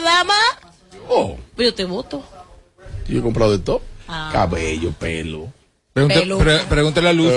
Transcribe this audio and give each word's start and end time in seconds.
dama. 0.00 0.34
Oh, 1.08 1.36
Pues 1.54 1.68
yo 1.68 1.74
te 1.74 1.84
voto. 1.84 2.22
yo 3.08 3.18
he 3.18 3.22
comprado 3.22 3.52
de 3.52 3.58
todo. 3.58 3.80
Ah. 4.08 4.30
Cabello, 4.32 4.92
pelo. 4.92 5.52
Peluca. 5.92 6.44
pre- 6.44 6.58
pregúntale 6.68 7.08
a 7.08 7.12
Luz. 7.12 7.32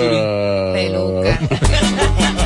Peluca. 0.74 1.38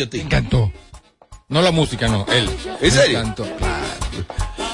a 0.00 0.08
Me 0.12 0.20
encantó. 0.20 0.72
No 1.48 1.60
la 1.60 1.70
música, 1.70 2.08
no, 2.08 2.24
él. 2.32 2.48
¿En 2.80 2.90
serio? 2.90 3.18
Me 3.18 3.24
encantó. 3.24 3.46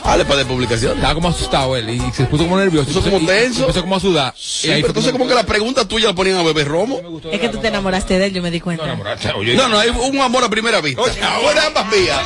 Dale 0.04 0.24
para 0.24 0.38
de 0.38 0.44
publicación. 0.46 0.94
Estaba 0.96 1.12
como 1.14 1.28
asustado 1.28 1.76
él 1.76 1.90
y 1.90 2.00
se 2.12 2.24
puso 2.24 2.44
como 2.44 2.56
nervioso. 2.56 2.86
Puso 2.90 3.00
y- 3.08 3.10
como 3.10 3.18
y- 3.24 3.26
tenso. 3.26 3.60
y 3.60 3.62
Empezó 3.64 3.80
como 3.82 3.96
a 3.96 4.00
sudar. 4.00 4.32
Sí, 4.38 4.68
pero 4.68 4.86
entonces 4.86 5.12
como 5.12 5.28
que 5.28 5.34
la 5.34 5.42
pregunta 5.44 5.86
tuya 5.86 6.06
la 6.06 6.14
ponían 6.14 6.38
a 6.38 6.42
beber 6.42 6.66
romo. 6.66 7.20
Es 7.30 7.38
que 7.40 7.48
tú 7.50 7.58
te 7.58 7.68
enamoraste 7.68 8.18
de 8.18 8.26
él, 8.26 8.32
yo 8.32 8.40
me 8.42 8.50
di 8.50 8.58
cuenta. 8.60 8.96
Oye, 9.36 9.54
No, 9.54 9.68
no, 9.68 9.78
hay 9.78 9.90
un 9.90 10.18
amor 10.20 10.44
a 10.44 10.48
primera 10.48 10.80
vista. 10.80 11.02
Fue 11.02 11.60
ambas 11.60 11.90
vías. 11.90 12.18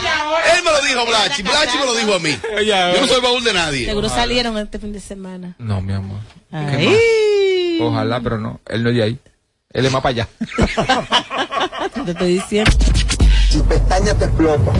Él 0.57 0.63
me 0.65 0.71
lo 0.71 0.81
dijo 0.83 1.07
Blachi, 1.07 1.43
Blachi 1.43 1.79
me 1.79 1.87
lo 1.87 1.95
dijo 1.97 2.15
a 2.15 2.19
mí. 2.21 2.31
Yo 2.95 3.01
no 3.01 3.07
soy 3.09 3.21
baúl 3.21 3.43
de 3.43 3.53
nadie. 3.53 3.87
Seguro 3.87 4.09
salieron 4.09 4.57
este 4.59 4.79
fin 4.79 4.93
de 4.93 5.01
semana. 5.01 5.57
No, 5.59 5.81
mi 5.81 5.93
amor. 5.93 6.19
Ay. 6.53 7.79
Ojalá, 7.81 8.21
pero 8.21 8.39
no. 8.39 8.61
Él 8.69 8.85
no 8.85 8.91
es 8.91 8.97
de 8.97 9.03
ahí. 9.03 9.19
Él 9.73 9.87
es 9.87 9.91
más 9.93 10.03
para 10.03 10.11
allá. 10.11 10.29
Te 11.95 12.11
estoy 12.11 12.35
diciendo. 12.35 12.73
Tu 13.51 13.65
pestaña 13.65 14.15
te 14.15 14.25
explota. 14.25 14.73
No, 14.73 14.79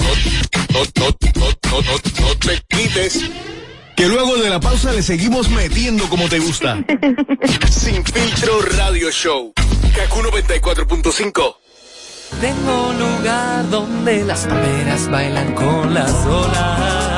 no, 0.73 0.85
no, 0.97 1.51
no, 1.71 1.83
no, 1.83 2.27
no 2.27 2.37
te 2.39 2.63
quites. 2.69 3.21
Que 3.97 4.09
luego 4.09 4.37
de 4.39 4.51
la 4.51 4.59
pausa 4.59 4.93
le 4.93 5.03
seguimos 5.03 5.49
metiendo 5.51 6.09
como 6.09 6.29
te 6.29 6.39
gusta. 6.39 6.83
Sin 7.71 8.05
filtro 8.05 8.63
radio 8.77 9.11
show. 9.11 9.53
Kaku 9.95 10.21
94.5. 10.23 11.57
Tengo 12.41 12.89
un 12.89 12.99
lugar 12.99 13.69
donde 13.71 14.25
las 14.25 14.47
palmeras 14.47 15.09
bailan 15.11 15.55
con 15.55 15.95
las 15.95 16.11
olas. 16.27 17.12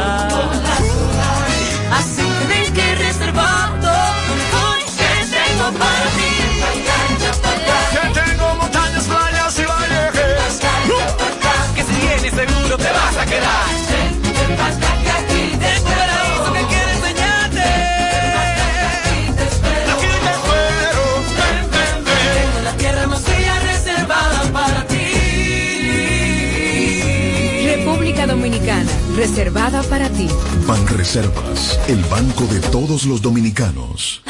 Reservada 29.25 29.83
para 29.85 30.11
ti. 30.11 30.29
Ban 30.67 30.87
Reservas, 30.87 31.81
el 31.89 32.05
banco 32.05 32.45
de 32.45 32.61
todos 32.61 33.07
los 33.07 33.23
dominicanos. 33.23 34.23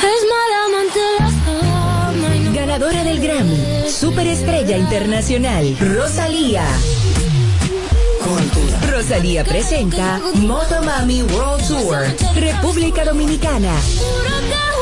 Ganadora 2.55 3.03
del 3.03 3.19
Grammy, 3.21 3.91
Superestrella 3.91 4.77
Internacional, 4.77 5.77
Rosalía. 5.81 6.65
Rosalía 8.89 9.43
presenta 9.43 10.21
Motomami 10.35 11.23
World 11.23 11.67
Tour, 11.67 12.07
República 12.37 13.05
Dominicana. 13.05 13.75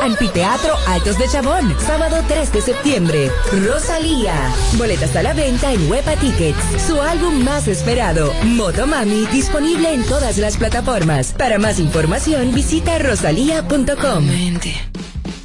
Anfiteatro 0.03 0.75
Altos 0.89 1.17
de 1.17 1.29
Chabón, 1.29 1.77
sábado 1.79 2.17
3 2.27 2.53
de 2.53 2.61
septiembre. 2.61 3.31
Rosalía. 3.65 4.35
Boletas 4.77 5.15
a 5.15 5.23
la 5.23 5.33
venta 5.33 5.73
en 5.73 5.89
Huepa 5.89 6.17
Tickets. 6.17 6.59
Su 6.85 7.01
álbum 7.01 7.45
más 7.45 7.69
esperado, 7.69 8.33
Motomami, 8.43 9.27
disponible 9.27 9.95
en 9.95 10.03
todas 10.07 10.39
las 10.39 10.57
plataformas. 10.57 11.33
Para 11.39 11.61
más 11.61 11.79
información, 11.79 12.53
visita 12.53 12.99
rosalía.com. 12.99 14.27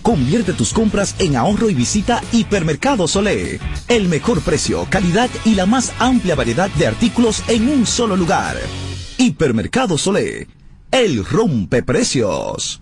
Convierte 0.02 0.54
tus 0.54 0.74
compras 0.74 1.14
en 1.20 1.36
ahorro 1.36 1.70
y 1.70 1.76
visita 1.76 2.24
Hipermercado 2.32 3.08
Solé. 3.08 3.60
El 3.88 4.08
mejor 4.08 4.42
precio, 4.42 4.88
calidad 4.90 5.30
y 5.46 5.54
la 5.54 5.68
más 5.68 5.94
amplia 6.00 6.34
variedad 6.34 6.72
de 6.72 6.88
artículos 6.88 7.44
en 7.48 7.70
un 7.70 7.86
solo 7.86 8.16
lugar. 8.16 8.58
Hipermercado 9.20 10.00
Solé. 10.00 10.48
El 10.90 11.24
rompe 11.24 11.84
precios. 11.84 12.82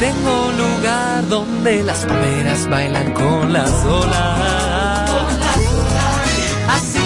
Tengo 0.00 0.48
un 0.48 0.56
lugar 0.56 1.28
donde 1.28 1.82
las 1.82 2.06
palmeras 2.06 2.66
bailan 2.70 3.12
con 3.12 3.52
las 3.52 3.84
olas. 3.84 5.10
Así 6.70 6.99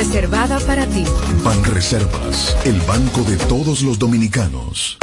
reservada 0.00 0.58
para 0.60 0.86
ti. 0.86 1.04
Banreservas, 1.44 2.56
el 2.64 2.80
banco 2.80 3.20
de 3.24 3.36
todos 3.36 3.82
los 3.82 3.98
dominicanos. 3.98 4.96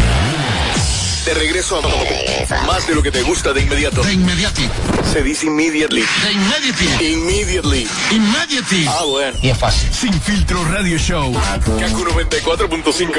De 1.24 1.36
regreso 1.36 1.78
a 1.78 2.66
más 2.66 2.88
de 2.88 2.96
lo 2.96 3.04
que 3.04 3.12
te 3.12 3.22
gusta 3.22 3.54
de 3.54 3.62
inmediato. 3.62 4.02
De 4.02 4.14
inmediati. 4.14 4.68
Se 5.14 5.22
dice 5.22 5.46
immediately. 5.46 6.02
De 6.02 6.32
immediately. 6.32 7.14
Immediately. 7.14 7.88
Immediately. 8.10 8.88
Ah, 8.88 9.04
bueno. 9.06 9.38
Y 9.44 9.50
es 9.50 9.58
fácil. 9.60 9.94
Sin 9.94 10.20
filtro 10.20 10.66
radio 10.66 10.98
show. 10.98 11.32
Kaku 11.32 12.04
94.5. 12.04 13.14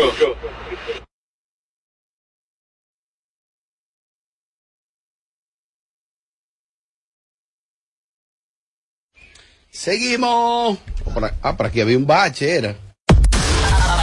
Seguimos. 9.70 10.78
Oh, 11.04 11.28
Ah, 11.42 11.56
por 11.56 11.66
aquí 11.66 11.80
había 11.80 11.96
un 11.96 12.06
bache, 12.06 12.56
era. 12.56 12.74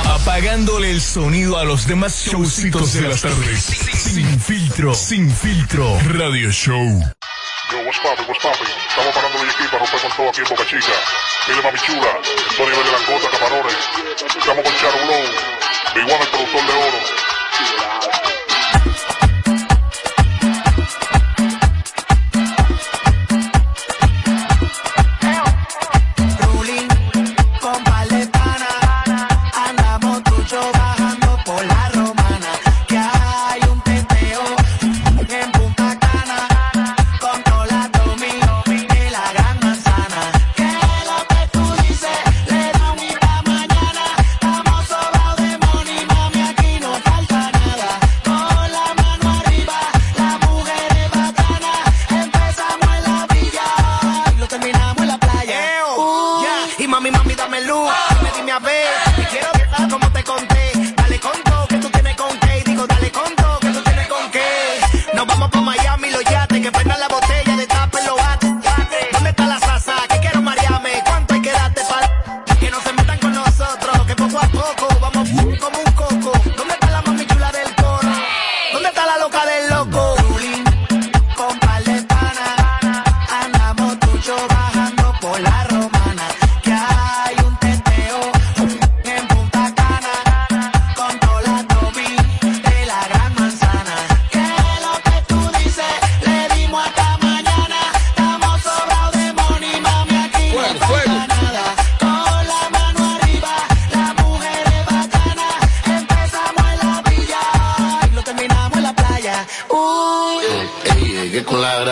Apagándole 0.06 0.92
el 0.92 1.02
sonido 1.02 1.58
a 1.58 1.64
los 1.64 1.88
demás 1.88 2.26
showcitos 2.26 2.94
de 2.94 3.02
las 3.02 3.22
tardes. 3.22 3.64
Sin 3.64 4.40
filtro. 4.40 4.94
Sin 4.94 5.30
filtro 5.32 6.00
radio 6.14 6.52
show. 6.52 6.76
Yo, 7.72 7.78
what's 7.86 8.00
poppin', 8.00 8.26
what's 8.28 8.42
poppin'? 8.42 8.68
Estamos 8.90 9.14
parando 9.14 9.44
el 9.44 9.50
equipo, 9.50 9.78
romper 9.78 10.02
con 10.02 10.12
todo 10.18 10.30
aquí 10.30 10.42
en 10.42 10.48
Boca 10.50 10.66
Chica. 10.66 10.94
Mire, 11.48 11.62
mami 11.62 11.80
chula, 11.80 12.12
nivel 12.58 12.86
de 12.86 12.92
langota, 12.92 13.30
camarones. 13.38 13.76
Estamos 14.38 14.64
con 14.64 14.74
Charo 14.78 14.98
Blow, 15.06 15.26
Big 15.96 16.04
One, 16.06 16.24
el 16.24 16.30
productor 16.30 16.66
de 16.66 16.74
oro. 16.74 17.25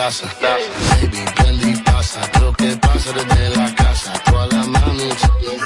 Grasa. 0.04 0.28
Baby, 0.40 1.24
prende 1.36 1.70
y 1.70 1.76
pasa. 1.82 2.20
Lo 2.40 2.52
que 2.52 2.76
pasa 2.76 3.12
desde 3.12 3.56
la 3.56 3.74
casa. 3.74 4.12
Toda 4.24 4.46
la 4.48 4.64
mami 4.64 5.02
en 5.02 5.10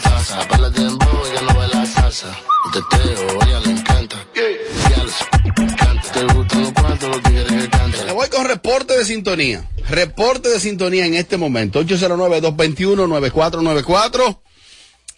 casa. 0.02 0.46
Dembow, 0.74 1.22
ella 1.30 1.40
no 1.42 1.54
baila 1.54 1.86
salsa. 1.86 2.36
Un 2.64 2.72
teteo, 2.72 3.38
ella 3.46 3.60
le 3.60 3.70
encanta. 3.70 4.16
Ya 4.34 5.04
les 5.04 5.14
encanta. 5.56 6.12
Te 6.12 6.24
gustan 6.24 6.62
los 6.62 6.72
cuantos, 6.72 7.08
los 7.08 7.22
tigres 7.22 7.46
que 7.46 7.68
cantan. 7.68 8.06
Le 8.06 8.12
voy 8.12 8.28
con 8.28 8.44
reporte 8.46 8.96
de 8.96 9.04
sintonía. 9.04 9.68
Reporte 9.88 10.48
de 10.48 10.58
sintonía 10.60 11.04
en 11.06 11.14
este 11.14 11.36
momento. 11.36 11.82
809-221-9494. 11.82 14.38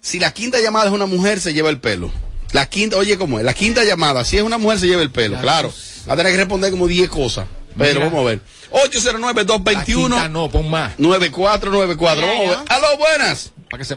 Si 0.01 0.19
la 0.19 0.33
quinta 0.33 0.59
llamada 0.61 0.87
es 0.87 0.93
una 0.93 1.05
mujer, 1.07 1.41
se 1.41 1.53
lleva 1.53 1.69
el 1.69 1.81
pelo. 1.81 2.11
La 2.53 2.67
quinta, 2.67 2.97
oye, 2.97 3.19
¿cómo 3.19 3.39
es? 3.39 3.45
La 3.45 3.55
quinta 3.55 3.85
llamada, 3.85 4.25
si 4.25 4.39
es 4.39 4.43
una 4.43 4.59
mujer, 4.59 4.79
se 4.79 4.87
lleva 4.87 5.03
el 5.03 5.11
pelo. 5.11 5.39
Claro. 5.41 5.73
Va 6.09 6.15
a 6.15 6.17
tener 6.17 6.33
que 6.33 6.39
responder 6.39 6.71
como 6.71 6.87
10 6.87 7.11
cosas. 7.11 7.47
Pero 7.77 8.01
Mira. 8.01 8.05
vamos 8.07 8.21
a 8.21 8.29
ver. 8.29 8.41
809-221. 8.71 10.31
No, 10.31 10.51
pon 10.51 10.71
más. 10.71 10.99
9494. 10.99 12.27
Vamos 12.27 12.47
a 12.47 12.61
ver. 12.61 12.69
Aló, 12.69 12.99
buenas. 12.99 13.53
Para 13.71 13.79
que 13.79 13.85
se... 13.85 13.97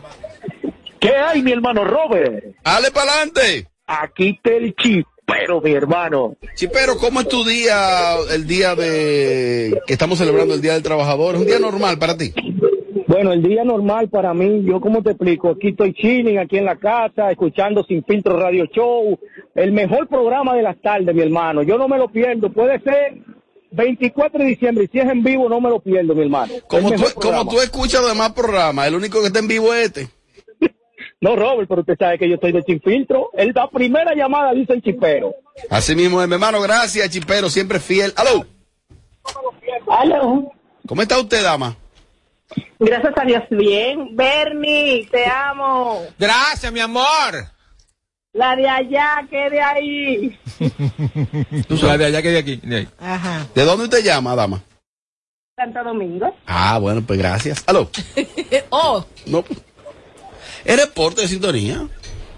¿Qué 0.99 1.15
hay, 1.15 1.41
mi 1.41 1.51
hermano 1.51 1.83
Robert? 1.83 2.43
Dale 2.63 2.91
para 2.91 3.11
adelante. 3.11 3.67
Aquí 3.85 4.29
está 4.37 4.51
el 4.55 4.73
chipero, 4.75 5.59
mi 5.61 5.71
hermano. 5.71 6.37
Chipero, 6.55 6.97
¿cómo 6.97 7.19
es 7.21 7.27
tu 7.27 7.43
día, 7.43 8.15
el 8.31 8.47
día 8.47 8.75
de 8.75 9.81
que 9.85 9.93
estamos 9.93 10.17
celebrando 10.17 10.53
el 10.53 10.61
Día 10.61 10.73
del 10.73 10.83
Trabajador? 10.83 11.35
¿Es 11.35 11.41
un 11.41 11.47
día 11.47 11.59
normal 11.59 11.99
para 11.99 12.15
ti? 12.15 12.33
Bueno, 13.07 13.33
el 13.33 13.43
día 13.43 13.65
normal 13.65 14.09
para 14.09 14.33
mí, 14.33 14.63
yo 14.65 14.79
como 14.79 15.03
te 15.03 15.11
explico, 15.11 15.49
aquí 15.49 15.69
estoy 15.69 15.93
chilling, 15.93 16.39
aquí 16.39 16.57
en 16.57 16.65
la 16.65 16.77
casa, 16.77 17.29
escuchando 17.29 17.83
Sin 17.83 18.03
Filtro 18.05 18.39
Radio 18.39 18.65
Show, 18.67 19.19
el 19.55 19.71
mejor 19.73 20.07
programa 20.07 20.55
de 20.55 20.63
las 20.63 20.81
tardes, 20.81 21.13
mi 21.13 21.21
hermano. 21.21 21.63
Yo 21.63 21.77
no 21.77 21.87
me 21.89 21.97
lo 21.97 22.09
pierdo, 22.09 22.49
puede 22.51 22.79
ser 22.79 23.17
24 23.73 24.39
de 24.39 24.45
diciembre, 24.45 24.85
y 24.85 24.87
si 24.87 24.99
es 24.99 25.09
en 25.09 25.23
vivo, 25.23 25.49
no 25.49 25.59
me 25.59 25.69
lo 25.69 25.79
pierdo, 25.79 26.15
mi 26.15 26.23
hermano. 26.23 26.53
Como 26.67 26.91
tú, 26.91 27.03
como 27.15 27.47
tú 27.47 27.59
escuchas 27.59 28.01
los 28.01 28.11
demás 28.11 28.31
programas, 28.33 28.87
el 28.87 28.95
único 28.95 29.19
que 29.19 29.27
está 29.27 29.39
en 29.39 29.47
vivo 29.47 29.73
es 29.73 29.87
este. 29.87 30.07
No, 31.21 31.37
Robert, 31.37 31.69
pero 31.69 31.81
usted 31.81 31.95
sabe 31.97 32.19
que 32.19 32.27
yo 32.27 32.35
estoy 32.35 32.51
de 32.51 32.63
Sin 32.63 32.81
Filtro. 32.81 33.29
El, 33.33 33.53
la 33.55 33.69
primera 33.69 34.13
llamada 34.13 34.51
dice 34.51 34.73
el 34.73 34.81
chipero. 34.81 35.33
Así 35.69 35.95
mismo 35.95 36.21
es, 36.21 36.27
mi 36.27 36.33
hermano, 36.33 36.61
gracias, 36.61 37.09
Chipero, 37.09 37.49
siempre 37.49 37.79
fiel. 37.79 38.13
Aló, 38.17 38.45
Aló. 39.87 40.51
¿cómo 40.85 41.01
está 41.01 41.17
usted, 41.17 41.41
dama? 41.41 41.77
Gracias 42.77 43.13
a 43.15 43.25
Dios, 43.25 43.43
bien. 43.49 44.15
Bernie, 44.15 45.07
te 45.09 45.25
amo. 45.25 46.01
Gracias, 46.19 46.71
mi 46.73 46.81
amor. 46.81 47.52
La 48.33 48.55
de 48.55 48.67
allá, 48.67 49.27
que 49.29 49.49
de 49.49 49.61
ahí. 49.61 50.39
Tú 51.67 51.77
sabes 51.77 51.99
de 51.99 52.05
allá 52.05 52.21
que 52.21 52.29
de 52.31 52.37
aquí. 52.39 52.55
de 52.63 52.75
ahí. 52.77 52.87
Ajá. 52.99 53.45
¿De 53.53 53.63
dónde 53.63 53.83
usted 53.85 54.03
llama, 54.03 54.35
dama? 54.35 54.61
Santo 55.55 55.83
Domingo. 55.83 56.35
Ah, 56.47 56.79
bueno, 56.79 57.03
pues 57.05 57.19
gracias. 57.19 57.63
Aló. 57.67 57.89
oh. 58.71 59.05
No. 59.27 59.43
El 60.65 60.79
reporte 60.79 61.21
de 61.21 61.27
sintonía. 61.27 61.87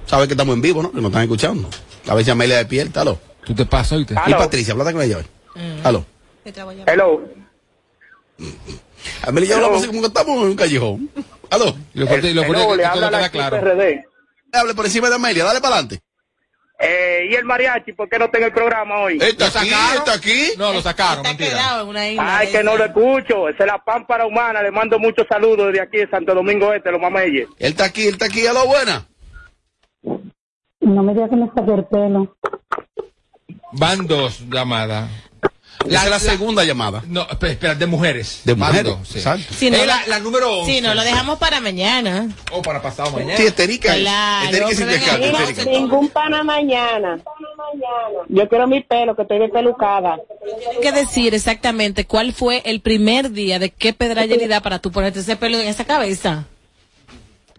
Sabes 0.06 0.28
que 0.28 0.34
estamos 0.34 0.54
en 0.56 0.62
vivo, 0.62 0.84
¿no? 0.84 0.92
Que 0.92 0.98
nos 0.98 1.06
están 1.06 1.24
escuchando. 1.24 1.70
A 2.08 2.14
ver 2.14 2.25
si 2.25 2.32
Amelia 2.32 2.58
despierta. 2.58 3.02
Aló. 3.02 3.18
Tú 3.46 3.56
te 3.56 3.66
pasas, 3.66 3.94
¿oíste? 3.94 4.16
Y 4.28 4.34
Patricia, 4.34 4.74
habla 4.74 4.92
con 4.92 5.02
ella 5.02 5.18
hoy. 5.20 5.25
Aló. 5.84 6.06
Hello. 6.88 7.22
Amelia 9.24 9.46
y 9.48 9.50
yo 9.50 9.56
hablamos 9.56 9.78
así 9.78 9.88
como 9.88 10.02
que 10.02 10.08
estamos 10.08 10.36
en 10.42 10.48
un 10.50 10.56
callejón. 10.56 11.10
Aló. 11.50 11.74
Lo 11.94 12.06
fuerte- 12.08 12.34
lo 12.34 12.42
que- 12.42 12.48
le 12.50 12.54
que 12.54 12.62
todo 12.62 12.72
habla 12.74 12.94
queda 12.94 13.12
la 13.12 13.30
claro. 13.30 13.60
PRD. 13.62 14.06
Hable 14.56 14.74
por 14.74 14.86
encima 14.86 15.10
de 15.10 15.16
Amelia, 15.16 15.44
dale 15.44 15.62
para 15.62 15.76
adelante. 15.76 16.02
Eh, 16.78 17.28
¿Y 17.32 17.36
el 17.36 17.46
mariachi? 17.46 17.94
¿Por 17.94 18.10
qué 18.10 18.20
no 18.20 18.26
está 18.26 18.38
en 18.38 18.44
el 18.46 18.52
programa 18.52 19.00
hoy? 19.00 19.18
Está 19.22 19.48
aquí, 19.48 19.70
está 19.96 20.14
aquí. 20.14 20.50
No, 20.58 20.74
lo 20.74 20.82
sacaron, 20.82 21.26
Está 21.26 21.30
mentira. 21.30 21.50
quedado 21.52 21.84
en 21.84 21.88
una 21.88 22.10
isla. 22.10 22.38
Ay, 22.38 22.52
que 22.52 22.64
no 22.64 22.76
lo 22.76 22.84
escucho. 22.86 23.48
Esa 23.48 23.64
es 23.64 23.68
la 23.72 23.78
pámpara 23.84 24.26
humana. 24.26 24.62
Le 24.62 24.72
mando 24.72 25.00
muchos 25.00 25.26
saludos 25.30 25.68
desde 25.68 25.82
aquí 25.82 25.98
de 26.00 26.10
Santo 26.10 26.34
Domingo 26.36 26.74
Este, 26.74 26.92
los 26.92 27.00
mameyes. 27.00 27.48
Él 27.60 27.72
está 27.72 27.86
aquí, 27.86 28.08
él 28.08 28.14
está 28.16 28.26
aquí. 28.26 28.46
Aló, 28.46 28.66
buena. 28.68 29.08
No 30.82 31.02
me 31.04 31.14
digas 31.14 31.30
que 31.30 31.36
me 31.38 31.48
saqué 31.56 31.74
el 31.74 31.86
pelo. 31.86 32.36
Van 33.72 34.06
dos 34.06 34.42
llamadas. 34.50 35.10
Esa 35.88 36.03
es 36.05 36.10
la 36.10 36.20
segunda 36.20 36.63
llamada. 36.63 37.03
No, 37.08 37.27
esp- 37.27 37.48
espera, 37.50 37.75
de 37.75 37.86
mujeres. 37.86 38.41
De 38.44 38.55
mujeres, 38.55 38.94
sí. 39.08 39.17
exacto. 39.20 39.53
Si 39.53 39.70
no, 39.70 39.77
Es 39.77 39.86
la, 39.88 40.01
la 40.08 40.20
número 40.20 40.60
11. 40.62 40.74
Si 40.74 40.82
no, 40.82 40.96
lo 40.96 41.03
dejamos 41.03 41.38
para 41.38 41.60
mañana. 41.62 42.27
O 42.51 42.62
para 42.62 42.82
pasado 42.82 43.12
mañana. 43.12 43.38
Sí, 43.38 43.44
esterica. 43.46 43.96
es. 43.96 44.01
Claro, 44.01 44.70
Esterica 44.70 45.13
esterica. 45.13 45.63
Ningún 45.72 46.10
pana 46.10 46.44
mañana. 46.44 47.20
Yo 48.29 48.48
quiero 48.50 48.67
mi 48.67 48.82
pelo, 48.82 49.15
que 49.15 49.24
estoy 49.24 49.39
despelucada. 49.39 50.17
Tienes 50.44 50.79
que 50.82 50.91
decir 50.91 51.34
exactamente 51.36 52.05
cuál 52.05 52.34
fue 52.34 52.62
el 52.65 52.82
primer 52.82 53.32
día 53.32 53.60
de 53.60 53.70
qué 53.72 53.94
pedralidad 53.94 54.63
para 54.63 54.79
tú 54.79 54.91
ponerte 54.91 55.20
ese 55.20 55.36
pelo 55.36 55.60
en 55.60 55.67
esa 55.67 55.86
cabeza. 55.86 56.46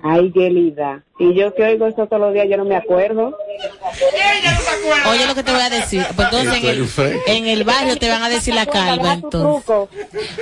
Ay, 0.09 0.31
qué 0.33 0.51
linda. 0.51 1.03
Y 1.19 1.35
yo 1.35 1.55
que 1.55 1.63
oigo 1.65 1.87
eso 1.87 2.07
todos 2.07 2.21
los 2.21 2.35
días, 2.35 2.47
yo 2.51 2.57
no 2.59 2.65
me 2.65 2.77
acuerdo. 2.77 3.37
Oye 5.11 5.27
lo 5.27 5.35
que 5.35 5.43
te 5.43 5.53
voy 5.53 5.61
a 5.63 5.71
decir. 5.71 6.05
Pues 6.15 6.29
entonces 6.31 6.63
en 6.63 6.69
el, 6.69 6.87
fre- 6.89 7.21
en 7.27 7.47
el 7.47 7.65
barrio 7.65 7.97
te 7.97 8.09
van 8.09 8.23
a 8.23 8.29
decir 8.29 8.55
la 8.55 8.67
calva. 8.67 9.15
Entonces. 9.15 9.75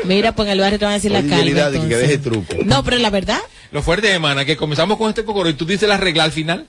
Mira, 0.04 0.33
pues 0.33 0.47
en 0.47 0.52
el 0.52 0.61
barrio 0.61 0.78
te 0.78 0.85
van 0.85 0.92
a 0.92 0.97
decir 0.97 1.12
la 1.12 1.21
calva. 1.21 1.37
Yelida, 1.37 1.71
de 1.71 1.78
que 1.78 1.85
entonces. 1.85 2.09
deje 2.09 2.18
truco. 2.18 2.54
No, 2.64 2.83
pero 2.85 2.99
la 2.99 3.11
verdad 3.11 3.38
Lo 3.71 3.83
fuerte 3.83 4.09
de 4.09 4.18
Mana, 4.18 4.44
que 4.44 4.56
comenzamos 4.56 4.99
con 4.99 5.09
este 5.09 5.25
cocoro 5.25 5.49
y 5.49 5.54
tú 5.54 5.64
dices 5.64 5.88
la 5.88 5.97
regla 5.97 6.25
al 6.25 6.33
final. 6.33 6.66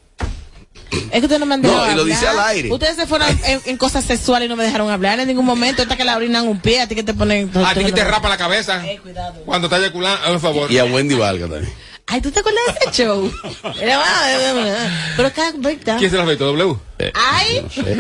es 0.92 1.10
que 1.12 1.20
ustedes 1.22 1.40
no 1.40 1.46
me 1.48 1.56
han 1.56 1.62
No, 1.62 1.70
dejado 1.70 1.92
y 1.92 1.96
lo 1.96 2.04
dice 2.06 2.28
al 2.28 2.40
aire. 2.40 2.72
Ustedes 2.72 2.96
se 2.96 3.08
fueron 3.08 3.28
en, 3.46 3.62
en 3.66 3.78
cosas 3.78 4.04
sexuales 4.06 4.46
y 4.46 4.50
no 4.50 4.56
me 4.56 4.64
dejaron 4.64 4.90
hablar 4.92 5.20
en 5.20 5.28
ningún 5.28 5.46
momento. 5.46 5.82
Hasta 5.82 5.98
que 5.98 6.04
le 6.04 6.12
abrinan 6.12 6.48
un 6.48 6.60
pie, 6.60 6.82
a 6.82 6.88
ti 6.88 6.94
que 6.96 7.04
te 7.04 7.14
ponen. 7.14 7.50
A 7.56 7.74
ti 7.74 7.84
que 7.84 7.92
te 7.92 8.04
rapa 8.04 8.30
la 8.30 8.38
cabeza. 8.38 8.84
Cuando 9.46 9.68
estás 9.68 9.80
eyaculando, 9.82 10.28
por 10.28 10.40
favor. 10.40 10.72
Y 10.72 10.78
a 10.78 10.86
Wendy 10.86 11.16
Valga 11.16 11.48
también. 11.48 11.74
Ay, 12.08 12.22
¿tú 12.22 12.32
te 12.32 12.40
acuerdas 12.40 12.62
de 12.68 12.72
ese 12.92 13.04
show? 13.04 13.32
Era, 13.82 14.04
Pero 15.16 15.28
acá, 15.28 15.52
¿verdad? 15.58 15.98
¿Quién 15.98 16.12
se 16.12 16.18
lo 16.18 16.24
afectó? 16.24 16.46
¿W? 16.46 16.78
Ay, 17.14 17.62
No 17.64 17.70
sé, 17.70 17.98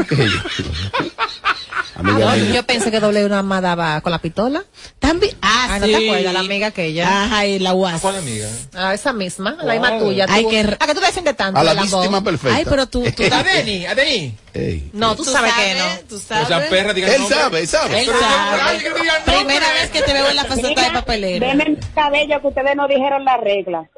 sé 2.04 2.20
yo. 2.50 2.54
No, 2.56 2.64
pensé 2.64 2.92
que 2.92 3.00
doble 3.00 3.26
una 3.26 3.42
más 3.44 3.62
daba 3.62 4.02
con 4.02 4.12
la 4.12 4.20
pistola. 4.20 4.64
también. 5.00 5.36
Ah, 5.42 5.68
Ah, 5.70 5.80
¿no 5.80 5.86
sí. 5.88 5.92
te 5.94 6.06
acuerdas? 6.08 6.34
La 6.34 6.40
amiga 6.42 6.68
aquella. 6.68 7.24
Ajá, 7.26 7.46
y 7.46 7.60
la 7.60 7.74
UAS. 7.74 8.02
¿Cuál 8.02 8.18
amiga? 8.18 8.48
Ah, 8.74 8.94
esa 8.94 9.14
misma, 9.14 9.58
la 9.64 9.74
misma 9.74 9.98
tuya. 10.00 10.26
Ay, 10.30 10.44
tú. 10.44 10.50
que- 10.50 10.78
¿A 10.80 10.88
que 10.88 10.94
tú 10.94 11.00
defiendes 11.02 11.36
tanto? 11.36 11.60
A 11.60 11.64
la 11.64 11.74
víctima 11.74 12.24
perfecta. 12.24 12.58
Ay, 12.58 12.66
pero 12.70 12.88
tú, 12.88 13.04
tú 13.12 13.24
¿A 13.32 13.44
Deni? 13.44 13.86
¿A 13.86 13.96
Deni? 13.96 14.38
Ey. 14.54 14.90
No, 14.94 15.16
tú, 15.16 15.26
sabes, 15.26 15.52
que 15.54 15.76
no. 15.76 15.86
Tú 16.08 16.16
O 16.16 16.20
sabes. 16.20 16.48
sea, 16.48 16.70
perra, 16.70 16.94
diga 16.94 17.08
el 17.14 17.22
Él 17.22 17.28
sabe, 17.28 17.60
él 17.62 17.68
sabe. 17.68 18.00
Él 18.00 18.06
Pero 18.08 18.20
no, 18.22 18.58
sabe. 18.58 18.78
que 18.80 18.88
el. 18.88 18.94
Primera 19.26 19.74
vez 19.74 19.90
que 19.92 20.02
te 20.02 20.14
veo 20.14 20.30
en 20.30 20.36
la 20.36 20.46
faceta 20.46 20.82
de 20.84 20.92
papelera. 20.92 21.48
Deme 21.48 21.66
mi 21.72 21.76
cabello 21.94 22.42
que 22.42 22.48
ustedes 22.48 22.76
no 22.76 22.88
dijeron 22.88 23.26
la 23.26 23.38
regla. 23.38 23.90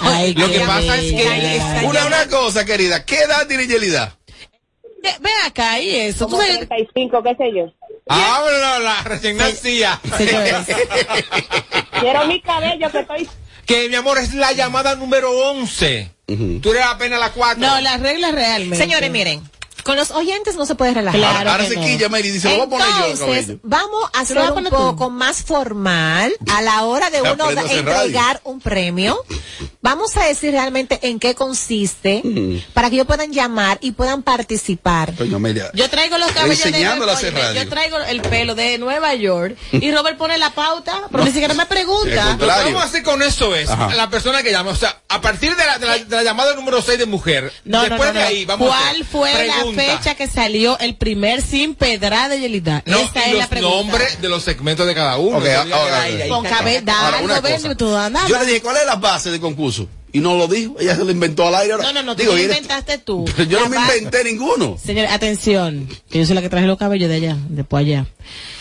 Ay, 0.00 0.34
Lo 0.34 0.50
que 0.50 0.60
pasa 0.60 0.96
es 0.96 1.12
que. 1.12 1.60
Una, 1.86 2.06
una 2.06 2.26
cosa, 2.28 2.64
querida. 2.64 3.04
¿Qué 3.04 3.16
edad 3.20 3.46
tiene 3.46 3.66
Yelida? 3.66 4.16
Ven 5.02 5.32
acá, 5.46 5.78
y 5.80 5.94
eso. 5.94 6.26
Tú 6.26 6.32
Como 6.32 6.42
sabes, 6.42 6.68
35, 6.68 7.22
qué 7.22 7.34
sé 7.36 7.52
yo. 7.54 7.72
Háblalo, 8.08 8.84
la 8.84 9.02
recién 9.04 9.36
nacida. 9.36 10.00
señores, 10.16 10.54
Quiero 12.00 12.26
mi 12.26 12.40
cabello 12.40 12.90
que 12.90 12.98
estoy... 13.00 13.28
Que 13.66 13.88
mi 13.88 13.96
amor 13.96 14.18
es 14.18 14.32
la 14.34 14.52
llamada 14.52 14.94
número 14.94 15.30
11. 15.30 16.10
Ujú. 16.28 16.60
Tú 16.60 16.70
eres 16.70 16.84
apenas 16.84 17.20
la 17.20 17.30
4. 17.32 17.60
no, 17.66 17.80
las 17.80 18.00
reglas 18.00 18.32
realmente. 18.32 18.76
Señores, 18.76 19.10
miren, 19.10 19.42
con 19.88 19.96
los 19.96 20.10
oyentes 20.10 20.54
no 20.56 20.66
se 20.66 20.74
puede 20.74 20.92
relajar. 20.94 21.18
Claro 21.18 21.38
ahora 21.38 21.50
ahora 21.52 21.64
que 21.64 21.70
se 21.70 21.76
no. 21.76 21.82
quilla 21.86 22.08
Mary 22.08 22.28
y 22.28 22.30
dice, 22.32 22.48
lo 22.56 22.66
voy 22.66 22.66
a 22.66 22.68
poner 22.70 22.86
yo 22.86 23.04
el 23.06 23.10
Entonces, 23.12 23.40
cabello. 23.46 23.60
vamos 23.62 24.10
a 24.12 24.26
¿Se 24.26 24.34
lo 24.34 24.40
vas 24.40 24.50
hacer 24.50 24.58
a 24.58 24.60
un 24.60 24.64
tú? 24.70 24.76
poco 24.76 25.10
más 25.10 25.42
formal 25.42 26.32
a 26.52 26.62
la 26.62 26.84
hora 26.84 27.10
de 27.10 27.22
uno 27.22 27.44
a 27.44 27.50
entregar 27.72 28.40
un 28.44 28.60
premio. 28.60 29.18
Vamos 29.80 30.16
a 30.16 30.24
decir 30.24 30.50
realmente 30.50 30.98
en 31.02 31.18
qué 31.18 31.34
consiste 31.34 32.22
para 32.74 32.90
que 32.90 32.96
ellos 32.96 33.06
puedan 33.06 33.32
llamar 33.32 33.78
y 33.80 33.92
puedan 33.92 34.22
participar. 34.22 35.14
Coño, 35.14 35.36
Amelia. 35.36 35.70
Yo 35.72 35.88
traigo 35.88 36.18
los 36.18 36.30
cabellos 36.32 36.70
de 36.70 36.84
a 36.84 36.94
radio. 36.96 37.62
Yo 37.62 37.68
traigo 37.68 37.96
el 37.98 38.20
pelo 38.22 38.54
de 38.54 38.76
Nueva 38.78 39.14
York 39.14 39.56
y 39.72 39.90
Robert 39.92 40.18
pone 40.18 40.36
la 40.36 40.50
pauta, 40.50 41.02
pero 41.10 41.24
ni 41.24 41.30
siquiera 41.30 41.54
me 41.54 41.64
pregunta. 41.66 42.36
Vamos 42.38 42.82
a 42.82 42.86
hacer 42.86 43.02
con 43.02 43.22
eso 43.22 43.54
es, 43.54 43.70
Ajá. 43.70 43.94
la 43.94 44.10
persona 44.10 44.42
que 44.42 44.50
llama, 44.50 44.70
o 44.72 44.76
sea, 44.76 45.00
a 45.08 45.20
partir 45.20 45.54
de 45.56 45.64
la, 45.64 45.78
de 45.78 45.86
la, 45.86 45.98
de 45.98 46.16
la 46.16 46.22
llamada 46.22 46.54
número 46.54 46.82
6 46.82 46.98
de 46.98 47.06
mujer, 47.06 47.52
No, 47.64 47.80
después 47.82 48.00
no, 48.00 48.12
de 48.14 48.20
no. 48.20 48.26
ahí, 48.26 48.44
vamos 48.44 48.68
a 48.68 48.70
¿Cuál 48.76 48.88
hacer 48.90 49.04
fue 49.06 49.32
pregunta. 49.32 49.56
la 49.58 49.64
fecha 49.86 50.14
que 50.14 50.26
salió 50.26 50.78
el 50.78 50.96
primer 50.96 51.42
sin 51.42 51.74
pedra 51.74 52.28
de 52.28 52.40
Yelida? 52.40 52.82
No, 52.86 52.98
Esa 52.98 53.26
y 53.26 53.30
es 53.30 53.32
la 53.34 53.38
los 53.40 53.46
pregunta. 53.48 53.76
nombres 53.76 54.20
de 54.20 54.28
los 54.28 54.42
segmentos 54.42 54.86
de 54.86 54.94
cada 54.94 55.18
uno. 55.18 55.38
Ok, 55.38 55.44
Eso 55.44 55.60
ahora, 55.74 56.04
ahora. 56.04 56.08
Yo 58.28 58.38
le 58.38 58.46
dije, 58.46 58.60
¿cuál 58.62 58.76
es 58.76 58.86
la 58.86 58.96
base 58.96 59.30
del 59.30 59.40
concurso? 59.40 59.88
Y 60.12 60.20
no 60.20 60.36
lo 60.36 60.48
dijo. 60.48 60.76
Ella 60.80 60.96
se 60.96 61.04
lo 61.04 61.10
inventó 61.10 61.46
al 61.46 61.54
aire. 61.54 61.74
No, 61.78 61.92
no, 61.92 62.02
no, 62.02 62.16
tú 62.16 62.22
Digo, 62.22 62.34
lo 62.34 62.42
inventaste 62.42 62.98
tú. 62.98 63.24
Pero 63.36 63.48
yo 63.48 63.58
no 63.60 63.68
La 63.68 63.80
me 63.80 63.96
inventé 63.96 64.24
ninguno. 64.24 64.78
Señores, 64.82 65.10
atención, 65.10 65.88
que 66.10 66.18
yo 66.18 66.26
soy 66.26 66.34
la 66.34 66.40
que 66.42 66.48
traje 66.48 66.66
los 66.66 66.78
cabellos 66.78 67.08
de 67.08 67.16
allá, 67.16 67.36
después 67.48 67.82
allá. 67.84 68.06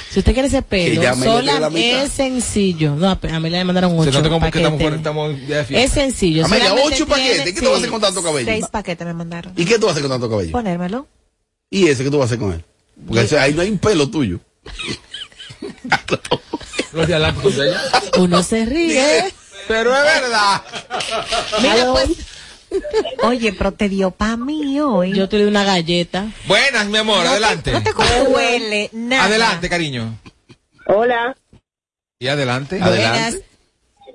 Si 0.09 0.19
usted 0.19 0.33
quiere 0.33 0.47
ese 0.47 0.61
pelo, 0.61 1.01
sola 1.15 1.69
es 1.75 2.11
sencillo. 2.11 2.95
No, 2.95 3.09
a 3.09 3.19
a 3.21 3.39
mí 3.39 3.49
le 3.49 3.63
mandaron 3.63 3.91
Se 3.91 4.09
ocho 4.09 4.11
nota 4.19 4.29
como 4.29 4.45
que 4.51 4.59
paquetes. 4.59 4.71
estamos, 4.73 4.93
estamos 4.95 5.47
ya 5.47 5.57
de 5.57 5.65
fiesta. 5.65 5.85
Es 5.85 5.91
sencillo. 5.91 6.45
Amelia, 6.45 6.73
ocho 6.73 7.05
paquetes. 7.07 7.53
¿Qué 7.53 7.61
tú 7.61 7.65
vas 7.65 7.73
a 7.73 7.77
hacer 7.77 7.89
con 7.89 8.01
tanto 8.01 8.23
cabello? 8.23 8.45
Seis 8.47 8.65
paquetes 8.71 9.05
me 9.05 9.13
mandaron. 9.13 9.53
¿Y 9.57 9.65
qué 9.65 9.77
tú 9.77 9.85
vas 9.85 9.89
a 9.95 9.99
hacer 9.99 10.03
con 10.03 10.11
tanto 10.11 10.29
cabello? 10.29 10.51
Ponérmelo. 10.51 11.07
¿Y 11.69 11.87
ese 11.87 12.03
qué 12.03 12.09
tú 12.09 12.17
vas 12.19 12.25
a 12.25 12.27
hacer 12.27 12.39
con 12.39 12.53
él? 12.53 12.63
Porque 13.05 13.21
ese- 13.23 13.37
ahí 13.37 13.53
no 13.53 13.61
hay 13.61 13.69
un 13.69 13.77
pelo 13.79 14.09
tuyo. 14.09 14.39
Uno 18.17 18.43
se 18.43 18.65
ríe. 18.65 19.33
Pero 19.67 19.93
es 19.95 20.03
verdad. 20.03 20.61
Mira, 21.61 21.91
pues, 21.91 22.09
Oye, 23.23 23.53
pero 23.53 23.71
te 23.73 23.89
dio 23.89 24.11
pa' 24.11 24.37
mí 24.37 24.79
hoy. 24.79 25.13
yo 25.13 25.27
te 25.29 25.37
doy 25.37 25.47
una 25.47 25.63
galleta. 25.63 26.31
Buenas, 26.47 26.87
mi 26.87 26.97
amor, 26.97 27.23
no 27.23 27.29
adelante. 27.31 27.71
Te, 27.71 27.71
no 27.71 27.83
te 27.83 27.93
consuele 27.93 28.89
nada. 28.93 29.25
Adelante, 29.25 29.69
cariño. 29.69 30.17
Hola. 30.87 31.35
Y 32.19 32.27
adelante. 32.27 32.79
Buenas. 32.79 33.37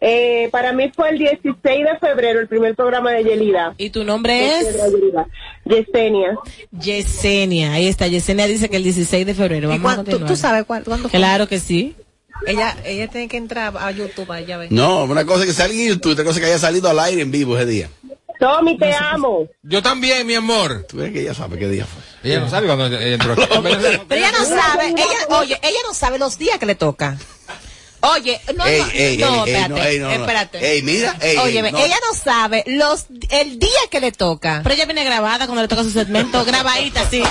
Eh, 0.05 0.49
para 0.51 0.73
mí 0.73 0.91
fue 0.95 1.11
el 1.11 1.19
16 1.19 1.55
de 1.63 1.99
febrero 2.01 2.41
el 2.41 2.49
primer 2.49 2.75
programa 2.75 3.13
de 3.13 3.23
Yelida. 3.23 3.75
¿Y 3.79 3.91
tu 3.91 4.03
nombre 4.03 4.59
es? 4.59 4.67
Yesenia. 5.65 6.37
Yesenia. 6.73 7.73
Ahí 7.75 7.87
está. 7.87 8.09
Yesenia 8.09 8.47
dice 8.49 8.69
que 8.69 8.77
el 8.79 8.83
16 8.83 9.25
de 9.27 9.35
febrero. 9.35 9.69
¿Y 9.73 9.79
Vamos 9.79 9.93
a 9.93 9.95
cuán- 9.95 9.97
tú, 10.05 10.11
continuar. 10.11 10.29
tú 10.33 10.37
sabes 10.37 10.65
cuándo 10.65 11.09
fue? 11.09 11.11
Claro 11.11 11.47
que 11.47 11.61
sí. 11.61 11.95
Ella, 12.45 12.77
ella 12.85 13.07
tiene 13.07 13.29
que 13.29 13.37
entrar 13.37 13.73
a 13.79 13.91
YouTube 13.93 14.29
allá 14.33 14.57
ver. 14.57 14.73
No, 14.73 15.05
una 15.05 15.25
cosa 15.25 15.43
es 15.43 15.47
que 15.51 15.53
salga 15.53 15.75
en 15.75 15.89
YouTube, 15.91 16.13
otra 16.13 16.25
cosa 16.25 16.41
es 16.41 16.45
que 16.45 16.51
haya 16.51 16.59
salido 16.59 16.89
al 16.91 16.99
aire 16.99 17.23
en 17.23 17.31
vivo 17.31 17.57
ese 17.57 17.67
día. 17.67 17.89
Tommy, 18.43 18.77
te 18.77 18.93
amo. 18.93 19.47
Yo 19.63 19.81
también, 19.83 20.27
mi 20.27 20.35
amor. 20.35 20.85
Tú 20.89 20.97
ves 20.97 21.13
que 21.13 21.21
ella 21.21 21.33
sabe 21.33 21.61
qué 21.61 21.69
día 21.69 21.87
fue. 21.87 22.03
Ella 22.29 22.41
no 22.41 22.51
sabe 22.51 22.67
cuando 22.67 22.87
entró 22.99 23.35
aquí. 23.35 23.43
Pero 24.09 24.21
ella 24.21 24.33
no 24.33 24.45
sabe, 24.45 24.89
ella, 24.89 25.39
oye, 25.39 25.61
ella 25.63 25.79
no 25.87 25.95
sabe 25.95 26.19
los 26.19 26.39
días 26.39 26.59
que 26.59 26.67
le 26.67 26.75
toca. 26.75 27.17
Oye, 28.01 28.41
no, 28.57 28.67
Ey, 28.67 28.81
no, 28.81 28.87
ey, 28.93 29.17
no, 29.17 29.45
ey, 29.47 29.53
espérate, 29.53 29.69
no, 29.69 29.77
ey, 29.85 29.99
no, 30.01 30.07
no. 30.09 30.13
espérate. 30.15 30.73
Ey, 30.73 30.83
mira, 30.83 31.17
ey, 31.21 31.37
Oye, 31.37 31.59
ey, 31.59 31.63
ve, 31.63 31.71
no. 31.71 31.79
ella 31.79 31.97
no 32.11 32.19
sabe 32.19 32.65
los, 32.67 33.07
el 33.31 33.61
día 33.61 33.81
que 33.93 34.01
le 34.01 34.11
toca. 34.11 34.59
Pero 34.65 34.75
ella 34.75 34.87
viene 34.87 35.05
grabada 35.05 35.47
cuando 35.47 35.63
le 35.63 35.69
toca 35.69 35.85
su 35.85 35.91
segmento, 35.93 36.45
grabadita 36.45 37.03
así. 37.03 37.23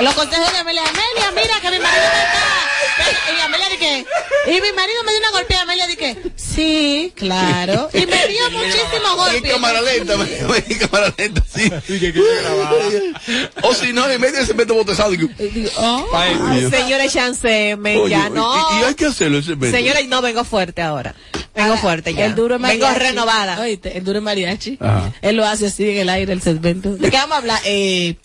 Los 0.00 0.14
consejos 0.14 0.50
de 0.52 0.58
Amelia. 0.58 0.84
Amelia, 0.84 1.30
mira 1.32 1.60
que 1.60 1.70
mi 1.70 1.78
marido 1.78 2.02
me 2.02 2.22
está. 2.22 2.55
Y 3.36 3.40
Amelia 3.40 3.68
dice 3.68 4.06
y 4.46 4.50
mi 4.60 4.72
marido 4.72 5.02
me 5.04 5.10
dio 5.12 5.20
una 5.20 5.30
golpeada. 5.30 5.62
Amelia 5.64 5.86
dice 5.86 6.16
sí, 6.36 7.12
claro. 7.16 7.88
Y 7.92 8.06
me 8.06 8.26
dio 8.28 8.50
muchísimos 8.50 9.10
En 9.10 9.16
golpes. 9.16 9.52
cámara 9.52 9.82
lenta, 9.82 10.16
me- 10.16 10.56
en 10.58 10.78
cámara 10.78 11.12
lenta, 11.16 11.42
sí. 11.52 11.70
O 13.62 13.74
si 13.74 13.92
no, 13.92 14.08
en 14.08 14.20
medio 14.20 14.44
se 14.46 14.54
mete 14.54 14.72
botezado. 14.72 15.10
Digo, 15.10 15.28
Oh. 15.76 16.06
Dios. 16.54 16.70
Señora 16.70 17.08
Chance, 17.08 17.76
me 17.76 17.96
Oye, 17.98 18.10
ya 18.10 18.28
y- 18.28 18.30
no. 18.30 18.54
Y, 18.78 18.80
y 18.80 18.84
hay 18.84 18.94
que 18.94 19.06
hacerlo 19.06 19.38
ese 19.38 19.56
medio. 19.56 19.74
Señora, 19.74 20.00
no 20.06 20.22
vengo 20.22 20.44
fuerte 20.44 20.82
ahora. 20.82 21.14
Vengo 21.56 21.76
fuerte 21.78 22.14
ya. 22.14 22.26
El 22.26 22.34
duro 22.34 22.58
mariachi. 22.58 22.80
Vengo 22.80 22.98
renovada. 22.98 23.60
Oíste, 23.60 23.96
el 23.98 24.04
duro 24.04 24.20
mariachi. 24.20 24.78
Ajá. 24.80 25.12
Él 25.22 25.36
lo 25.36 25.46
hace 25.46 25.66
así 25.66 25.88
en 25.90 25.96
el 25.98 26.08
aire, 26.10 26.32
el 26.32 26.42
segmento. 26.42 26.96
¿De 26.96 27.10
qué 27.10 27.16
vamos 27.16 27.34
a 27.34 27.38
hablar? 27.38 27.60
Eh, 27.64 28.16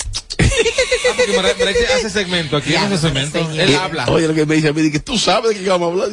Ah, 0.43 1.13
porque 1.15 1.35
Mara- 1.37 1.53
Marete 1.59 1.87
hace 1.93 2.09
segmento 2.09 2.57
aquí, 2.57 2.73
en 2.75 2.83
ese 2.91 2.97
segmento. 2.97 3.39
Él 3.53 3.75
habla. 3.75 4.05
Oye, 4.09 4.27
lo 4.27 4.33
que 4.33 4.45
me 4.45 4.55
dice 4.55 4.69
a 4.69 4.73
mí, 4.73 4.91
que 4.91 4.99
tú 4.99 5.17
sabes 5.17 5.55
de 5.57 5.63
qué 5.63 5.69
vamos 5.69 5.89
a 5.89 5.91
hablar. 5.91 6.09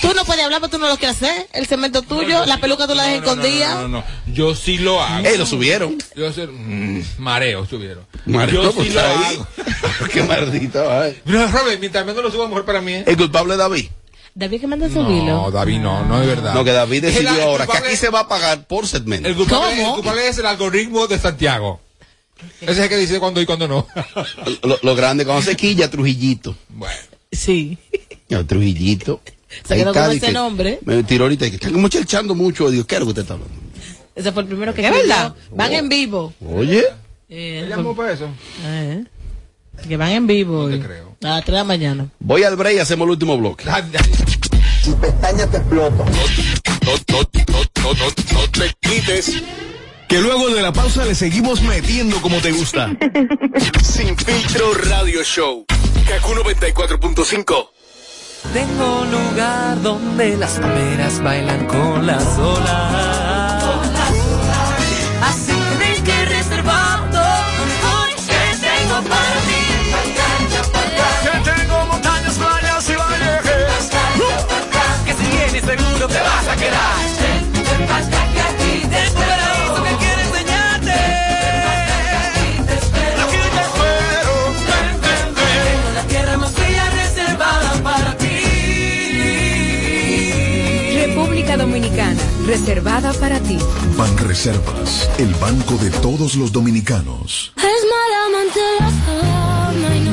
Tú 0.00 0.12
no 0.14 0.24
puedes 0.24 0.44
hablar, 0.44 0.60
pero 0.60 0.70
tú 0.70 0.78
no 0.78 0.88
lo 0.88 0.96
quieres 0.96 1.16
hacer. 1.22 1.46
El 1.52 1.66
cemento 1.66 2.02
tuyo, 2.02 2.44
la 2.46 2.58
peluca 2.58 2.86
tú 2.86 2.94
la 2.94 3.04
dejas 3.04 3.18
escondida. 3.22 3.74
No, 3.74 3.82
no, 3.82 3.88
no. 3.98 4.04
Yo 4.32 4.54
sí 4.54 4.78
lo 4.78 5.00
hago. 5.02 5.26
Eh, 5.26 5.36
lo 5.38 5.46
subieron. 5.46 5.96
Yo 6.16 6.32
sí, 6.32 6.42
mm, 6.42 7.00
mareo 7.18 7.64
subieron. 7.66 8.04
Mareo, 8.24 8.62
Yo 8.64 8.72
pues, 8.72 8.88
sí 8.88 8.94
lo 8.94 9.00
ahí. 9.00 9.06
hago. 9.36 9.46
Qué 10.12 10.22
maldito. 10.22 10.90
ay. 10.90 11.20
Pero, 11.24 11.46
Robert, 11.48 11.78
mientras 11.80 12.04
menos 12.06 12.22
lo 12.22 12.30
suba, 12.30 12.48
mejor 12.48 12.64
para 12.64 12.80
mí. 12.80 12.92
¿eh? 12.92 13.04
El 13.06 13.16
culpable 13.16 13.52
es 13.54 13.58
David. 13.58 13.86
David 14.38 14.60
que 14.60 14.66
manda 14.66 14.86
subirlo. 14.90 15.24
No, 15.44 15.50
David, 15.50 15.78
no, 15.80 16.04
no 16.04 16.20
es 16.20 16.26
verdad. 16.28 16.52
No, 16.54 16.62
que 16.62 16.70
David 16.72 17.02
decidió 17.04 17.30
el- 17.30 17.36
el 17.36 17.42
ahora 17.42 17.66
que 17.66 17.78
aquí 17.78 17.96
se 17.96 18.10
va 18.10 18.20
a 18.20 18.28
pagar 18.28 18.66
por 18.66 18.86
segmento. 18.86 19.26
El 19.28 19.34
culpable, 19.34 19.82
el 19.82 19.92
culpable 19.94 20.28
es 20.28 20.36
el 20.38 20.44
algoritmo 20.46 21.06
de 21.06 21.18
Santiago. 21.18 21.80
Ese 22.60 22.72
es 22.72 22.78
el 22.78 22.88
que 22.90 22.96
dice 22.98 23.18
cuándo 23.18 23.40
y 23.40 23.46
cuándo 23.46 23.66
no. 23.66 23.86
Lo, 24.62 24.78
lo 24.82 24.94
grande, 24.94 25.24
cuando 25.24 25.42
se 25.42 25.56
quilla, 25.56 25.90
Trujillito. 25.90 26.54
Bueno. 26.68 26.94
Sí. 27.32 27.78
El 28.28 28.46
Trujillito. 28.46 29.22
Se 29.66 29.74
quedó 29.76 29.94
con 29.94 30.10
ese 30.12 30.32
nombre. 30.32 30.80
Me 30.84 31.02
tiró 31.04 31.24
ahorita. 31.24 31.48
que 31.48 31.56
Están 31.56 31.72
muchachando 31.80 32.34
mucho. 32.34 32.70
Digo, 32.70 32.84
¿qué 32.86 32.96
es 32.96 33.00
lo 33.00 33.06
que 33.06 33.10
usted 33.10 33.22
está 33.22 33.34
hablando? 33.34 33.54
Ese 34.14 34.32
fue 34.32 34.42
el 34.42 34.48
primero 34.48 34.74
que 34.74 34.84
¿Es 34.84 34.90
verdad? 34.92 35.34
Van 35.52 35.72
en 35.72 35.88
vivo. 35.88 36.34
Oye. 36.54 36.84
Eh, 37.30 37.60
¿Él 37.62 37.68
llamó 37.70 37.96
para 37.96 38.12
eso? 38.12 38.28
eh, 38.64 39.02
que 39.88 39.96
van 39.96 40.10
en 40.10 40.26
vivo. 40.26 40.64
hoy. 40.64 40.82
A 41.22 41.28
las 41.28 41.44
3 41.44 41.46
de 41.46 41.52
la 41.52 41.64
mañana. 41.64 42.08
Voy 42.20 42.42
al 42.44 42.56
break 42.56 42.76
y 42.76 42.78
hacemos 42.78 43.06
el 43.06 43.10
último 43.12 43.36
bloque. 43.38 43.64
Tu 44.84 44.96
pestaña 44.98 45.46
te 45.46 45.56
explota. 45.56 46.04
No, 46.04 46.92
no, 47.12 47.20
no, 47.32 47.62
no, 47.82 47.94
no, 47.94 48.40
no 48.40 48.50
te 48.50 48.74
quites. 48.80 49.42
Que 50.08 50.20
luego 50.20 50.50
de 50.50 50.62
la 50.62 50.72
pausa 50.72 51.04
le 51.04 51.14
seguimos 51.14 51.62
metiendo 51.62 52.20
como 52.20 52.38
te 52.38 52.52
gusta. 52.52 52.90
Sin 53.82 54.16
filtro 54.16 54.72
radio 54.74 55.24
show. 55.24 55.64
Kaku 56.06 56.34
94.5. 56.34 57.68
Tengo 58.52 59.00
un 59.00 59.10
lugar 59.10 59.82
donde 59.82 60.36
las 60.36 60.52
palmeras 60.60 61.20
bailan 61.22 61.66
con 61.66 62.06
las 62.06 62.38
olas. 62.38 63.25
Reservada 92.46 93.12
para 93.14 93.40
ti. 93.40 93.58
Ban 93.96 94.16
Reservas, 94.18 95.10
el 95.18 95.34
banco 95.34 95.74
de 95.76 95.90
todos 95.90 96.36
los 96.36 96.52
dominicanos. 96.52 97.52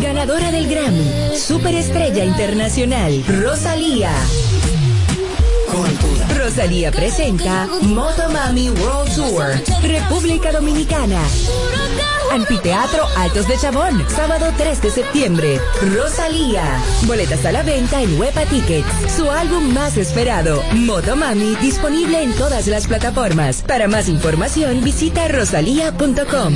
Ganadora 0.02 0.52
del 0.52 0.68
Grammy, 0.68 1.38
Superestrella 1.38 2.26
Internacional, 2.26 3.24
Rosalía. 3.28 4.12
Rosalía 6.38 6.92
presenta 6.92 7.68
Motomami 7.82 8.70
World 8.70 9.16
Tour, 9.16 9.82
República 9.82 10.52
Dominicana. 10.52 11.20
Anfiteatro 12.32 13.04
Altos 13.18 13.48
de 13.48 13.58
Chabón, 13.58 14.06
sábado 14.08 14.52
3 14.58 14.82
de 14.82 14.92
septiembre. 14.92 15.60
Rosalía. 15.96 16.64
Boletas 17.06 17.46
a 17.46 17.52
la 17.52 17.64
venta 17.64 18.02
en 18.02 18.20
Huepa 18.20 18.46
Tickets. 18.46 18.88
Su 19.16 19.30
álbum 19.30 19.74
más 19.74 19.98
esperado, 19.98 20.62
Motomami, 20.74 21.56
disponible 21.56 22.22
en 22.22 22.34
todas 22.34 22.68
las 22.68 22.88
plataformas. 22.88 23.64
Para 23.64 23.88
más 23.88 24.10
información, 24.10 24.84
visita 24.84 25.28
rosalía.com. 25.28 26.54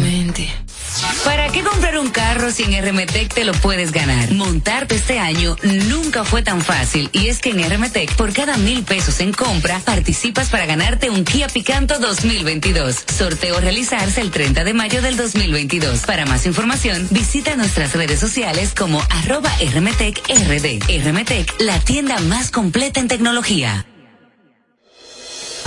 ¿Para 1.23 1.49
qué 1.49 1.63
comprar 1.63 1.97
un 1.97 2.09
carro 2.09 2.51
si 2.51 2.63
en 2.63 2.85
RMTEC 2.85 3.33
te 3.33 3.43
lo 3.43 3.53
puedes 3.53 3.91
ganar? 3.91 4.31
Montarte 4.31 4.95
este 4.95 5.19
año 5.19 5.55
nunca 5.63 6.23
fue 6.23 6.41
tan 6.41 6.61
fácil 6.61 7.09
y 7.11 7.27
es 7.27 7.39
que 7.39 7.51
en 7.51 7.69
RMTEC 7.69 8.15
por 8.15 8.33
cada 8.33 8.57
mil 8.57 8.83
pesos 8.83 9.19
en 9.19 9.33
compra 9.33 9.79
participas 9.79 10.49
para 10.49 10.65
ganarte 10.65 11.09
un 11.09 11.23
Kia 11.23 11.47
Picanto 11.47 11.99
2022. 11.99 13.05
Sorteo 13.15 13.59
realizarse 13.59 14.21
el 14.21 14.31
30 14.31 14.63
de 14.63 14.73
mayo 14.73 15.01
del 15.01 15.17
2022. 15.17 16.01
Para 16.01 16.25
más 16.25 16.45
información 16.45 17.07
visita 17.11 17.55
nuestras 17.55 17.93
redes 17.93 18.19
sociales 18.19 18.73
como 18.77 19.01
arroba 19.09 19.51
RMTEC 19.59 20.21
RD. 20.27 21.05
RMTEC, 21.05 21.61
la 21.61 21.79
tienda 21.79 22.19
más 22.19 22.51
completa 22.51 22.99
en 22.99 23.07
tecnología. 23.07 23.85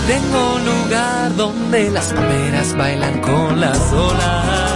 Tengo 0.07 0.55
un 0.55 0.65
lugar 0.65 1.37
donde 1.37 1.91
las 1.91 2.13
palmeras 2.13 2.77
bailan 2.77 3.21
con 3.21 3.61
las 3.61 3.79
olas. 3.93 4.70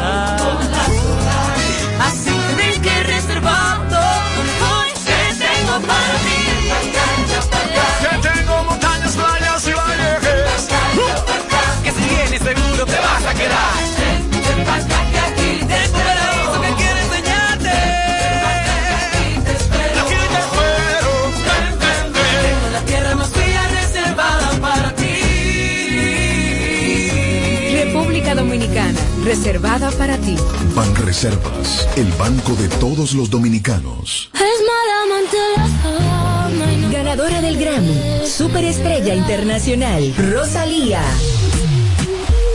Reservada 29.34 29.90
para 29.90 30.16
ti. 30.16 30.36
Ban 30.76 30.94
Reservas, 30.94 31.88
el 31.96 32.06
banco 32.12 32.54
de 32.54 32.68
todos 32.78 33.14
los 33.14 33.28
dominicanos. 33.30 34.30
Ganadora 36.92 37.40
del 37.40 37.58
Grammy, 37.58 38.26
Superestrella 38.26 39.12
Internacional, 39.12 40.14
Rosalía. 40.16 41.02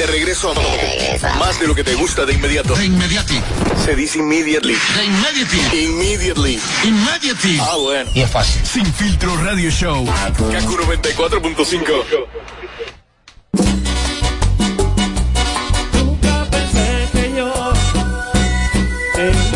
De 0.00 0.06
regreso 0.06 0.50
a 0.50 0.54
más 1.38 1.60
de 1.60 1.66
lo 1.66 1.74
que 1.74 1.84
te 1.84 1.94
gusta 1.94 2.24
de 2.24 2.32
inmediato. 2.32 2.74
De 2.74 2.86
inmediati. 2.86 3.38
Se 3.84 3.94
dice 3.94 4.18
immediately. 4.18 4.74
De 4.96 5.04
immediately. 5.04 5.84
Immediately. 5.84 6.60
Immediately. 6.84 7.58
Ah, 7.60 7.76
bueno. 7.76 8.10
Y 8.14 8.22
es 8.22 8.30
fácil. 8.30 8.64
Sin 8.64 8.86
filtro 8.94 9.36
radio 9.44 9.70
show. 9.70 10.06
Kaku 10.06 10.78
94.5. 10.78 12.26
Nunca 15.92 16.46
pensé 16.50 17.08
que 17.12 17.32
yo 17.36 17.52
te 19.14 19.49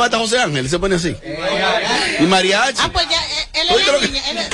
falta 0.00 0.18
José 0.18 0.38
Ángel, 0.40 0.68
se 0.68 0.78
pone 0.78 0.96
así. 0.96 1.14
Y 2.18 2.22
mariachi. 2.24 2.78
Ah, 2.82 2.90
pues 2.92 3.06
ya, 3.08 3.16
eh, 3.22 3.48
él 3.54 3.68
es 3.70 3.86
la 3.86 3.98
que- 4.00 4.06
niña. 4.08 4.22
él 4.30 4.38
es- 4.38 4.48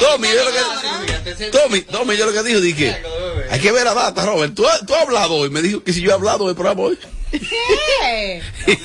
Tommy, 0.00 0.28
yo 0.28 0.44
lo 0.44 0.50
que, 0.52 1.50
Tommy, 1.50 1.80
Tommy, 1.82 2.16
yo 2.16 2.26
lo 2.26 2.32
que 2.32 2.42
dijo, 2.42 2.60
dije, 2.60 2.96
hay 3.50 3.60
que 3.60 3.72
ver 3.72 3.84
la 3.84 3.94
data, 3.94 4.24
Robert. 4.26 4.54
¿Tú, 4.54 4.66
has- 4.66 4.84
tú 4.86 4.94
has 4.94 5.02
hablado 5.02 5.34
hoy. 5.34 5.50
Me 5.50 5.62
dijo 5.62 5.82
que 5.82 5.92
si 5.92 6.00
yo 6.00 6.10
he 6.10 6.14
hablado 6.14 6.46
del 6.46 6.54
programa 6.54 6.80
hoy. 6.82 6.98
¿Qué? 7.30 8.42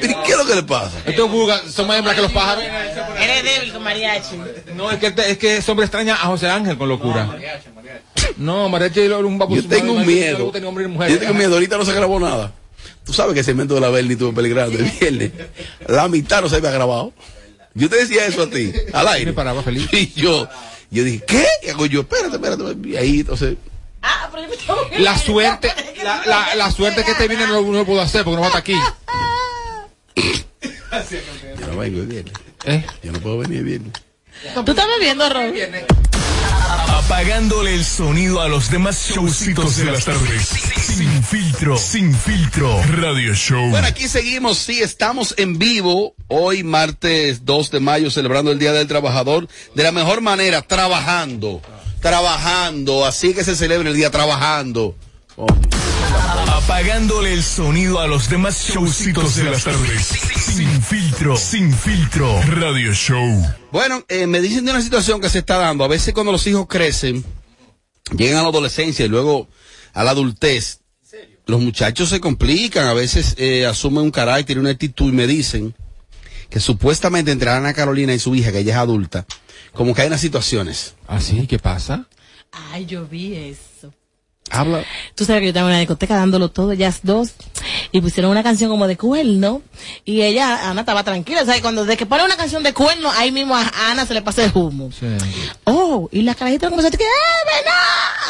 ¿Pero 0.00 0.22
¿Qué 0.22 0.32
es 0.32 0.36
lo 0.38 0.44
que 0.46 0.54
le 0.54 0.62
pasa? 0.62 0.98
Estos 1.06 1.30
bugas 1.30 1.62
son 1.72 1.86
más 1.86 1.98
hembras 1.98 2.14
que 2.14 2.22
los 2.22 2.32
pájaros. 2.32 2.62
Eres 3.18 3.42
débil 3.42 3.72
con 3.72 3.82
mariachi. 3.82 4.36
No, 4.74 4.90
es 4.90 4.98
que, 4.98 5.10
te- 5.10 5.30
es 5.30 5.38
que 5.38 5.56
ese 5.56 5.70
hombre 5.70 5.86
extraña 5.86 6.14
a 6.14 6.26
José 6.26 6.48
Ángel 6.50 6.76
con 6.76 6.88
locura. 6.88 7.28
No, 8.36 8.68
mariachi 8.68 9.00
un 9.00 9.38
Yo 9.38 9.64
tengo 9.68 9.92
un 9.92 9.98
mariachi 10.00 10.04
miedo. 10.06 10.38
no 10.38 10.44
gusta 10.44 10.60
ni 10.60 10.66
hombre 10.66 10.84
ni 10.86 10.92
mujer. 10.92 11.10
Yo 11.10 11.18
tengo 11.18 11.34
miedo. 11.34 11.54
Ahorita 11.54 11.76
no 11.78 11.84
se 11.84 11.92
grabó 11.92 12.20
nada. 12.20 12.52
Tú 13.04 13.12
sabes 13.12 13.34
que 13.34 13.40
el 13.40 13.44
segmento 13.44 13.74
de 13.74 13.80
la 13.80 13.90
Berni 13.90 14.16
tuvo 14.16 14.32
peligrando 14.32 14.78
el 14.78 14.84
viernes. 14.84 15.32
La 15.88 16.08
mitad 16.08 16.40
no 16.42 16.48
se 16.48 16.56
había 16.56 16.70
grabado. 16.70 17.12
Yo 17.74 17.88
te 17.88 17.96
decía 17.96 18.26
eso 18.26 18.42
a 18.42 18.50
ti, 18.50 18.72
al 18.92 19.08
aire. 19.08 19.26
Me 19.26 19.32
paraba 19.32 19.62
feliz. 19.62 19.88
Y 19.92 20.12
yo, 20.12 20.48
yo 20.90 21.04
dije, 21.04 21.24
¿qué? 21.26 21.46
Y 21.64 21.68
hago 21.70 21.86
yo, 21.86 22.00
espérate, 22.02 22.36
espérate. 22.36 22.88
Y 22.88 22.96
ahí, 22.96 23.20
entonces, 23.20 23.56
Ah, 24.04 24.28
pero 24.32 24.42
yo 24.44 24.48
me 24.50 24.56
tengo 24.56 24.88
que- 24.90 24.98
La 24.98 25.16
suerte, 25.16 25.72
la, 26.04 26.22
la, 26.26 26.54
la 26.56 26.70
suerte 26.72 27.04
que 27.04 27.12
este 27.12 27.28
viene 27.28 27.46
no, 27.46 27.60
lo- 27.60 27.66
no 27.68 27.78
lo 27.78 27.86
puedo 27.86 28.00
hacer 28.00 28.24
porque 28.24 28.34
no 28.36 28.40
va 28.42 28.46
a 28.48 28.58
estar 28.58 28.60
aquí. 28.60 28.74
yo 31.60 31.66
no 31.68 31.76
vengo 31.78 32.00
el 32.00 32.06
viernes. 32.06 32.34
¿Eh? 32.64 32.84
Yo 33.02 33.12
no 33.12 33.20
puedo 33.20 33.38
venir 33.38 33.58
el 33.58 33.64
viernes. 33.64 33.92
¿Tú 34.54 34.70
estás 34.72 34.86
bebiendo? 34.98 35.24
Apagándole 36.72 37.74
el 37.74 37.84
sonido 37.84 38.40
a 38.40 38.48
los 38.48 38.70
demás 38.70 39.10
showcitos 39.10 39.76
de 39.76 39.84
las 39.84 40.04
tardes. 40.04 40.46
Sin 40.46 41.22
filtro, 41.22 41.76
sin 41.76 42.14
filtro. 42.14 42.82
Radio 42.84 43.34
Show. 43.34 43.70
Bueno, 43.70 43.86
aquí 43.86 44.08
seguimos, 44.08 44.58
sí, 44.58 44.80
estamos 44.80 45.34
en 45.36 45.58
vivo 45.58 46.14
hoy, 46.28 46.62
martes 46.62 47.44
2 47.44 47.70
de 47.70 47.80
mayo, 47.80 48.10
celebrando 48.10 48.50
el 48.52 48.58
Día 48.58 48.72
del 48.72 48.88
Trabajador 48.88 49.48
de 49.74 49.82
la 49.82 49.92
mejor 49.92 50.22
manera, 50.22 50.62
trabajando, 50.62 51.60
trabajando, 52.00 53.04
así 53.04 53.34
que 53.34 53.44
se 53.44 53.54
celebra 53.54 53.90
el 53.90 53.96
día 53.96 54.10
trabajando. 54.10 54.96
Oh, 55.36 55.46
Apagándole 56.48 57.32
el 57.32 57.42
sonido 57.42 58.00
a 58.00 58.06
los 58.06 58.28
demás 58.28 58.68
showcitos 58.68 59.36
de 59.36 59.44
las 59.44 59.64
tardes. 59.64 60.06
Sin 60.06 60.82
filtro, 60.82 61.36
sin 61.36 61.72
filtro. 61.72 62.40
Radio 62.42 62.92
Show. 62.92 63.46
Bueno, 63.70 64.04
eh, 64.08 64.26
me 64.26 64.40
dicen 64.40 64.64
de 64.64 64.70
una 64.70 64.82
situación 64.82 65.20
que 65.20 65.28
se 65.28 65.40
está 65.40 65.58
dando. 65.58 65.84
A 65.84 65.88
veces 65.88 66.14
cuando 66.14 66.32
los 66.32 66.46
hijos 66.46 66.66
crecen, 66.68 67.24
llegan 68.16 68.38
a 68.38 68.42
la 68.42 68.48
adolescencia 68.48 69.04
y 69.04 69.08
luego 69.08 69.48
a 69.92 70.04
la 70.04 70.12
adultez, 70.12 70.80
los 71.46 71.60
muchachos 71.60 72.08
se 72.08 72.20
complican, 72.20 72.86
a 72.86 72.94
veces 72.94 73.34
eh, 73.38 73.66
asumen 73.66 74.04
un 74.04 74.10
carácter 74.10 74.56
y 74.56 74.60
una 74.60 74.70
actitud 74.70 75.08
y 75.08 75.12
me 75.12 75.26
dicen 75.26 75.74
que 76.48 76.60
supuestamente 76.60 77.32
entre 77.32 77.50
Ana 77.50 77.72
Carolina 77.74 78.14
y 78.14 78.18
su 78.18 78.34
hija, 78.34 78.52
que 78.52 78.60
ella 78.60 78.74
es 78.74 78.78
adulta, 78.78 79.26
como 79.72 79.94
que 79.94 80.02
hay 80.02 80.08
unas 80.08 80.20
situaciones. 80.20 80.94
¿Ah, 81.06 81.20
sí? 81.20 81.46
¿Qué 81.46 81.58
pasa? 81.58 82.06
Ay, 82.52 82.86
yo 82.86 83.06
vi 83.06 83.34
eso. 83.34 83.71
Habla. 84.52 84.84
Tú 85.14 85.24
sabes 85.24 85.40
que 85.40 85.46
yo 85.46 85.50
estaba 85.50 85.66
en 85.68 85.72
una 85.72 85.78
discoteca 85.80 86.14
dándolo 86.16 86.50
todo, 86.50 86.72
ellas 86.72 87.00
dos, 87.02 87.30
y 87.90 88.00
pusieron 88.00 88.30
una 88.30 88.42
canción 88.42 88.70
como 88.70 88.86
de 88.86 88.96
cuerno, 88.96 89.62
y 90.04 90.22
ella, 90.22 90.70
Ana 90.70 90.80
estaba 90.82 91.02
tranquila, 91.04 91.42
o 91.42 91.44
sea, 91.46 91.60
cuando 91.62 91.84
de 91.84 91.96
que 91.96 92.06
pone 92.06 92.24
una 92.24 92.36
canción 92.36 92.62
de 92.62 92.72
cuerno, 92.74 93.10
ahí 93.12 93.32
mismo 93.32 93.56
a 93.56 93.70
Ana 93.90 94.06
se 94.06 94.14
le 94.14 94.22
pasa 94.22 94.44
el 94.44 94.52
humo. 94.54 94.90
Oh, 95.64 96.08
y 96.12 96.22
la 96.22 96.34
carajita 96.34 96.66
a 96.66 96.70
decir 96.70 96.90
que, 96.98 97.04
¡eh, 97.04 97.08
ven! 97.46 97.72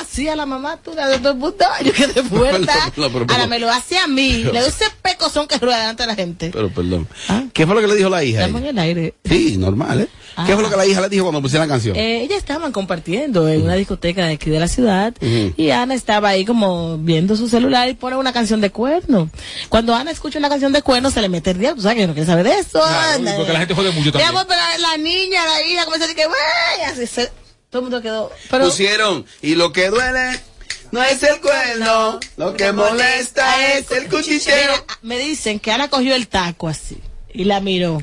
Así 0.01 0.29
a 0.29 0.37
la 0.37 0.47
mamá, 0.47 0.79
tú, 0.83 0.93
de 0.93 1.19
todo 1.19 1.31
el 1.33 1.39
mundo, 1.39 1.65
yo 1.85 1.93
quedé 1.93 2.23
pero- 2.31 3.27
Ahora 3.29 3.47
me 3.47 3.59
lo 3.59 3.71
hace 3.71 3.99
a 3.99 4.07
mí, 4.07 4.45
le 4.45 4.61
doy 4.61 4.69
ese 4.69 4.87
pecozón 5.03 5.49
que 5.49 5.59
rueda 5.59 5.79
delante 5.79 6.03
de 6.05 6.07
la 6.07 6.15
gente. 6.15 6.51
Pero 6.53 6.71
perdón. 6.71 7.09
¿Qué 7.53 7.67
fue 7.67 7.75
lo 7.75 7.81
que 7.81 7.87
le 7.89 7.97
dijo 7.97 8.09
la 8.09 8.23
hija? 8.23 8.41
Estamos 8.41 8.63
en 8.63 8.69
el 8.69 8.79
aire. 8.79 9.15
Sí, 9.25 9.57
normal, 9.59 10.03
¿eh? 10.03 10.09
¿Qué 10.47 10.55
fue 10.55 10.63
lo 10.63 10.71
que 10.71 10.77
la 10.77 10.87
hija 10.87 11.01
le 11.01 11.09
dijo 11.09 11.25
cuando 11.25 11.43
pusieron 11.43 11.67
la 11.69 11.75
canción? 11.75 11.97
Eh, 11.97 12.23
ellas 12.23 12.39
estaban 12.39 12.73
compartiendo 12.73 13.49
en 13.49 13.63
una 13.63 13.75
discoteca 13.75 14.25
de 14.27 14.35
aquí 14.35 14.51
de 14.51 14.61
la 14.61 14.69
ciudad 14.69 15.15
y 15.21 15.71
Ana 15.71 15.95
estaba 15.95 16.12
ahí 16.21 16.45
como 16.45 16.99
viendo 16.99 17.37
su 17.37 17.49
celular 17.49 17.89
y 17.89 17.95
pone 17.95 18.17
una 18.17 18.33
canción 18.33 18.61
de 18.61 18.71
cuerno. 18.71 19.31
Cuando 19.69 19.95
Ana 19.95 20.11
escucha 20.11 20.39
una 20.39 20.49
canción 20.49 20.73
de 20.73 20.83
cuerno 20.83 21.11
se 21.11 21.21
le 21.21 21.29
mete 21.29 21.51
el 21.53 21.59
diablo, 21.59 21.77
tú 21.77 21.83
sabes 21.83 21.99
que 21.99 22.07
no 22.07 22.13
quiere 22.15 22.27
saber 22.27 22.45
de 22.45 22.59
eso. 22.59 22.81
Claro, 22.81 23.15
Ana. 23.21 23.35
porque 23.37 23.53
la 23.53 23.59
gente 23.61 23.75
jode 23.75 23.91
mucho 23.93 24.13
también. 24.13 24.33
pero 24.49 24.61
la 24.79 24.97
niña, 24.97 25.45
la 25.47 25.63
hija 25.67 25.85
comenzó 25.85 26.05
a 26.05 26.09
decir 26.09 26.23
que, 26.23 26.27
"Güey", 26.27 26.91
así 26.91 27.07
se- 27.07 27.31
todo 27.71 27.81
el 27.81 27.83
mundo 27.83 28.03
quedó. 28.03 28.31
Pero 28.51 28.65
Pusieron, 28.67 29.25
y 29.41 29.55
lo 29.55 29.73
que 29.73 29.89
duele 29.89 30.41
no 30.91 31.03
es 31.03 31.23
el 31.23 31.41
cuerno, 31.41 32.21
lo 32.37 32.55
que 32.55 32.71
molesta 32.73 33.73
es 33.73 33.91
el 33.93 34.09
cuchicheo. 34.09 34.55
Mira, 34.55 34.85
me 35.03 35.19
dicen 35.19 35.59
que 35.59 35.73
Ana 35.73 35.89
cogió 35.89 36.15
el 36.15 36.29
taco 36.29 36.69
así 36.69 36.99
y 37.33 37.45
la 37.45 37.61
miró. 37.61 37.99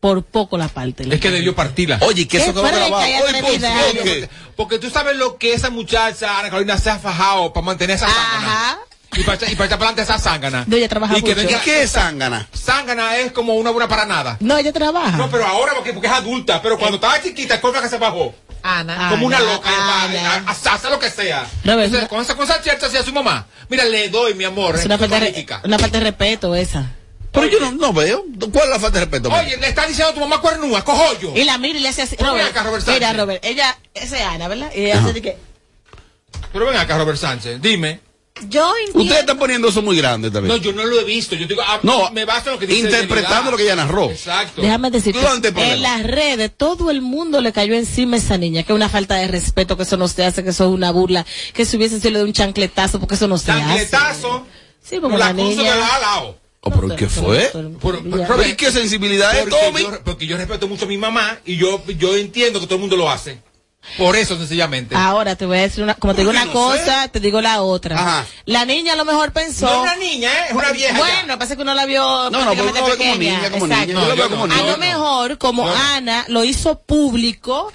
Por 0.00 0.22
poco 0.22 0.58
la 0.58 0.68
parte. 0.68 1.06
Es 1.10 1.18
que 1.18 1.30
debió 1.30 1.54
partirla. 1.54 1.98
Oye, 2.02 2.28
que 2.28 2.36
eso 2.36 2.52
quedó 2.52 2.62
grabado. 2.64 2.98
que 2.98 3.04
haya 3.14 3.22
Oye, 3.24 3.40
¿por 3.40 3.64
atrevida. 3.64 4.02
qué? 4.02 4.28
Porque 4.56 4.78
tú 4.78 4.90
sabes 4.90 5.16
lo 5.16 5.36
que 5.38 5.52
esa 5.54 5.70
muchacha, 5.70 6.38
Ana 6.38 6.48
Carolina, 6.50 6.78
se 6.78 6.90
ha 6.90 6.98
fajado 6.98 7.52
para 7.52 7.66
mantener 7.66 7.96
esa 7.96 8.06
zángana. 8.08 8.78
Y 9.16 9.22
para, 9.22 9.36
y 9.36 9.54
para 9.54 9.66
echar 9.66 9.78
para 9.78 9.90
adelante 9.90 10.02
esa 10.02 10.18
zángana. 10.18 10.64
No, 10.66 10.76
ella 10.76 10.88
trabaja 10.88 11.16
y 11.16 11.22
que 11.22 11.34
mucho. 11.34 11.46
venga- 11.46 11.58
¿Y 11.58 11.64
qué 11.64 11.82
es 11.82 11.92
zángana? 11.92 12.48
Zángana 12.52 13.16
es 13.18 13.30
como 13.32 13.54
una 13.54 13.70
buena 13.70 13.86
para 13.88 14.04
nada. 14.06 14.36
No, 14.40 14.56
ella 14.58 14.72
trabaja. 14.72 15.16
No, 15.16 15.30
pero 15.30 15.46
ahora 15.46 15.72
porque, 15.74 15.92
porque 15.92 16.08
es 16.08 16.12
adulta. 16.12 16.60
Pero 16.60 16.76
cuando 16.78 16.96
estaba 16.96 17.22
chiquita, 17.22 17.60
¿cómo 17.60 17.74
fue 17.74 17.82
que 17.82 17.88
se 17.88 17.98
bajó? 17.98 18.34
Ana. 18.62 19.10
Como 19.10 19.26
una 19.26 19.38
loca. 19.40 19.68
ella 19.68 19.78
va- 19.78 20.02
Ana. 20.04 20.44
a- 20.48 20.50
a- 20.50 20.74
Hace 20.74 20.90
lo 20.90 20.98
que 20.98 21.10
sea. 21.10 21.46
Robert, 21.64 21.84
Entonces, 21.86 22.08
con 22.08 22.20
esa 22.22 22.34
cosa 22.34 22.60
cierta 22.62 22.86
hacía 22.86 23.02
su 23.04 23.12
mamá. 23.12 23.46
Mira, 23.68 23.84
le 23.84 24.08
doy, 24.08 24.34
mi 24.34 24.44
amor. 24.44 24.74
Es 24.76 24.84
una 24.84 24.98
falta, 24.98 25.18
magnífica. 25.20 25.60
una 25.64 25.78
falta 25.78 25.98
de 25.98 26.04
respeto 26.04 26.54
esa. 26.56 26.86
Pero 27.34 27.46
yo 27.48 27.60
no, 27.60 27.72
no 27.72 27.92
veo. 27.92 28.24
¿Cuál 28.52 28.64
es 28.64 28.70
la 28.70 28.78
falta 28.80 28.98
de 29.00 29.04
respeto? 29.06 29.28
Oye, 29.28 29.56
le 29.56 29.68
está 29.68 29.86
diciendo 29.86 30.12
a 30.12 30.14
tu 30.14 30.20
mamá 30.20 30.40
cuernúa, 30.40 30.84
cojollo. 30.84 31.32
Y 31.36 31.44
la 31.44 31.58
mira 31.58 31.78
y 31.78 31.82
le 31.82 31.88
hace 31.88 32.02
así. 32.02 32.16
Pero 32.16 32.32
ven 32.32 32.40
Robert, 32.42 32.56
acá, 32.56 32.66
Robert 32.68 32.86
mira. 32.88 33.12
Robert, 33.12 33.44
ella, 33.44 33.76
esa 33.92 34.16
es 34.18 34.22
Ana, 34.24 34.48
¿verdad? 34.48 34.70
Y 34.74 34.84
ella 34.86 35.00
hace 35.00 35.12
de 35.12 35.22
que. 35.22 35.36
Pero 36.52 36.66
ven 36.66 36.76
acá, 36.76 36.96
Robert 36.96 37.18
Sánchez, 37.18 37.60
dime. 37.60 38.00
Yo 38.48 38.68
Ustedes 38.94 39.20
están 39.20 39.38
poniendo 39.38 39.68
eso 39.68 39.80
muy 39.80 39.96
grande 39.96 40.28
también. 40.28 40.56
No, 40.56 40.60
yo 40.60 40.72
no 40.72 40.84
lo 40.84 40.98
he 41.00 41.04
visto. 41.04 41.36
Yo 41.36 41.46
digo, 41.46 41.62
ah, 41.64 41.78
No, 41.84 42.10
me 42.10 42.24
basta 42.24 42.50
lo 42.50 42.58
que 42.58 42.66
dice. 42.66 42.80
interpretando 42.80 43.52
lo 43.52 43.56
que 43.56 43.62
ella 43.62 43.76
narró. 43.76 44.10
Exacto. 44.10 44.60
Déjame 44.60 44.90
decirte, 44.90 45.20
Tú 45.20 45.24
dónde 45.26 45.52
problema. 45.52 45.74
en 45.74 45.82
las 45.82 46.02
redes 46.02 46.50
todo 46.56 46.90
el 46.90 47.00
mundo 47.00 47.40
le 47.40 47.52
cayó 47.52 47.74
encima 47.74 48.16
a 48.16 48.18
esa 48.18 48.36
niña, 48.36 48.64
que 48.64 48.72
es 48.72 48.76
una 48.76 48.88
falta 48.88 49.14
de 49.14 49.28
respeto, 49.28 49.76
que 49.76 49.84
eso 49.84 49.96
no 49.96 50.08
se 50.08 50.24
hace, 50.24 50.42
que 50.42 50.50
eso 50.50 50.64
es 50.64 50.70
una 50.70 50.90
burla, 50.90 51.24
que 51.52 51.64
si 51.64 51.76
hubiese 51.76 52.00
sido 52.00 52.18
de 52.18 52.24
un 52.24 52.32
chancletazo, 52.32 52.98
porque 52.98 53.14
eso 53.14 53.28
no 53.28 53.38
se 53.38 53.52
hace. 53.52 53.62
Chancletazo. 53.62 54.46
Sí, 54.82 54.98
porque 55.00 55.16
la 55.16 55.26
la 55.26 55.32
niña... 55.32 55.72
de 55.72 55.80
Oh, 56.66 56.70
¿Pero 56.70 56.96
qué 56.96 57.08
fue? 57.08 57.50
Por- 57.80 58.02
Ya. 58.18 58.26
Robert, 58.26 58.48
¿Y 58.50 58.54
qué 58.56 58.72
sensibilidad 58.72 59.32
es, 59.36 59.44
porque 59.44 59.56
Tommy? 59.66 59.82
yo, 59.82 60.04
porque 60.04 60.26
yo 60.26 60.36
respeto 60.36 60.66
mucho 60.66 60.86
a 60.86 60.88
mi 60.88 60.96
mamá 60.98 61.38
y 61.44 61.56
yo, 61.56 61.82
yo 61.98 62.16
entiendo 62.16 62.58
que 62.60 62.66
todo 62.66 62.76
el 62.76 62.80
mundo 62.80 62.96
lo 62.96 63.10
hace. 63.10 63.38
Por 63.98 64.16
eso, 64.16 64.36
sencillamente. 64.38 64.96
Ahora 64.96 65.36
te 65.36 65.44
voy 65.44 65.58
a 65.58 65.60
decir 65.60 65.84
una, 65.84 65.94
como 65.94 66.14
te 66.14 66.22
digo 66.22 66.32
¿Por 66.32 66.40
qué 66.40 66.46
una 66.48 66.54
no 66.54 66.58
cosa, 66.58 67.08
te 67.08 67.20
digo 67.20 67.42
la 67.42 67.60
otra. 67.60 68.00
Ajá. 68.00 68.26
La 68.46 68.64
niña 68.64 68.94
a 68.94 68.96
lo 68.96 69.04
mejor 69.04 69.32
pensó. 69.32 69.66
No 69.66 69.72
es 69.74 69.82
una 69.82 69.96
niña, 69.96 70.32
¿eh? 70.32 70.44
es 70.48 70.54
una 70.54 70.72
vieja. 70.72 70.98
Bueno, 70.98 71.26
lo 71.26 71.34
que 71.34 71.38
pasa 71.38 71.52
es 71.52 71.56
que 71.58 71.62
uno 71.62 71.74
la 71.74 71.84
vio 71.84 72.00
No, 72.30 72.30
no, 72.30 72.56
como 72.56 73.14
niña, 73.18 73.50
como 73.50 73.66
Exacto. 73.66 73.86
niña. 73.86 74.08
Yo 74.08 74.16
veo 74.16 74.30
como 74.30 74.44
a 74.44 74.62
lo 74.62 74.78
mejor, 74.78 75.36
como 75.38 75.66
No, 75.66 75.74
no. 75.74 75.82
Ana 75.96 76.24
lo 76.28 76.44
hizo 76.44 76.80
público, 76.80 77.70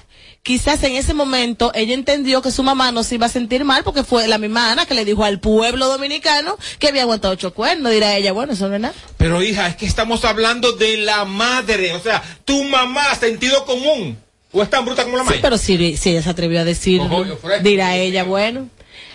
quizás 0.50 0.82
en 0.82 0.96
ese 0.96 1.14
momento 1.14 1.70
ella 1.76 1.94
entendió 1.94 2.42
que 2.42 2.50
su 2.50 2.64
mamá 2.64 2.90
no 2.90 3.04
se 3.04 3.14
iba 3.14 3.26
a 3.26 3.28
sentir 3.28 3.62
mal 3.64 3.84
porque 3.84 4.02
fue 4.02 4.26
la 4.26 4.36
misma 4.36 4.72
Ana 4.72 4.84
que 4.84 4.94
le 4.94 5.04
dijo 5.04 5.22
al 5.24 5.38
pueblo 5.38 5.86
dominicano 5.86 6.58
que 6.80 6.88
había 6.88 7.02
aguantado 7.02 7.34
ocho 7.34 7.54
cuernos. 7.54 7.92
Dirá 7.92 8.16
ella, 8.16 8.32
bueno, 8.32 8.54
eso 8.54 8.68
no 8.68 8.74
es 8.74 8.80
nada. 8.80 8.94
Pero 9.16 9.40
hija, 9.44 9.68
es 9.68 9.76
que 9.76 9.86
estamos 9.86 10.24
hablando 10.24 10.72
de 10.72 10.96
la 10.96 11.24
madre. 11.24 11.92
O 11.94 12.00
sea, 12.02 12.20
tu 12.44 12.64
mamá, 12.64 13.14
sentido 13.14 13.64
común. 13.64 14.18
¿O 14.50 14.60
es 14.60 14.68
tan 14.70 14.84
bruta 14.84 15.04
como 15.04 15.18
la 15.18 15.22
Sí, 15.22 15.28
madre? 15.28 15.40
pero 15.40 15.56
si, 15.56 15.96
si 15.96 16.10
ella 16.10 16.22
se 16.24 16.30
atrevió 16.30 16.58
a 16.60 16.64
decir, 16.64 17.00
Ojo, 17.00 17.24
yo 17.24 17.36
fresco. 17.36 17.62
dirá 17.62 17.94
ella, 17.94 18.24
bueno. 18.24 18.68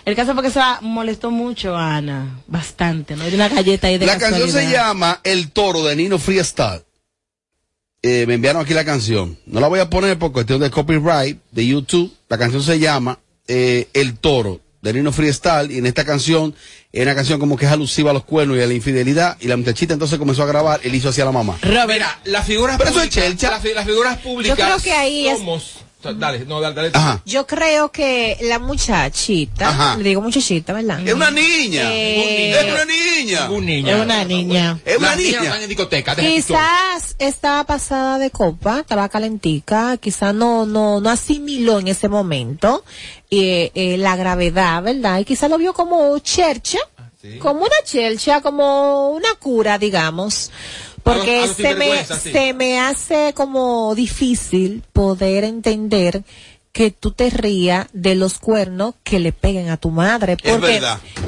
El 0.06 0.16
caso 0.16 0.32
fue 0.32 0.42
que 0.42 0.50
se 0.50 0.60
molestó 0.80 1.30
mucho 1.30 1.76
a 1.76 1.96
Ana, 1.96 2.40
bastante, 2.46 3.14
¿no? 3.14 3.24
Hay 3.24 3.34
una 3.34 3.50
galleta 3.50 3.88
ahí 3.88 3.98
de 3.98 4.06
La 4.06 4.16
canción 4.16 4.48
se 4.48 4.54
casualidad. 4.54 4.72
llama 4.86 5.20
El 5.22 5.50
Toro 5.50 5.84
de 5.84 5.96
Nino 5.96 6.18
Freestyle. 6.18 6.85
Eh, 8.08 8.24
me 8.26 8.34
enviaron 8.34 8.62
aquí 8.62 8.72
la 8.72 8.84
canción. 8.84 9.36
No 9.46 9.58
la 9.58 9.66
voy 9.66 9.80
a 9.80 9.90
poner 9.90 10.16
por 10.16 10.30
cuestión 10.30 10.60
de 10.60 10.70
copyright 10.70 11.38
de 11.50 11.66
YouTube. 11.66 12.12
La 12.28 12.38
canción 12.38 12.62
se 12.62 12.78
llama 12.78 13.18
eh, 13.48 13.88
El 13.94 14.16
Toro 14.18 14.60
de 14.80 14.92
Nino 14.92 15.10
Freestyle. 15.10 15.72
Y 15.72 15.78
en 15.78 15.86
esta 15.86 16.04
canción 16.04 16.54
es 16.92 17.02
una 17.02 17.16
canción 17.16 17.40
como 17.40 17.56
que 17.56 17.66
es 17.66 17.72
alusiva 17.72 18.10
a 18.10 18.14
los 18.14 18.22
cuernos 18.24 18.58
y 18.58 18.60
a 18.60 18.66
la 18.68 18.74
infidelidad. 18.74 19.36
Y 19.40 19.48
la 19.48 19.56
muchachita 19.56 19.92
entonces 19.94 20.20
comenzó 20.20 20.44
a 20.44 20.46
grabar. 20.46 20.78
Él 20.84 20.94
hizo 20.94 21.08
hacia 21.08 21.24
la 21.24 21.32
mamá. 21.32 21.58
Robert, 21.62 21.88
Mira, 21.88 22.20
las 22.26 22.46
figuras 22.46 22.76
Pero 22.78 22.90
eso 22.90 23.00
es 23.02 23.08
públicas. 23.08 23.24
chelcha. 23.30 23.50
Las, 23.50 23.62
fi- 23.62 23.74
las 23.74 23.84
figuras 23.86 24.18
públicas. 24.18 24.56
Yo 24.56 24.64
creo 24.64 24.78
que 24.78 24.92
ahí 24.92 25.26
es- 25.26 25.38
somos. 25.38 25.74
Dale, 26.14 26.44
no, 26.46 26.60
dale, 26.60 26.74
dale. 26.74 26.90
Ajá. 26.94 27.22
Yo 27.24 27.46
creo 27.46 27.90
que 27.90 28.36
la 28.42 28.58
muchachita, 28.58 29.68
Ajá. 29.68 29.96
le 29.96 30.04
digo 30.10 30.20
muchachita, 30.20 30.72
¿verdad? 30.72 31.06
Es 31.06 31.14
una 31.14 31.30
niña. 31.30 31.82
Eh, 31.92 32.50
Es 32.52 32.72
una 32.72 32.84
niña. 32.84 33.50
Un. 33.50 33.68
Es 33.68 33.94
una 34.00 34.24
niña. 34.24 34.78
Es 34.84 34.96
una 34.98 35.16
niña. 35.16 35.42
están 35.42 35.62
en 35.62 35.68
discoteca. 35.68 36.14
deja 36.14 36.28
tu 36.28 36.34
Quizás 36.34 37.16
estaba 37.18 37.64
pasada 37.64 38.18
de 38.18 38.30
copa, 38.30 38.80
estaba 38.80 39.08
calentica, 39.08 39.96
quizás 39.98 40.34
no, 40.34 40.66
no, 40.66 41.00
no 41.00 41.10
asimiló 41.10 41.78
en 41.78 41.88
ese 41.88 42.08
momento 42.08 42.84
eh, 43.30 43.70
eh, 43.74 43.96
la 43.98 44.16
gravedad, 44.16 44.82
¿verdad? 44.82 45.18
Y 45.20 45.24
quizás 45.24 45.50
lo 45.50 45.58
vio 45.58 45.72
como 45.74 46.18
chercha, 46.20 46.78
como 47.40 47.60
una 47.62 47.76
chercha, 47.84 48.40
como 48.40 49.10
una 49.10 49.34
cura, 49.38 49.78
digamos. 49.78 50.50
Porque 51.14 51.38
A 51.38 51.46
los- 51.46 51.58
a 51.58 51.62
los 51.62 51.70
se 51.70 51.74
me, 51.76 52.04
sí. 52.04 52.32
se 52.32 52.52
me 52.54 52.80
hace 52.80 53.32
como 53.34 53.94
difícil 53.94 54.82
poder 54.92 55.44
entender 55.44 56.22
que 56.72 56.90
tú 56.90 57.12
te 57.12 57.30
rías 57.30 57.86
de 57.94 58.14
los 58.16 58.38
cuernos 58.38 58.96
que 59.02 59.18
le 59.18 59.32
peguen 59.32 59.70
a 59.70 59.78
tu 59.78 59.90
madre. 59.90 60.36
Porque 60.36 60.78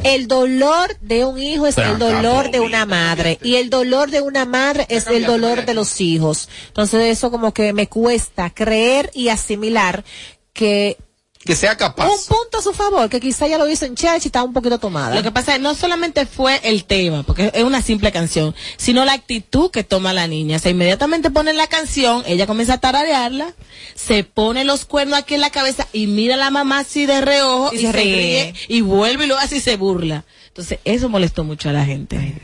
el 0.05 0.29
dolor 0.29 0.95
de 1.01 1.25
un 1.25 1.41
hijo 1.43 1.67
es 1.67 1.77
Pero 1.77 1.91
el 1.93 1.97
acá, 1.97 2.05
dolor 2.07 2.51
de 2.51 2.61
una 2.61 2.85
madre. 2.85 3.39
Y 3.43 3.55
el 3.55 3.71
dolor 3.71 4.11
de 4.11 4.21
una 4.21 4.45
madre 4.45 4.85
es 4.91 5.07
el 5.07 5.25
dolor 5.25 5.65
de 5.65 5.73
los 5.73 6.01
hijos. 6.03 6.51
Entonces 6.67 7.07
eso 7.07 7.31
como 7.31 7.55
que 7.55 7.73
me 7.73 7.89
cuesta 7.89 8.51
creer 8.51 9.11
y 9.15 9.29
asimilar 9.31 10.05
que 10.53 10.99
Que 11.45 11.55
sea 11.55 11.77
capaz. 11.77 12.05
un 12.05 12.19
punto 12.27 12.59
a 12.59 12.63
su 12.63 12.73
favor, 12.75 13.09
que 13.09 13.21
quizá 13.21 13.47
ya 13.47 13.57
lo 13.59 13.69
hizo 13.69 13.85
en 13.87 13.95
church 13.95 14.25
y 14.25 14.27
estaba 14.27 14.45
un 14.45 14.53
poquito 14.53 14.79
tomada. 14.79 15.15
Lo 15.15 15.23
que 15.23 15.31
pasa 15.31 15.55
es 15.55 15.61
no 15.61 15.75
solamente 15.75 16.27
fue 16.27 16.61
el 16.65 16.85
tema, 16.85 17.23
porque 17.23 17.51
es 17.55 17.63
una 17.63 17.81
simple 17.81 18.13
canción, 18.13 18.55
sino 18.77 19.05
la 19.05 19.13
actitud 19.15 19.71
que 19.71 19.85
toma 19.85 20.13
la 20.13 20.27
niña. 20.27 20.57
O 20.57 20.59
sea, 20.61 20.73
inmediatamente 20.73 21.31
pone 21.31 21.53
la 21.55 21.67
canción, 21.69 22.23
ella 22.27 22.47
comienza 22.47 22.75
a 22.75 22.79
tararearla, 22.81 23.55
se 23.95 24.25
pone 24.25 24.65
los 24.65 24.85
cuernos 24.85 25.17
aquí 25.19 25.35
en 25.35 25.41
la 25.41 25.51
cabeza 25.51 25.87
y 25.93 26.07
mira 26.09 26.35
a 26.35 26.39
la 26.39 26.51
mamá 26.51 26.81
así 26.81 27.07
de 27.07 27.21
reojo 27.21 27.71
Y 27.73 27.77
y, 27.77 27.81
se 27.81 27.87
se, 27.87 27.93
ríe. 27.93 28.15
ríe 28.17 28.55
y 28.69 28.81
vuelve 28.83 29.25
y 29.25 29.29
lo 29.29 29.39
hace 29.39 29.57
y 29.57 29.61
se 29.61 29.77
burla. 29.77 30.25
Entonces, 30.49 30.81
eso 30.85 31.09
molestó 31.09 31.45
mucho 31.45 31.71
a 31.71 31.73
la 31.73 31.85
gente. 31.85 32.35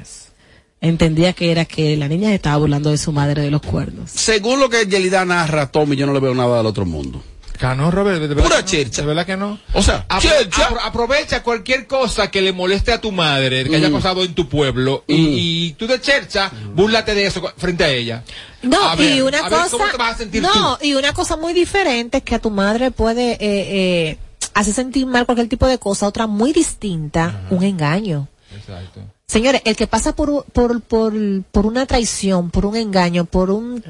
Entendía 0.81 1.33
que 1.33 1.51
era 1.51 1.65
que 1.65 1.97
la 1.97 2.09
niña 2.09 2.29
se 2.29 2.35
estaba 2.37 2.59
burlando 2.59 2.91
de 2.91 2.99
su 2.99 3.11
madre 3.11 3.43
de 3.43 3.51
los 3.51 3.63
cuernos. 3.63 4.11
Según 4.11 4.61
lo 4.61 4.69
que 4.71 4.87
Yelida 4.87 5.25
narra, 5.25 5.71
Tommy, 5.73 5.97
yo 5.97 6.07
no 6.07 6.13
le 6.13 6.21
veo 6.21 6.35
nada 6.35 6.59
del 6.59 6.67
otro 6.67 6.85
mundo. 6.85 7.23
Que 7.71 7.77
no, 7.77 7.91
Robert, 7.91 8.21
de 8.21 8.27
verdad 8.29 8.43
Pura 8.45 8.57
que 8.57 8.63
no. 8.63 8.69
chercha. 8.69 9.01
De 9.03 9.07
verdad 9.09 9.27
que 9.27 9.37
no. 9.37 9.59
O 9.73 9.83
sea, 9.83 10.07
Apro- 10.09 10.21
chercha. 10.21 10.69
apro- 10.69 10.81
aprovecha 10.83 11.43
cualquier 11.43 11.87
cosa 11.87 12.31
que 12.31 12.41
le 12.43 12.53
moleste 12.53 12.93
a 12.93 13.01
tu 13.01 13.13
madre, 13.13 13.65
que 13.65 13.77
haya 13.77 13.89
Mm. 13.89 13.93
pasado 13.95 14.23
en 14.25 14.35
tu 14.35 14.49
pueblo, 14.49 15.05
y, 15.07 15.15
y 15.69 15.73
tú 15.73 15.87
de 15.87 16.01
chercha, 16.01 16.51
búrlate 16.75 17.15
de 17.15 17.27
eso 17.27 17.43
frente 17.57 17.85
a 17.85 17.89
ella. 17.89 18.23
No, 18.63 18.83
A 18.91 18.95
ver, 18.97 19.17
y 19.17 19.21
una 19.21 19.39
a 19.39 19.49
ver, 19.49 19.51
cosa, 19.61 19.71
¿cómo 19.71 19.85
te 19.91 19.97
vas 19.97 20.15
a 20.15 20.19
sentir 20.19 20.43
no, 20.43 20.77
tú? 20.79 20.85
y 20.87 20.95
una 20.95 21.13
cosa 21.13 21.37
muy 21.37 21.53
diferente 21.53 22.19
es 22.19 22.23
que 22.25 22.35
a 22.35 22.39
tu 22.39 22.51
madre 22.51 22.91
puede 22.91 23.33
eh, 23.33 23.39
eh, 23.41 24.19
hacer 24.55 24.73
sentir 24.75 25.07
mal 25.07 25.27
cualquier 25.27 25.49
tipo 25.49 25.67
de 25.67 25.79
cosa, 25.79 26.07
otra 26.07 26.27
muy 26.27 26.53
distinta, 26.53 27.43
un 27.51 27.63
engaño. 27.63 28.29
Exacto. 28.55 29.01
Señores, 29.27 29.63
el 29.65 29.75
que 29.75 29.87
pasa 29.87 30.15
por, 30.15 30.45
por, 30.53 30.83
por, 30.83 31.15
por 31.51 31.65
una 31.65 31.87
traición, 31.87 32.51
por 32.51 32.67
un 32.67 32.77
engaño, 32.77 33.25
por 33.25 33.51
un 33.51 33.83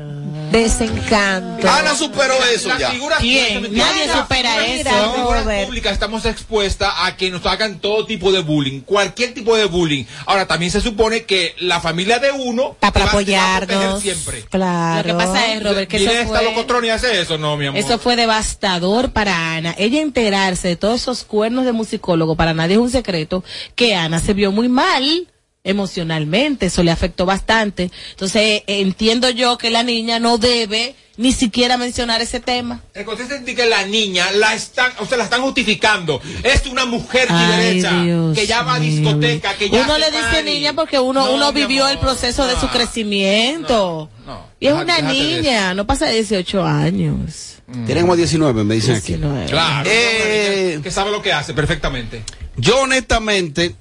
desencanto. 0.53 1.69
Ana 1.69 1.95
superó 1.97 2.35
eso 2.55 2.69
Las 2.69 2.79
ya. 2.79 2.91
figuras 2.93 3.19
¿Quién? 3.19 3.63
Nadie 3.75 4.09
supera 4.13 4.65
eso. 4.65 4.85
Las 4.91 5.15
figuras 5.17 5.45
Robert. 5.45 5.67
públicas 5.67 5.93
estamos 5.93 6.25
expuestas 6.25 6.95
a 6.99 7.17
que 7.17 7.33
nos 7.33 7.45
hagan 7.47 7.81
todo 7.81 8.07
tipo 8.07 8.31
de 8.31 8.43
bullying, 8.43 8.81
cualquier 8.83 9.35
tipo 9.35 9.57
de 9.57 9.65
bullying. 9.65 10.05
Ahora, 10.27 10.47
también 10.47 10.71
se 10.71 10.81
supone 10.81 11.25
que 11.25 11.57
la 11.59 11.81
familia 11.81 12.21
de 12.21 12.31
uno 12.31 12.71
Está 12.75 12.93
para 12.93 13.07
apoyarnos. 13.07 14.01
siempre. 14.03 14.43
Claro. 14.49 15.09
Lo 15.13 15.19
que 15.19 15.25
pasa 15.27 15.53
es, 15.53 15.63
Robert, 15.65 15.91
que 15.91 15.97
eso 15.97 16.29
fue... 16.29 16.87
y 16.87 16.91
hace 16.91 17.21
eso, 17.21 17.39
no, 17.39 17.57
mi 17.57 17.67
amor. 17.67 17.81
Eso 17.81 17.99
fue 17.99 18.15
devastador 18.15 19.11
para 19.11 19.57
Ana. 19.57 19.75
Ella 19.79 20.01
enterarse 20.01 20.69
de 20.69 20.77
todos 20.77 21.01
esos 21.03 21.25
cuernos 21.25 21.65
de 21.65 21.73
musicólogo, 21.73 22.37
para 22.37 22.55
nadie 22.55 22.75
es 22.75 22.81
un 22.81 22.91
secreto, 22.91 23.43
que 23.75 23.97
Ana 23.97 24.21
se 24.21 24.33
vio 24.33 24.53
muy 24.53 24.69
mal 24.69 25.29
emocionalmente, 25.65 26.67
eso 26.67 26.83
le 26.83 26.91
afectó 26.91 27.27
bastante. 27.27 27.91
Entonces, 28.11 28.43
eh, 28.43 28.65
entiendo 28.67 29.31
yo 29.31 29.59
que 29.59 29.71
la 29.71 29.83
niña 29.83 30.21
no 30.21 30.39
debe 30.39 30.95
ni 31.17 31.33
siquiera 31.33 31.77
mencionar 31.79 32.21
ese 32.21 32.39
tema. 32.41 32.83
El 32.93 33.05
concepto 33.05 33.35
de 33.39 33.55
que 33.55 33.67
la 33.67 33.87
niña 33.87 34.31
la 34.33 34.55
están, 34.55 34.93
o 34.99 35.07
sea, 35.07 35.17
la 35.17 35.25
están 35.25 35.43
justificando. 35.43 36.21
Es 36.43 36.67
una 36.67 36.85
mujer 36.85 37.29
Ay, 37.31 37.57
derecha 37.73 38.03
Dios 38.03 38.37
que 38.37 38.47
ya 38.47 38.63
va 38.63 38.75
a 38.75 38.81
discoteca, 38.81 39.55
que 39.57 39.71
ya 39.71 39.83
Uno 39.83 39.97
le 39.97 40.11
dice 40.11 40.43
niña 40.45 40.73
porque 40.75 40.99
uno, 40.99 41.25
No, 41.27 41.35
uno 41.35 41.53
vivió 41.53 41.85
amor, 41.85 41.93
el 41.93 41.99
proceso 41.99 42.47
de 42.47 42.57
su 42.61 42.69
crecimiento. 42.69 44.11
no. 44.27 44.47
Y 44.61 44.67
es 44.67 44.73
Deja- 44.73 44.83
una 44.85 45.01
niña, 45.13 45.75
no 45.75 45.87
pasa 45.87 46.07
de 46.07 46.15
18 46.15 46.65
años. 46.65 47.51
Tiene 47.87 48.03
como 48.03 48.15
19, 48.17 48.63
me 48.65 48.75
dicen 48.75 48.97
aquí. 48.97 49.15
19. 49.15 49.47
Claro, 49.47 49.89
Eh, 49.91 50.81
que 50.83 50.91
sabe 50.91 51.11
lo 51.11 51.23
que 51.23 51.33
hace 51.33 51.55
perfectamente. 51.55 52.23
Yo 52.57 52.81
honestamente 52.81 53.75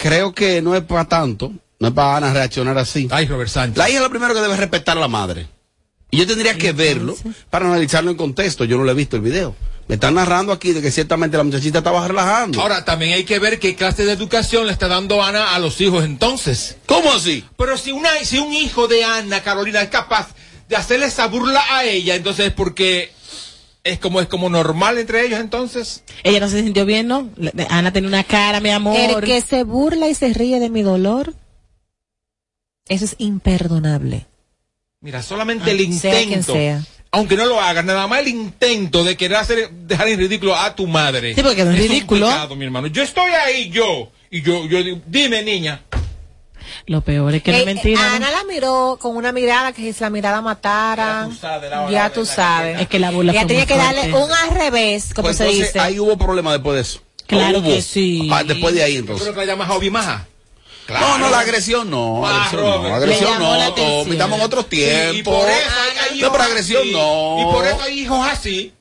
creo 0.00 0.34
que 0.34 0.62
no 0.62 0.74
es 0.74 0.82
para 0.82 1.04
tanto, 1.04 1.52
no 1.78 1.88
es 1.88 1.94
para 1.94 2.16
Ana 2.16 2.32
reaccionar 2.32 2.78
así. 2.78 3.06
Ay, 3.10 3.26
Robert 3.26 3.50
Sánchez. 3.50 3.76
La 3.76 3.88
hija 3.90 3.98
es 3.98 4.02
lo 4.02 4.10
primero 4.10 4.34
que 4.34 4.40
debe 4.40 4.56
respetar 4.56 4.96
a 4.96 5.00
la 5.00 5.08
madre. 5.08 5.46
Y 6.10 6.16
yo 6.16 6.26
tendría 6.26 6.56
que 6.56 6.72
verlo 6.72 7.14
para 7.50 7.66
analizarlo 7.66 8.10
en 8.10 8.16
contexto. 8.16 8.64
Yo 8.64 8.78
no 8.78 8.84
le 8.84 8.92
he 8.92 8.94
visto 8.94 9.16
el 9.16 9.22
video. 9.22 9.54
Me 9.86 9.94
están 9.94 10.14
narrando 10.14 10.52
aquí 10.52 10.72
de 10.72 10.80
que 10.80 10.90
ciertamente 10.90 11.36
la 11.36 11.44
muchachita 11.44 11.78
estaba 11.78 12.06
relajando. 12.06 12.60
Ahora, 12.60 12.84
también 12.84 13.12
hay 13.12 13.24
que 13.24 13.38
ver 13.38 13.60
qué 13.60 13.76
clase 13.76 14.04
de 14.04 14.12
educación 14.12 14.66
le 14.66 14.72
está 14.72 14.88
dando 14.88 15.22
Ana 15.22 15.54
a 15.54 15.58
los 15.58 15.80
hijos 15.80 16.04
entonces. 16.04 16.78
¿Cómo 16.86 17.12
así? 17.12 17.44
Pero 17.56 17.76
si, 17.76 17.92
una, 17.92 18.10
si 18.24 18.38
un 18.38 18.52
hijo 18.52 18.88
de 18.88 19.04
Ana, 19.04 19.42
Carolina, 19.42 19.82
es 19.82 19.90
capaz 19.90 20.28
de 20.68 20.76
hacerle 20.76 21.06
esa 21.06 21.26
burla 21.26 21.62
a 21.70 21.84
ella, 21.84 22.14
entonces 22.14 22.46
es 22.46 22.52
porque 22.52 23.12
es 23.84 23.98
como, 23.98 24.20
es 24.20 24.28
como 24.28 24.48
normal 24.50 24.98
entre 24.98 25.24
ellos 25.26 25.40
entonces. 25.40 26.02
Ella 26.22 26.40
no 26.40 26.48
se 26.48 26.62
sintió 26.62 26.84
bien, 26.86 27.08
¿no? 27.08 27.28
Ana 27.68 27.92
tenía 27.92 28.08
una 28.08 28.24
cara, 28.24 28.60
mi 28.60 28.70
amor. 28.70 28.96
El 28.98 29.20
que 29.24 29.40
se 29.40 29.64
burla 29.64 30.08
y 30.08 30.14
se 30.14 30.32
ríe 30.34 30.60
de 30.60 30.70
mi 30.70 30.82
dolor, 30.82 31.34
eso 32.88 33.04
es 33.04 33.14
imperdonable. 33.18 34.26
Mira, 35.00 35.22
solamente 35.22 35.70
el 35.70 35.80
Ah, 35.80 35.92
sea 35.98 36.12
quien 36.12 36.24
intento, 36.24 36.52
sea. 36.52 36.82
aunque 37.10 37.36
no 37.36 37.46
lo 37.46 37.58
hagan, 37.60 37.86
nada 37.86 38.06
más 38.06 38.20
el 38.20 38.28
intento 38.28 39.02
de 39.02 39.16
querer 39.16 39.38
hacer, 39.38 39.70
dejar 39.70 40.08
en 40.08 40.18
ridículo 40.18 40.54
a 40.54 40.74
tu 40.74 40.86
madre. 40.86 41.34
Sí, 41.34 41.42
porque 41.42 41.62
es 41.62 41.66
un 41.68 41.76
ridículo. 41.76 42.26
pecado, 42.26 42.54
mi 42.56 42.64
hermano. 42.66 42.86
Yo 42.88 43.02
estoy 43.02 43.30
ahí, 43.32 43.70
yo, 43.70 44.10
y 44.30 44.42
yo, 44.42 44.66
yo 44.66 44.82
digo, 44.82 45.00
dime, 45.06 45.42
niña. 45.42 45.82
Lo 46.90 47.02
peor 47.02 47.32
es 47.36 47.42
que 47.44 47.52
no 47.52 47.56
Eh, 47.58 47.60
es 47.60 47.66
mentira. 47.66 48.00
¿no? 48.00 48.16
Ana 48.16 48.30
la 48.32 48.42
miró 48.52 48.98
con 49.00 49.16
una 49.16 49.30
mirada 49.30 49.72
que 49.72 49.92
si 49.92 50.00
la 50.00 50.10
mirada 50.10 50.40
matara, 50.40 51.28
ya 51.88 52.10
tú 52.10 52.26
sabes. 52.26 52.80
Es 52.80 52.88
que 52.88 52.98
la 52.98 53.12
burla 53.12 53.30
Ella 53.30 53.42
fue 53.42 53.48
tenía 53.48 53.64
que 53.66 53.76
darle 53.76 54.12
un 54.12 54.28
al 54.32 54.50
revés, 54.50 55.14
como 55.14 55.26
Pues 55.28 55.36
se 55.36 55.44
entonces, 55.44 55.66
dice. 55.68 55.78
ahí 55.78 56.00
hubo 56.00 56.18
problema 56.18 56.50
después 56.52 56.74
de 56.74 56.80
eso. 56.80 57.00
Claro 57.28 57.60
Hubo. 57.60 57.68
que 57.68 57.80
sí. 57.80 58.28
Ah, 58.32 58.42
después 58.42 58.74
de 58.74 58.82
ahí 58.82 58.94
Yo 58.94 58.98
entonces. 59.00 59.22
creo 59.22 59.34
que 59.34 59.46
la 59.46 59.52
llamas 59.52 59.68
Hobby 59.68 59.88
Maja. 59.88 60.26
No, 60.88 61.18
no, 61.18 61.30
la 61.30 61.38
agresión 61.38 61.88
no. 61.88 62.26
Ah, 62.26 62.46
agresión 62.46 62.82
no, 62.82 62.94
agresión 62.96 63.30
llamó 63.34 63.54
la 63.54 63.66
no. 63.68 63.74
Tommy, 63.74 63.84
atención. 63.92 64.12
Estamos 64.14 64.38
en 64.40 64.44
otros 64.44 64.66
Sí, 64.68 64.76
y 64.76 64.78
tiempos. 65.12 65.34
por 65.38 65.48
eso 65.48 65.60
hay, 65.80 66.10
hay 66.14 66.20
No, 66.22 66.32
pero 66.32 66.42
agresión 66.44 66.82
así, 66.82 66.90
no. 66.92 67.36
Y 67.40 67.44
por 67.54 67.66
eso 67.68 67.82
hay 67.82 68.00
hijos 68.00 68.26
así, 68.28 68.72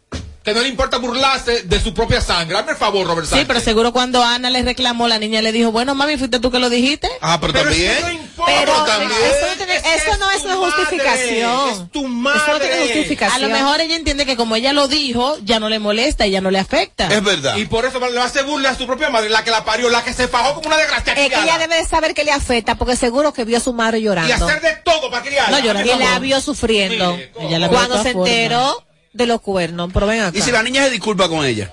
que 0.50 0.54
no 0.56 0.62
le 0.62 0.70
importa 0.70 0.98
burlarse 0.98 1.64
de 1.64 1.80
su 1.82 1.94
propia 1.94 2.22
sangre. 2.22 2.58
Hazme 2.58 2.72
el 2.72 2.78
favor, 2.78 3.06
Robert 3.08 3.26
Sí, 3.26 3.32
Sánchez. 3.32 3.48
pero 3.48 3.60
seguro 3.60 3.94
cuando 3.94 4.24
Ana 4.24 4.50
le 4.50 4.62
reclamó, 4.64 5.08
la 5.08 5.20
niña 5.20 5.42
le 5.42 5.52
dijo, 5.52 5.72
bueno, 5.72 5.96
mami, 5.96 6.18
fuiste 6.18 6.40
tú 6.40 6.52
que 6.52 6.60
lo 6.60 6.70
dijiste. 6.70 7.10
Ah, 7.22 7.38
pero, 7.40 7.54
también. 7.54 7.96
que 7.96 8.02
no 8.02 8.12
importa. 8.12 8.54
Pero 8.60 8.74
también. 8.86 9.12
eso 9.12 9.48
no, 9.50 9.56
tiene- 9.58 9.76
Es 9.78 9.84
eso 10.06 10.18
no 10.18 10.32
es 10.32 10.44
una 10.44 10.56
madre, 10.56 10.72
justificación. 10.72 11.70
es 11.70 11.92
tu 11.92 12.00
Eso 12.00 12.08
no 12.08 12.60
tiene 12.60 12.76
madre. 12.76 12.80
justificación. 12.88 13.44
A 13.44 13.48
lo 13.48 13.54
mejor 13.54 13.82
ella 13.82 13.96
entiende 13.96 14.26
que 14.26 14.36
como 14.36 14.56
ella 14.56 14.74
lo 14.74 14.88
dijo, 14.88 15.38
ya 15.44 15.60
no 15.60 15.70
le 15.70 15.80
molesta 15.80 16.26
y 16.28 16.32
ya 16.32 16.42
no 16.42 16.52
le 16.52 16.60
afecta. 16.60 17.08
Es 17.08 17.24
verdad. 17.24 17.58
Y 17.58 17.66
por 17.66 17.86
eso 17.86 18.00
le 18.00 18.18
va 18.18 18.24
a 18.24 18.28
hacer 18.28 18.44
burla 18.46 18.72
a 18.72 18.76
su 18.78 18.86
propia 18.86 19.10
madre, 19.10 19.30
la 19.30 19.44
que 19.44 19.52
la 19.52 19.64
parió, 19.66 19.90
la 19.90 20.04
que 20.04 20.14
se 20.14 20.28
fajó 20.28 20.56
como 20.56 20.68
una 20.68 20.78
desgraciada. 20.78 21.20
Es 21.22 21.30
que 21.30 21.40
ella 21.42 21.58
debe 21.58 21.76
de 21.76 21.86
saber 21.86 22.14
que 22.14 22.24
le 22.24 22.32
afecta, 22.32 22.76
porque 22.76 22.96
seguro 22.96 23.34
que 23.34 23.44
vio 23.46 23.58
a 23.58 23.62
su 23.62 23.74
madre 23.74 24.00
Y 24.00 24.04
llorando. 24.04 24.46
hacer 24.46 24.62
de 24.62 24.74
todo 24.84 25.10
para 25.12 25.24
criarla. 25.24 25.58
No, 25.60 25.64
llorando. 25.64 25.94
Y 25.94 25.98
la 26.00 26.20
vio 26.20 26.42
sufriendo. 26.42 27.14
Mire, 27.14 27.32
¿cómo? 27.32 27.48
Ella 27.48 27.60
la 27.60 27.68
vio 27.68 27.80
de 27.80 27.88
Cuando 27.88 28.04
se 28.04 28.10
enteró 28.12 28.84
de 29.14 29.26
los 29.26 29.42
cuernos. 29.42 29.92
Pero 29.94 30.08
ven 30.08 30.22
acá. 30.22 30.38
Y 30.38 30.42
si 30.42 30.52
la 30.52 30.64
niña 30.64 30.84
se 30.86 30.92
disculpa 30.92 31.28
con 31.30 31.46
ella. 31.46 31.72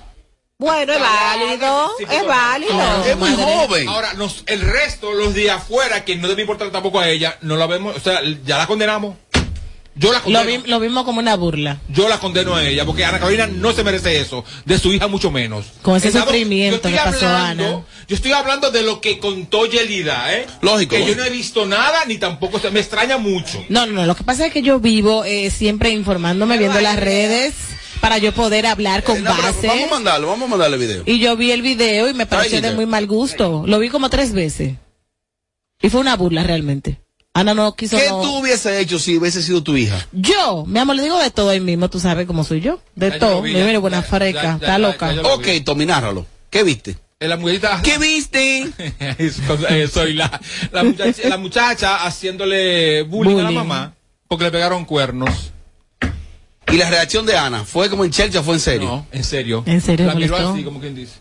Bueno, 0.59 0.94
es 0.94 1.01
válido. 1.01 1.90
Sí, 1.99 2.05
Es 2.11 2.27
válido. 2.27 2.72
Claro. 2.72 3.05
Es 3.05 3.16
muy 3.18 3.31
madre. 3.31 3.44
joven. 3.44 3.88
Ahora, 3.88 4.14
nos, 4.14 4.42
el 4.46 4.62
resto, 4.62 5.12
los 5.12 5.35
de 5.35 5.51
afuera, 5.51 6.05
que 6.05 6.16
no 6.16 6.29
debe 6.29 6.40
importar 6.42 6.70
tampoco 6.70 6.99
a 6.99 7.09
ella, 7.11 7.37
no 7.42 7.57
la 7.57 7.66
vemos, 7.66 7.94
o 7.94 8.01
sea, 8.01 8.20
ya 8.44 8.57
la 8.57 8.66
condenamos. 8.66 9.16
Yo 9.99 10.13
la 10.13 10.19
Lo, 10.19 10.25
condeno. 10.25 10.45
vi- 10.63 10.69
lo 10.71 10.79
vimos 10.81 11.05
como 11.05 11.21
una 11.21 11.37
burla. 11.37 11.79
Yo 11.89 12.07
la 12.09 12.21
condeno 12.21 12.55
a 12.55 12.63
ella, 12.63 12.85
porque 12.85 13.05
Ana 13.05 13.19
Carolina 13.19 13.47
no 13.47 13.73
se 13.73 13.83
merece 13.83 14.21
eso, 14.21 14.45
de 14.67 14.79
su 14.79 14.93
hija 14.93 15.09
mucho 15.09 15.31
menos. 15.31 15.65
Con 15.81 15.97
ese 15.97 16.11
dado- 16.11 16.27
sufrimiento 16.27 16.73
yo 16.73 16.77
estoy 16.77 16.93
que 16.93 16.99
pasó 16.99 17.27
hablando- 17.27 17.65
Ana. 17.67 17.85
Yo 18.07 18.15
estoy 18.15 18.33
hablando 18.33 18.71
de 18.71 18.83
lo 18.83 19.01
que 19.01 19.19
contó 19.19 19.65
Yelida, 19.67 20.35
¿eh? 20.35 20.47
Lógico, 20.61 20.97
Que 20.97 21.07
yo 21.07 21.17
no 21.17 21.25
he 21.25 21.31
visto 21.31 21.65
nada, 21.65 22.05
ni 22.07 22.19
tampoco, 22.19 22.59
se- 22.59 22.71
me 22.71 22.81
extraña 22.81 23.17
mucho. 23.17 23.65
No, 23.71 23.87
no, 23.87 23.93
no. 23.93 24.07
Lo 24.07 24.15
que 24.15 24.23
pasa 24.23 24.47
es 24.47 24.53
que 24.53 24.61
yo 24.63 24.81
vivo 24.81 25.25
eh, 25.25 25.51
siempre 25.51 25.89
informándome, 25.91 26.59
viendo 26.59 26.81
las 26.81 26.97
redes, 27.01 27.55
para 28.03 28.19
yo 28.19 28.33
poder 28.33 28.67
hablar 28.67 29.03
con 29.03 29.17
Eh, 29.17 29.21
no, 29.23 29.31
base. 29.31 29.67
vamos 29.67 29.85
a 29.89 29.91
mandarlo, 29.95 30.27
vamos 30.29 30.47
a 30.47 30.51
mandarle 30.51 30.77
video. 30.77 31.03
Y 31.07 31.19
yo 31.21 31.37
vi 31.39 31.53
el 31.53 31.63
video 31.63 32.09
y 32.11 32.13
me 32.15 32.27
pareció 32.27 32.61
de 32.61 32.73
muy 32.75 32.85
mal 32.85 33.07
gusto. 33.07 33.65
Lo 33.67 33.79
vi 33.79 33.89
como 33.89 34.11
tres 34.11 34.35
veces. 34.35 34.75
Y 35.81 35.89
fue 35.89 36.01
una 36.01 36.17
burla 36.17 36.43
realmente. 36.43 37.01
Ana 37.38 37.55
no 37.55 37.75
quiso. 37.75 37.96
¿Qué 37.96 38.09
no... 38.09 38.22
tú 38.22 38.38
hubiese 38.38 38.81
hecho 38.81 38.99
si 38.99 39.18
hubiese 39.18 39.42
sido 39.42 39.62
tu 39.62 39.77
hija? 39.77 40.07
Yo, 40.12 40.64
mi 40.66 40.79
amor, 40.79 40.96
le 40.96 41.03
digo 41.03 41.18
de 41.18 41.31
todo 41.31 41.51
ahí 41.51 41.61
mismo, 41.61 41.90
tú 41.90 42.01
sabes 42.01 42.27
cómo 42.27 42.44
soy 42.44 42.61
yo. 42.61 42.81
De 42.94 43.11
todo. 43.12 43.42
Mira, 43.42 43.64
mira, 43.64 43.79
buena 43.79 44.03
freca, 44.03 44.55
está 44.61 44.79
loca. 44.79 45.12
Ya, 45.12 45.22
ya 45.22 45.35
ok, 45.35 45.46
¿Qué 46.49 46.62
viste? 46.62 46.96
¿Qué 47.83 47.99
viste? 47.99 48.68
Eh, 49.68 49.88
soy 49.88 50.14
la, 50.14 50.40
la, 50.72 50.85
muchacha, 50.85 51.29
la, 51.29 51.37
muchacha, 51.38 52.07
haciéndole 52.07 53.03
bullying, 53.03 53.38
a 53.38 53.42
la 53.42 53.51
mamá 53.51 53.96
porque 54.29 54.44
le 54.44 54.51
pegaron 54.51 54.85
cuernos. 54.85 55.53
¿Y 56.72 56.77
la 56.77 56.90
reacción 56.90 57.27
de 57.27 57.37
Ana 57.37 57.64
fue 57.64 57.88
como 57.88 58.05
en 58.05 58.11
Chelsea 58.11 58.42
fue 58.42 58.55
en 58.55 58.61
serio? 58.61 58.88
No, 58.88 59.07
en 59.12 59.25
serio. 59.25 59.62
En 59.66 59.81
serio. 59.81 60.07
La 60.07 60.14
miró 60.14 60.37
así, 60.37 60.64
como 60.64 60.81
quien 60.81 60.94
dice. 60.94 61.14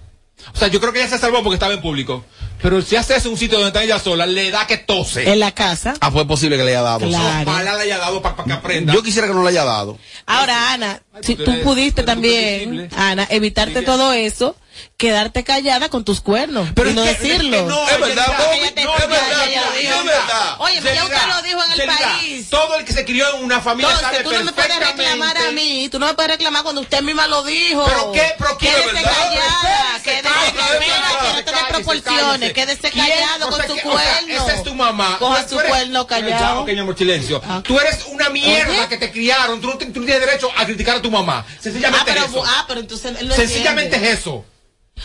O 0.54 0.58
sea, 0.58 0.67
yo 0.67 0.80
creo 0.80 0.91
que 0.91 0.99
ella 0.99 1.10
se 1.10 1.17
salvó 1.17 1.43
porque 1.43 1.56
estaba 1.56 1.73
en 1.73 1.82
público. 1.82 2.25
Pero 2.62 2.82
si 2.82 2.96
hace 2.96 3.15
eso 3.15 3.28
en 3.28 3.34
un 3.34 3.39
sitio 3.39 3.58
donde 3.58 3.70
está 3.70 3.84
ella 3.84 4.00
sola, 4.00 4.26
le 4.26 4.52
da 4.52 4.68
que 4.68 4.78
tose. 4.78 5.32
En 5.32 5.39
la 5.39 5.52
casa. 5.52 5.94
Ah, 5.96 6.12
pues 6.12 6.13
fue 6.13 6.28
posible 6.28 6.58
que 6.58 6.63
le 6.63 6.72
haya 6.72 6.82
dado. 6.82 7.08
Claro. 7.08 7.52
Ojalá 7.52 7.76
le 7.76 7.82
haya 7.82 7.98
dado 7.98 8.22
para 8.22 8.44
que 8.44 8.54
aprenda. 8.54 8.94
Yo 8.94 9.04
quisiera 9.04 9.28
que 9.28 9.34
no 9.34 9.44
le 9.44 9.50
haya 9.50 9.63
dado. 9.63 9.98
Ahora, 10.26 10.74
Ana, 10.74 11.02
si 11.22 11.36
tú 11.36 11.62
pudiste 11.63 12.04
también, 12.04 12.89
Ana, 12.96 13.28
evitarte 13.30 13.82
todo 13.82 14.13
eso, 14.13 14.56
quedarte 14.98 15.44
callada 15.44 15.89
con 15.89 16.04
tus 16.04 16.22
cuernos. 16.22 16.70
Pero 16.76 16.91
no 16.91 17.02
decirlo. 17.02 17.58
Es, 17.58 17.65
no, 17.65 17.89
es 17.89 18.00
verdad, 18.00 18.28
Bobby, 18.28 18.84
no, 18.84 18.96
es 18.96 19.08
verdad, 19.08 19.48
es 19.78 20.06
verdad. 20.06 20.56
Oye, 20.60 20.82
ya 20.84 21.04
usted 21.04 21.28
lo 21.28 21.41
dijo 21.41 21.63
en 21.63 21.72
el 21.82 21.88
país. 21.88 22.50
Todo 22.50 22.76
el 22.78 22.86
que 22.86 22.94
se 22.94 23.06
crió 23.06 23.36
en 23.36 23.44
una 23.44 23.62
familia 23.62 23.91
Entonces, 23.91 24.12
sabe 24.12 24.24
tú 24.24 24.32
no 24.32 24.44
me 24.44 24.54
puedes 24.54 24.80
reclamar 24.80 25.38
a 25.38 25.52
mí, 25.52 25.89
tú 25.91 26.00
no 26.00 26.08
me 26.08 26.13
puedes 26.13 26.32
reclamar 26.32 26.63
cuando 26.63 26.82
usted 26.82 27.02
misma 27.02 27.28
lo 27.28 27.44
dijo. 27.44 27.86
Pero 27.86 28.12
qué, 28.12 28.34
pero 28.38 28.58
qué, 28.58 28.68
Quédese 28.68 29.04
callada, 29.04 30.02
que 30.04 30.22
no 30.22 31.44
te 31.44 31.74
proporciones. 31.74 32.44
Quédese 32.53 32.91
callado 32.91 33.49
con 33.49 33.62
tu 33.67 33.77
cuerno. 33.81 34.34
Esa 34.34 34.55
es 34.55 34.63
tu 34.63 34.75
mamá. 34.75 35.17
Coja 35.19 35.47
su 35.47 35.55
cuerno 35.55 36.08
callado. 36.08 36.62
Ok, 36.62 36.69
amor, 36.77 36.97
silencio. 36.97 37.41
Ah. 37.47 37.62
Tú 37.63 37.79
eres 37.79 38.05
una 38.08 38.29
mierda 38.29 38.88
que 38.88 38.97
te 38.97 39.12
criaron. 39.12 39.62
Tú 39.62 39.67
no 39.67 39.77
tienes 39.77 39.93
derecho 39.95 40.49
a 40.55 40.65
criticar 40.65 40.97
a 40.97 41.01
tu 41.01 41.12
mamá. 41.12 41.45
Sencillamente 41.60 42.12
ah, 42.12 42.15
es 42.15 42.29
eso. 42.29 42.43
Ah, 42.45 42.65
pero 42.67 42.79
entonces. 42.79 43.17
Sencillamente 43.36 43.95
es 43.95 44.19
eso. 44.19 44.45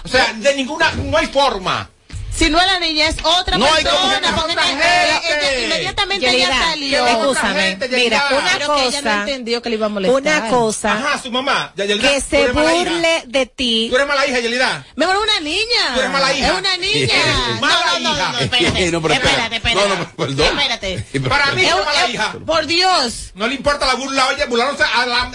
O 0.05 0.09
sea, 0.09 0.33
de 0.35 0.55
ninguna. 0.55 0.93
No 0.93 1.17
hay 1.17 1.27
forma. 1.27 1.91
Si 2.41 2.49
no 2.49 2.59
es 2.59 2.67
la 2.67 2.81
niña 2.81 3.07
es 3.07 3.17
otra 3.23 3.59
no 3.59 3.67
persona. 3.67 3.93
Hay 3.93 4.55
que 4.55 4.61
ella, 4.81 5.21
ella 5.29 5.65
inmediatamente 5.67 6.31
ella 6.31 6.49
salió. 6.49 7.07
Escúchame, 7.07 7.79
mira, 7.91 8.25
una 8.31 8.67
cosa. 8.67 9.27
Una 10.11 10.49
cosa. 10.49 10.93
Ajá, 10.95 11.23
su 11.23 11.31
mamá. 11.31 11.75
Yelida, 11.77 12.09
que 12.09 12.21
se 12.23 12.49
burle 12.53 13.25
de 13.27 13.45
ti. 13.45 13.89
Tú 13.91 13.97
eres 13.97 14.09
mala 14.09 14.27
hija, 14.27 14.41
Yelida. 14.41 14.87
Mejor 14.97 15.19
una 15.19 15.41
niña. 15.41 15.93
Tú 15.93 16.01
eres 16.01 16.13
mala 16.13 16.33
hija. 16.33 16.47
Es 16.47 16.59
una 16.59 16.77
niña. 16.79 17.15
mala 17.61 17.75
no, 17.85 18.09
no, 18.09 18.15
hija. 18.15 18.33
No, 18.33 18.39
espérate. 18.39 18.91
no, 18.93 18.99
espérate, 18.99 19.57
espérate. 19.57 20.95
Espérate. 20.95 21.29
Para 21.29 21.53
mí 21.53 21.63
es 21.63 21.75
mala 21.77 22.09
hija. 22.09 22.37
Por 22.47 22.65
Dios. 22.65 23.33
No 23.35 23.49
le 23.49 23.55
importa 23.55 23.85
la 23.85 23.97
burla, 23.97 24.29
oye, 24.29 24.47
burlaronse 24.47 24.85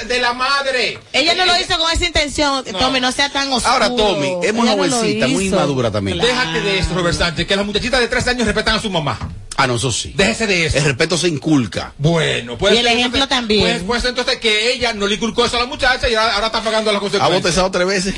de 0.07 0.21
la 0.21 0.33
madre. 0.33 0.99
Ella 1.13 1.35
no 1.35 1.45
lo 1.45 1.55
hizo 1.59 1.77
con 1.77 1.91
esa 1.91 2.05
intención. 2.07 2.65
Tommy, 2.65 2.99
no 2.99 3.11
sea 3.11 3.29
tan 3.29 3.53
oscuro. 3.53 3.73
Ahora, 3.73 3.95
Tommy, 3.95 4.37
es 4.41 4.53
una 4.53 4.71
jovencita, 4.71 5.27
muy 5.27 5.49
inmadura 5.49 5.91
también. 5.91 6.17
Déjate 6.17 6.61
de 6.61 6.79
eso 6.79 6.94
controversante, 6.95 7.45
que 7.45 7.55
las 7.55 7.65
muchachitas 7.65 7.99
de 7.99 8.07
13 8.07 8.29
años 8.31 8.45
respetan 8.45 8.75
a 8.75 8.79
su 8.79 8.89
mamá. 8.89 9.17
Ah, 9.57 9.67
no, 9.67 9.75
eso 9.75 9.91
sí. 9.91 10.13
Déjese 10.15 10.47
de 10.47 10.65
eso. 10.65 10.77
El 10.77 10.83
respeto 10.83 11.17
se 11.17 11.27
inculca. 11.27 11.93
Bueno, 11.97 12.57
pues. 12.57 12.73
Y 12.73 12.77
el 12.77 12.87
ejemplo 12.87 13.23
entonces, 13.23 13.29
también. 13.29 13.61
Pues, 13.61 13.83
pues, 13.83 14.05
entonces 14.05 14.37
que 14.37 14.73
ella 14.73 14.93
no 14.93 15.07
le 15.07 15.15
inculcó 15.15 15.45
eso 15.45 15.57
a 15.57 15.61
la 15.61 15.65
muchacha 15.65 16.09
y 16.09 16.15
ahora, 16.15 16.45
está 16.45 16.61
pagando 16.61 16.91
las 16.91 16.99
consecuencias. 16.99 17.31
¿Ha 17.31 17.41
botezado 17.41 17.71
tres 17.71 17.87
veces? 17.87 18.15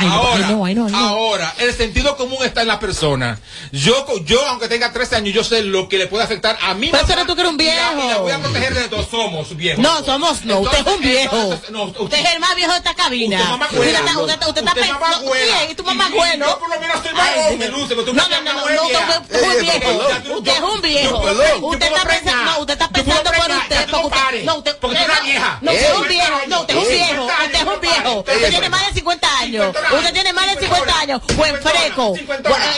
Ay, 0.00 0.08
ahora, 0.08 0.46
ay, 0.46 0.54
no, 0.54 0.64
ay, 0.64 0.74
no, 0.74 0.88
no. 0.88 0.96
ahora, 0.98 1.54
el 1.58 1.74
sentido 1.74 2.16
común 2.16 2.38
está 2.42 2.62
en 2.62 2.68
la 2.68 2.80
persona. 2.80 3.38
Yo, 3.70 4.06
yo, 4.24 4.46
aunque 4.48 4.68
tenga 4.68 4.92
13 4.92 5.16
años, 5.16 5.34
yo 5.34 5.44
sé 5.44 5.62
lo 5.62 5.88
que 5.88 5.98
le 5.98 6.06
puede 6.06 6.24
afectar 6.24 6.58
a 6.62 6.74
mí. 6.74 6.88
Pues, 6.88 7.02
pero 7.06 7.26
tú 7.26 7.34
que 7.34 7.42
eres 7.42 7.50
un 7.50 7.58
viejo. 7.58 7.92
Y 7.92 7.96
la, 7.98 8.04
y 8.04 8.08
la 8.08 8.16
voy 8.18 8.32
a 8.32 8.38
proteger 8.38 8.74
de 8.74 8.88
todos. 8.88 9.08
Somos 9.08 9.54
viejos. 9.56 9.82
No, 9.82 10.02
somos 10.04 10.44
no. 10.44 10.58
Entonces, 10.58 10.80
usted 10.80 10.90
es 10.90 10.96
un 10.96 11.02
viejo. 11.02 11.36
Entonces, 11.36 11.70
no, 11.70 11.82
usted, 11.84 12.00
usted, 12.00 12.18
es 12.18 12.34
el 12.34 12.40
más 12.40 12.54
viejo 12.54 12.72
de 12.72 12.78
esta 12.78 12.94
cabina. 12.94 13.38
Usted, 13.38 13.50
mamá 13.50 13.66
usted, 13.66 13.78
usted, 14.20 14.48
usted 14.48 14.62
está 14.62 14.74
pensando. 14.74 15.32
y 15.70 15.74
tu 15.74 15.84
mamá 15.84 16.08
bueno. 16.14 16.46
Yo 16.46 16.58
por 16.58 16.70
lo 16.70 16.80
menos 16.80 17.02
soy 17.02 17.12
más 17.12 17.30
me 17.58 17.68
luce. 17.68 17.94
No, 17.94 18.02
no, 18.02 18.12
no, 18.12 18.52
no, 18.52 18.52
no, 18.52 20.36
Usted 20.36 20.52
es 20.52 20.60
un 20.62 20.80
viejo. 20.80 21.18
Usted 21.62 21.86
está 21.86 22.04
pensando. 22.08 22.44
No, 22.44 22.60
usted 22.60 22.72
está 22.72 22.88
pensando 22.88 23.30
por 23.30 23.50
usted. 23.50 24.44
No, 24.44 24.56
usted 24.56 24.70
es 24.70 24.82
una 24.82 25.20
vieja. 25.20 25.58
No, 25.60 25.72
usted 25.72 25.90
es 25.90 25.98
un 25.98 26.08
viejo. 26.08 26.40
No, 26.48 26.60
usted 26.60 26.76
es 26.76 26.82
un 26.82 26.88
viejo. 26.90 27.24
Usted 27.26 27.54
es 27.54 27.66
un 27.66 27.80
viejo. 27.80 28.18
Usted 28.20 28.50
tiene 28.50 28.68
más 28.68 28.86
de 28.86 28.92
50 28.94 29.38
años. 29.38 29.76
Usted 29.92 30.12
tiene 30.12 30.32
más 30.32 30.54
de 30.54 30.60
50 30.60 30.98
años. 31.00 31.22
Buen 31.36 31.60
freco. 31.62 32.14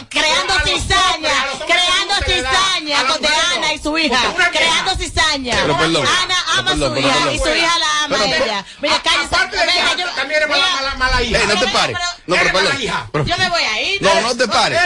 Creando 0.08 0.54
cizaña. 0.64 1.30
Creando 1.66 2.14
cizaña 2.24 3.06
con 3.06 3.22
de 3.22 3.28
Ana 3.56 3.74
y 3.74 3.78
su 3.78 3.98
hija. 3.98 4.20
Creando 4.50 4.96
cizaña. 4.96 5.62
Ana 5.62 6.36
ama 6.58 6.70
a 6.70 6.76
su 6.76 6.96
hija 6.96 7.32
y 7.32 7.38
su 7.38 7.48
hija 7.48 7.78
la 7.78 8.04
ama 8.04 8.16
a 8.16 8.24
ella. 8.24 8.64
Mira, 8.80 9.02
cállese. 9.02 9.28
También 10.16 10.42
eres 10.42 10.48
mala 10.98 11.22
hija. 11.22 11.38
Eh, 11.38 11.46
no 11.46 11.60
te 11.60 11.66
pares. 11.68 11.96
No, 12.26 12.36
pero 13.12 13.24
Yo 13.24 13.36
me 13.38 13.48
voy 13.48 13.62
a 13.62 13.80
ir. 13.82 14.02
No, 14.02 14.20
no 14.20 14.36
te 14.36 14.48
pares. 14.48 14.80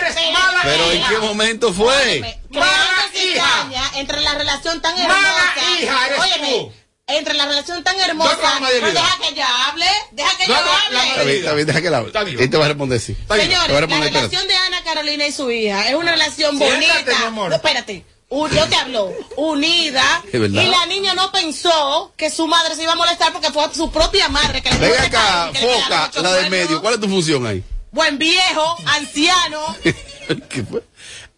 Pero 0.62 0.90
¿en 0.90 1.06
qué 1.06 1.18
momento 1.18 1.72
fue? 1.72 2.40
Creando 2.50 3.02
cizaña 3.12 3.82
entre 3.94 4.20
la 4.20 4.34
relación 4.34 4.80
tan 4.80 4.98
hermosa. 4.98 5.20
Mala 5.20 5.80
hija 5.80 6.06
eres 6.06 6.50
tú 6.50 6.72
entre 7.08 7.34
la 7.34 7.46
relación 7.46 7.84
tan 7.84 7.98
hermosa. 8.00 8.36
Pues 8.58 8.94
deja 8.94 9.18
que 9.20 9.28
ella 9.28 9.46
hable, 9.66 9.86
deja 10.12 10.36
que 10.36 10.46
yo 10.46 10.54
hable. 10.54 11.36
Está 11.38 11.54
bien, 11.54 11.66
deja 11.66 11.80
que 11.80 11.90
la 11.90 11.98
hable. 11.98 12.44
Y 12.44 12.48
te 12.48 12.56
va 12.56 12.64
a 12.64 12.68
responder 12.68 13.00
sí. 13.00 13.16
Señores, 13.28 13.88
la 13.88 14.00
relación 14.00 14.48
de 14.48 14.54
Ana 14.54 14.82
Carolina 14.82 15.26
y 15.26 15.32
su 15.32 15.50
hija 15.50 15.88
es 15.88 15.94
una 15.94 16.12
relación 16.12 16.58
bonita. 16.58 17.30
No, 17.30 17.52
espérate. 17.52 18.04
yo 18.30 18.68
te 18.68 18.76
hablo, 18.76 19.12
unida. 19.36 20.22
Y 20.32 20.38
la 20.38 20.86
niña 20.86 21.14
no 21.14 21.30
pensó 21.30 22.12
que 22.16 22.28
su 22.28 22.46
madre 22.48 22.74
se 22.74 22.82
iba 22.82 22.92
a 22.92 22.96
molestar 22.96 23.32
porque 23.32 23.52
fue 23.52 23.72
su 23.72 23.90
propia 23.92 24.28
madre 24.28 24.60
que 24.60 24.70
le 24.70 24.78
Ven 24.78 25.00
acá, 25.00 25.52
foca, 25.54 26.10
la 26.22 26.32
del 26.32 26.50
medio. 26.50 26.80
¿Cuál 26.80 26.94
es 26.94 27.00
tu 27.00 27.08
función 27.08 27.46
ahí? 27.46 27.62
Buen 27.92 28.18
viejo, 28.18 28.78
anciano. 28.84 29.76
¿Qué 30.48 30.64
fue? 30.64 30.82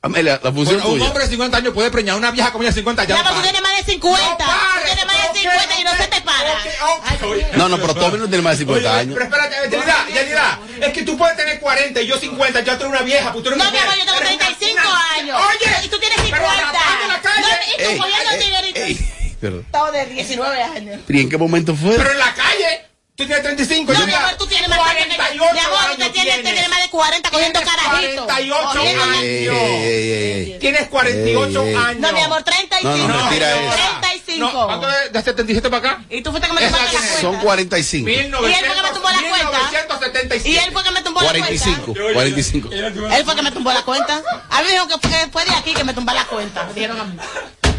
Amelia, 0.01 0.39
la 0.41 0.53
función 0.53 0.77
bueno, 0.77 0.91
Un 0.91 0.99
tuya. 0.99 1.09
hombre 1.09 1.25
de 1.25 1.31
50 1.31 1.57
años 1.57 1.75
puede 1.75 1.91
preñar 1.91 2.15
a 2.15 2.19
una 2.19 2.31
vieja 2.31 2.53
como 2.53 2.63
ella 2.63 2.71
de 2.71 2.77
50 2.77 3.03
años. 3.03 3.19
No, 3.19 3.35
tú 3.35 3.43
tienes 3.43 3.63
más 3.63 3.77
de 3.79 3.93
50. 3.93 4.21
No 4.23 4.29
tú 4.29 4.87
tienes 4.87 5.07
más 5.07 5.17
de 5.17 5.41
50 5.41 5.65
okay, 5.65 5.81
y 5.81 5.85
no 5.85 5.91
okay, 5.91 6.03
se 6.05 6.11
te 6.11 6.21
para. 6.21 6.53
Okay, 6.53 7.47
no, 7.57 7.69
no, 7.69 7.79
pero 7.79 7.95
Tommy 7.95 8.19
no 8.19 8.29
tiene 8.29 8.43
más 8.43 8.53
de 8.53 8.59
50 8.59 8.89
Oye, 8.89 9.01
años. 9.01 9.15
Pero 9.19 9.25
espérate, 9.25 9.71
Yanira, 9.77 10.07
Yanira, 10.15 10.61
es 10.83 10.93
que 10.93 11.03
tú 11.03 11.19
puedes 11.19 11.37
tener 11.37 11.59
40 11.59 12.01
y 12.01 12.07
yo 12.07 12.17
50, 12.17 12.61
yo 12.61 12.79
tengo 12.79 12.91
una 12.93 13.03
vieja, 13.03 13.33
pues 13.33 13.43
tú 13.43 13.51
eres 13.51 13.59
No, 13.65 13.73
mi 13.73 13.79
amor, 13.79 13.95
yo 13.97 14.05
tengo 14.05 14.19
35 14.19 14.81
años. 15.19 15.41
Oye, 15.51 15.85
y 15.85 15.89
tú 15.89 15.99
tienes 15.99 16.21
50. 16.21 16.47
Pero 16.47 17.09
la 17.09 17.21
calle. 17.21 17.49
Ey, 17.79 18.01
ey, 18.75 18.99
ey, 19.41 19.65
Todo 19.73 19.91
de 19.91 20.07
19 20.07 20.63
años. 20.63 21.01
¿Y 21.09 21.21
en 21.21 21.29
qué 21.29 21.37
momento 21.37 21.75
fue? 21.75 21.97
Pero 21.97 22.13
en 22.13 22.19
la 22.19 22.35
calle. 22.35 22.88
Tú 23.19 23.27
tienes 23.27 23.43
35, 23.43 23.93
no, 23.93 23.99
yo 23.99 24.07
mi 24.07 24.13
amor, 24.13 24.37
tú 24.39 24.47
tienes 24.47 24.69
más 24.69 24.79
48 24.79 25.23
años. 25.25 25.53
Mi 25.53 25.59
amor, 25.59 25.91
usted 25.91 26.13
tiene, 26.13 26.31
tienes, 26.35 26.53
tiene 26.53 26.69
más 26.69 26.83
de 26.83 26.89
40 26.89 27.31
cogiendo 27.31 27.61
carajitos. 27.63 28.25
48 28.27 28.81
años. 29.19 30.61
Tienes 30.61 30.87
48 30.87 31.61
años. 31.61 32.01
No, 32.01 32.13
mi 32.13 32.21
amor, 32.21 32.45
35. 32.45 32.97
No, 32.97 33.09
no, 33.09 33.17
mentira 33.25 33.57
no, 33.57 33.75
35. 33.75 34.67
¿Cuánto 34.67 34.87
de, 34.87 35.07
este 35.07 35.19
de 35.19 35.23
77 35.25 35.69
para 35.69 35.91
acá? 35.91 36.05
Y 36.09 36.23
tú 36.23 36.31
fuiste 36.31 36.47
que 36.47 36.55
me 36.55 36.61
tomaste 36.61 36.85
la 36.85 36.91
cuenta. 36.93 37.21
Son 37.21 37.37
45. 37.41 38.07
1900, 38.07 38.51
y 38.51 38.55
él 38.55 38.67
fue 38.67 38.77
que 38.77 38.83
me 38.83 38.91
tumbó 38.93 39.09
la 39.11 39.19
cuenta. 39.19 39.59
1977. 39.59 40.49
Y 40.49 40.57
él 40.57 40.73
fue 40.73 40.85
que 40.85 40.91
me 40.93 41.03
tumbó 41.03 41.21
la 41.21 41.29
cuenta. 41.29 41.49
45. 42.15 42.71
Él 42.71 43.25
fue 43.25 43.35
que 43.35 43.43
me 43.43 43.51
tumbó 43.51 43.73
la 43.73 43.83
cuenta. 43.83 44.23
A 44.49 44.63
mí 44.63 44.67
me 44.69 44.73
dijo 44.75 44.87
que 44.87 45.09
fue 45.33 45.45
de 45.45 45.55
aquí 45.57 45.75
que 45.75 45.83
me 45.83 45.93
tumbó 45.93 46.13
la 46.13 46.25
cuenta. 46.25 46.69
Dijeron 46.73 47.01
a 47.01 47.05
mí. 47.05 47.17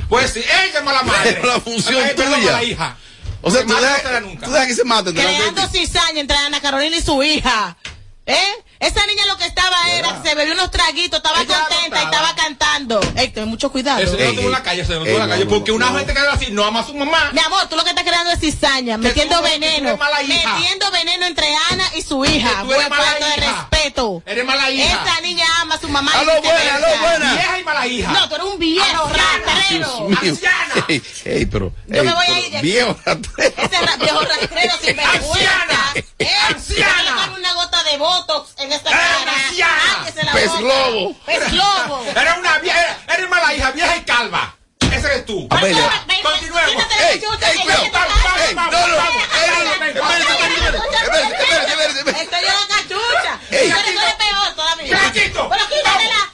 Pues 0.10 0.34
sí, 0.34 0.42
ella 0.42 0.80
es 0.80 0.84
mala 0.84 1.04
madre. 1.04 1.40
La 1.46 1.62
función 1.62 2.04
Ay, 2.04 2.14
tuya. 2.14 2.52
La 2.52 2.62
hija. 2.62 2.98
O 3.42 3.52
sea, 3.52 3.66
tú 3.66 3.74
dejas, 3.74 4.04
tú 4.44 4.52
dejas 4.52 4.68
que 4.68 4.76
se 4.76 4.84
maten. 4.84 5.14
Creando 5.14 5.68
cizaña 5.68 6.20
entre 6.20 6.38
Ana 6.38 6.60
Carolina 6.62 6.98
y 6.98 7.02
su 7.02 7.22
hija. 7.24 7.78
¿Eh? 8.26 8.64
Esa 8.80 9.06
niña 9.08 9.26
lo 9.26 9.38
que 9.38 9.46
estaba 9.46 9.76
era, 9.90 10.08
¿verdad? 10.08 10.24
se 10.24 10.36
bebió 10.36 10.54
unos 10.54 10.72
traguitos, 10.72 11.18
estaba 11.18 11.42
Ella 11.42 11.60
contenta 11.68 12.02
y 12.02 12.06
estaba 12.06 12.36
cantando. 12.36 13.02
Héctor, 13.18 13.46
mucho 13.46 13.70
cuidado. 13.72 14.00
Eso 14.00 14.14
no 14.14 14.20
en 14.20 14.52
la 14.52 14.64
calle, 14.64 14.86
se 14.86 14.94
no 14.96 15.06
en 15.06 15.20
la 15.20 15.28
calle. 15.28 15.46
porque 15.46 15.74
una 15.74 15.88
gente 15.90 16.14
que 16.14 16.20
habla 16.20 16.34
así 16.34 16.48
no 16.52 16.64
ama 16.64 16.80
a 16.80 16.86
su 16.86 16.94
mamá. 16.96 17.32
Mi 17.34 17.42
amor, 17.42 17.68
tú 17.68 17.76
lo 17.76 17.84
que 17.84 17.90
estás 17.90 18.06
creando 18.06 18.32
es 18.32 18.40
cizaña, 18.40 18.98
metiendo 18.98 19.42
veneno. 19.42 19.98
Metiendo 19.98 20.92
veneno 20.92 21.26
entre 21.26 21.48
Ana 21.72 21.84
y 21.98 22.02
su 22.02 22.24
hija. 22.24 22.64
Tú 22.64 22.72
eres 22.74 22.90
mala 22.90 23.20
hija. 23.20 23.28
de 23.28 23.36
respeto. 23.36 24.24
Eres 24.26 24.46
mala 24.46 24.72
hija. 24.72 25.04
Esa 25.04 25.22
niña 25.22 25.46
ama 25.60 25.76
a 25.76 25.80
su 25.80 25.90
mamá. 25.90 26.12
A 26.14 26.24
lo 26.24 26.42
buena, 26.42 26.76
a 26.76 26.80
lo 26.80 26.98
buena. 27.00 27.34
Vieja 27.34 27.60
y 27.60 27.64
mala 27.66 27.88
hija. 27.88 28.12
No, 28.14 28.30
tú 28.30 28.36
eres 28.36 28.48
un 28.48 28.60
viejo 28.60 29.10
rastrero. 29.10 30.08
Anciana. 30.22 30.86
Ey, 31.26 31.46
pero. 31.48 31.74
Yo 31.88 32.04
me 32.04 32.14
voy 32.14 32.26
a 32.26 32.40
ir 32.40 32.62
Viejo 32.62 32.96
rastrero. 33.06 33.54
Ese 33.58 33.98
viejo 34.00 34.22
rastrero 34.22 34.74
sin 34.82 34.96
vergüenza. 34.96 35.14
Anciana. 35.14 36.48
Anciana. 36.48 37.34
Una 37.38 37.54
gota 37.54 37.84
de 37.84 37.98
botox 37.98 38.54
en 38.70 38.74
esta 38.74 38.92
cara. 38.92 40.34
Pez 40.34 40.52
globo. 40.58 41.16
Pez 41.26 41.52
globo. 41.52 42.06
Era 42.16 42.36
una 42.36 42.60
vieja, 42.60 42.98
era 43.08 43.28
mala 43.28 43.54
hija, 43.54 43.72
vieja 43.72 43.98
y 43.98 44.02
calva. 44.02 44.56
Ese 44.80 45.08
eres 45.08 45.26
tú. 45.26 45.48
Amelia. 45.50 45.90
Continuemos. 46.22 46.84
Espérate, 46.84 47.26
espérate, 51.68 52.22
Estoy 52.22 52.44
cachucha. 52.68 53.40
Pero 55.50 55.64
quítatela. 55.68 56.30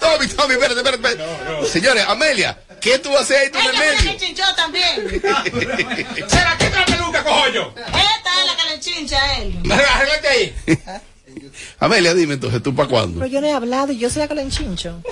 Tommy, 0.00 0.26
Tommy, 0.28 0.54
espérate. 0.54 1.68
Señores, 1.68 2.04
Amelia. 2.08 2.58
¿Qué 2.84 2.98
tú 2.98 3.16
haces 3.16 3.38
ahí 3.38 3.50
tú 3.50 3.58
en 3.58 3.66
el 3.66 3.78
medio? 3.78 4.12
me 4.12 4.18
chinchó 4.18 4.42
también. 4.54 5.10
¿Será 6.28 6.58
que 6.58 6.66
otra 6.66 6.84
peluca 6.84 7.24
cojo 7.24 7.48
yo? 7.48 7.72
Esta 7.76 8.40
es 8.40 8.46
la 8.46 8.54
que 8.56 8.64
le 8.70 8.78
chincha 8.80 9.24
a 9.24 9.38
él. 9.38 9.58
Arréglate 9.72 10.28
ahí. 10.28 10.54
Amelia, 11.80 12.14
dime 12.14 12.34
entonces, 12.34 12.62
¿tú 12.62 12.72
para 12.74 12.86
cuándo? 12.88 13.18
Pero 13.20 13.30
yo 13.30 13.40
no 13.40 13.46
he 13.46 13.52
hablado 13.52 13.92
y 13.92 13.98
yo 13.98 14.10
soy 14.10 14.20
la 14.20 14.28
que 14.28 14.34
le 14.34 14.42
enchincho. 14.42 15.02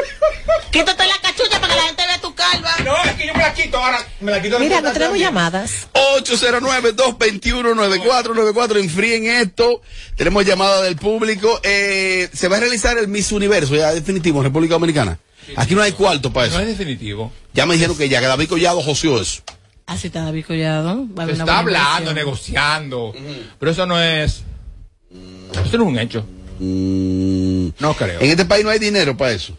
Quítate 0.70 1.04
la 1.06 1.18
cachucha 1.20 1.60
para 1.60 1.74
que 1.74 1.80
la 1.80 1.86
gente 1.86 2.06
vea 2.06 2.20
tu 2.20 2.32
calva. 2.34 2.70
No, 2.84 2.94
es 3.04 3.14
que 3.14 3.26
yo 3.26 3.34
me 3.34 3.40
la 3.40 3.52
quito 3.52 3.76
ahora. 3.76 3.98
Me 4.20 4.30
la 4.30 4.40
quito 4.40 4.60
Mira, 4.60 4.80
no 4.80 4.92
tenemos 4.92 5.18
llamadas. 5.18 5.88
809-221-9494. 5.94 8.78
Enfríen 8.78 9.26
esto. 9.26 9.82
Tenemos 10.16 10.46
llamada 10.46 10.82
del 10.82 10.94
público. 10.96 11.60
Eh, 11.62 12.28
se 12.32 12.46
va 12.48 12.58
a 12.58 12.60
realizar 12.60 12.96
el 12.98 13.08
Miss 13.08 13.32
Universo, 13.32 13.74
ya 13.74 13.92
definitivo, 13.92 14.38
en 14.38 14.44
República 14.44 14.74
Dominicana. 14.74 15.18
Aquí 15.54 15.74
no 15.74 15.82
hay 15.82 15.92
cuarto 15.92 16.32
para 16.32 16.46
eso. 16.46 16.56
No 16.56 16.62
es 16.62 16.68
definitivo. 16.68 17.30
Ya 17.54 17.66
me 17.66 17.74
dición 17.74 17.96
que 17.96 18.08
ya, 18.08 18.20
que 18.20 18.26
David 18.26 18.48
Collado 18.48 18.80
joseó 18.82 19.20
eso. 19.20 19.42
Así 19.86 20.08
está 20.08 20.24
David 20.24 20.44
Collado. 20.46 21.06
Va 21.16 21.24
a 21.24 21.26
Se 21.26 21.32
está 21.32 21.58
hablando, 21.58 22.10
inversión. 22.10 22.14
negociando. 22.14 23.14
Pero 23.58 23.72
eso 23.72 23.86
no 23.86 24.00
es. 24.02 24.42
Eso 25.64 25.78
no 25.78 25.84
es 25.84 25.88
un 25.90 25.98
hecho. 25.98 26.26
No 26.58 27.94
creo. 27.94 28.20
En 28.20 28.30
este 28.30 28.44
país 28.44 28.64
no 28.64 28.70
hay 28.70 28.78
dinero 28.78 29.16
para 29.16 29.32
eso. 29.32 29.56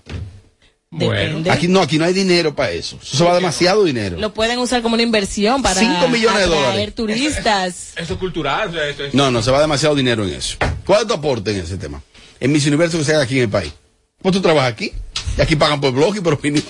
Bueno. 0.90 1.44
Aquí 1.52 1.68
no, 1.68 1.82
aquí 1.82 1.98
no 1.98 2.06
hay 2.06 2.14
dinero 2.14 2.56
para 2.56 2.72
eso. 2.72 2.98
Eso 3.02 3.18
se 3.18 3.24
va 3.24 3.36
demasiado 3.36 3.84
dinero. 3.84 4.18
Lo 4.18 4.34
pueden 4.34 4.58
usar 4.60 4.82
como 4.82 4.94
una 4.96 5.04
inversión 5.04 5.62
para 5.62 5.80
Cinco 5.80 6.08
millones 6.08 6.40
de 6.40 6.46
atraer 6.46 6.94
dólares. 6.94 6.96
turistas. 6.96 7.94
Eso 7.96 8.14
es 8.14 8.20
cultural. 8.20 8.76
eso 8.78 9.04
No, 9.14 9.30
no, 9.30 9.42
se 9.42 9.52
va 9.52 9.60
demasiado 9.62 9.96
dinero 9.96 10.26
en 10.26 10.34
eso. 10.34 10.58
¿Cuál 10.86 11.02
es 11.02 11.08
tu 11.08 11.14
aporte 11.14 11.52
en 11.52 11.58
ese 11.60 11.78
tema? 11.78 12.02
En 12.40 12.52
Miss 12.52 12.66
Universo 12.66 12.98
que 12.98 13.04
se 13.04 13.14
haga 13.14 13.24
aquí 13.24 13.36
en 13.36 13.44
el 13.44 13.50
país. 13.50 13.74
Pues 14.22 14.34
tú 14.34 14.42
trabajas 14.42 14.72
aquí. 14.72 14.94
Y 15.38 15.42
aquí 15.42 15.56
pagan 15.56 15.80
por 15.80 15.92
blog 15.94 16.16
y 16.18 16.22
por 16.22 16.34
opinión. 16.34 16.64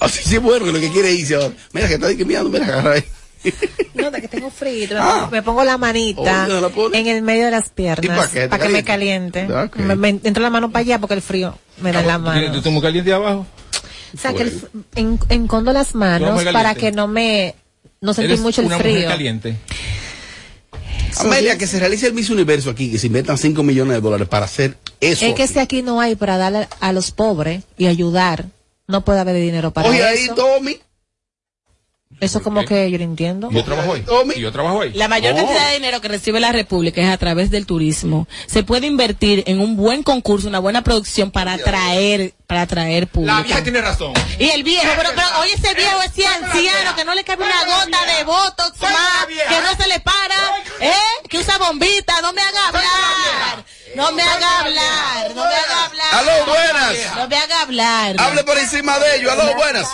Así 0.00 0.22
sí 0.22 0.36
es 0.36 0.42
bueno 0.42 0.64
que 0.64 0.72
lo 0.72 0.80
que 0.80 0.90
quiere 0.90 1.12
irse 1.12 1.34
ahora. 1.34 1.52
Mira 1.72 1.88
que 1.88 1.94
está 1.94 2.06
discriminando, 2.08 2.50
mira, 2.50 2.66
agarra 2.66 2.92
ahí. 2.94 3.04
No, 3.94 4.10
de 4.10 4.20
que 4.20 4.28
tengo 4.28 4.50
frío. 4.50 4.88
Me, 4.90 4.96
Ah. 4.98 5.14
pongo, 5.20 5.30
me 5.30 5.42
pongo 5.42 5.64
la 5.64 5.78
manita 5.78 6.46
en 6.92 7.06
el 7.06 7.22
medio 7.22 7.44
de 7.46 7.50
las 7.52 7.66
¿Y 7.66 7.70
piernas 7.70 8.28
para 8.28 8.28
¿Te 8.28 8.48
que 8.48 8.68
me 8.68 8.82
caliente? 8.84 9.46
caliente. 9.46 9.48
Ah, 9.54 9.64
ok. 9.64 9.76
Me, 9.76 9.94
me 9.96 10.08
entro 10.22 10.42
la 10.42 10.50
mano 10.50 10.70
para 10.70 10.80
allá 10.80 10.98
porque 10.98 11.14
el 11.14 11.22
frío 11.22 11.56
me 11.80 11.92
da 11.92 12.00
en 12.00 12.06
la 12.06 12.16
¿Tú 12.16 12.22
mano. 12.22 12.50
¿Tú 12.52 12.58
estás 12.58 12.72
muy 12.72 12.82
caliente 12.82 13.12
abajo? 13.12 13.46
O 14.14 14.18
sea, 14.18 14.32
que 14.32 14.42
el 14.42 14.62
en- 14.94 15.18
encondo 15.28 15.72
las 15.72 15.94
manos 15.94 16.42
para 16.52 16.74
que 16.74 16.90
no 16.92 17.06
me 17.08 17.54
no 18.00 18.14
sentir 18.14 18.38
mucho 18.38 18.60
el 18.60 18.68
una 18.68 18.76
mujer 18.78 18.92
frío. 18.94 19.08
caliente. 19.08 19.56
Amelia, 21.20 21.58
que 21.58 21.66
se 21.66 21.78
realice 21.78 22.06
el 22.06 22.14
Miss 22.14 22.30
Universo 22.30 22.70
aquí, 22.70 22.90
que 22.90 22.98
se 22.98 23.06
inventan 23.08 23.38
5 23.38 23.62
millones 23.62 23.94
de 23.94 24.00
dólares 24.00 24.28
para 24.28 24.46
hacer 24.46 24.76
eso. 25.00 25.26
Es 25.26 25.34
que 25.34 25.46
si 25.46 25.58
aquí 25.58 25.82
no 25.82 26.00
hay 26.00 26.16
para 26.16 26.36
darle 26.36 26.68
a 26.80 26.92
los 26.92 27.10
pobres 27.10 27.64
y 27.76 27.86
ayudar, 27.86 28.46
no 28.86 29.04
puede 29.04 29.20
haber 29.20 29.36
dinero 29.36 29.72
para 29.72 29.88
Oye, 29.88 29.98
eso. 29.98 30.06
ahí, 30.08 30.28
Tommy. 30.34 30.78
Eso 32.20 32.42
como 32.42 32.64
que 32.64 32.90
yo 32.90 32.98
no 32.98 33.04
entiendo. 33.04 33.48
Yo 33.52 33.62
trabajo 33.64 33.94
ahí. 33.94 34.04
Y 34.36 34.40
yo 34.40 34.50
trabajo 34.50 34.80
ahí. 34.82 34.92
La 34.94 35.06
mayor 35.08 35.34
Oh. 35.34 35.36
cantidad 35.36 35.68
de 35.68 35.74
dinero 35.74 36.00
que 36.00 36.08
recibe 36.08 36.40
la 36.40 36.50
República 36.50 37.00
es 37.00 37.08
a 37.08 37.16
través 37.16 37.50
del 37.50 37.64
turismo. 37.66 38.26
Se 38.46 38.62
puede 38.64 38.86
invertir 38.88 39.44
en 39.46 39.60
un 39.60 39.76
buen 39.76 40.02
concurso, 40.02 40.48
una 40.48 40.58
buena 40.58 40.82
producción 40.82 41.30
para 41.30 41.52
atraer, 41.52 42.34
para 42.48 42.62
atraer 42.62 43.06
público. 43.06 43.36
La 43.36 43.42
vieja 43.42 43.62
tiene 43.62 43.80
razón. 43.82 44.12
Y 44.38 44.48
el 44.50 44.64
viejo, 44.64 44.86
pero, 44.96 45.10
pero 45.14 45.26
oye 45.40 45.52
ese 45.54 45.74
viejo, 45.74 46.02
ese 46.02 46.26
anciano 46.26 46.96
que 46.96 47.04
no 47.04 47.14
le 47.14 47.22
cabe 47.22 47.44
una 47.44 47.64
gota 47.64 47.98
de 48.16 48.24
botox 48.24 48.80
más, 48.80 49.26
que 49.26 49.60
no 49.60 49.76
se 49.80 49.88
le 49.88 50.00
para, 50.00 50.34
¿eh? 50.80 50.92
Que 51.28 51.38
usa 51.38 51.56
bombita, 51.58 52.20
no 52.20 52.32
me 52.32 52.40
haga 52.42 52.68
hablar. 52.68 53.64
No 53.94 54.12
me 54.12 54.22
haga 54.22 54.60
hablar, 54.60 55.34
no 55.34 55.44
me 55.44 55.54
haga 55.54 55.84
hablar. 55.84 56.14
Aló, 56.14 56.46
buenas. 56.46 57.16
No 57.16 57.28
me 57.28 57.36
haga 57.36 57.62
hablar. 57.62 58.16
Hable 58.18 58.44
por 58.44 58.58
encima 58.58 58.98
de 58.98 59.16
ellos. 59.16 59.32
Aló, 59.32 59.54
buenas. 59.54 59.88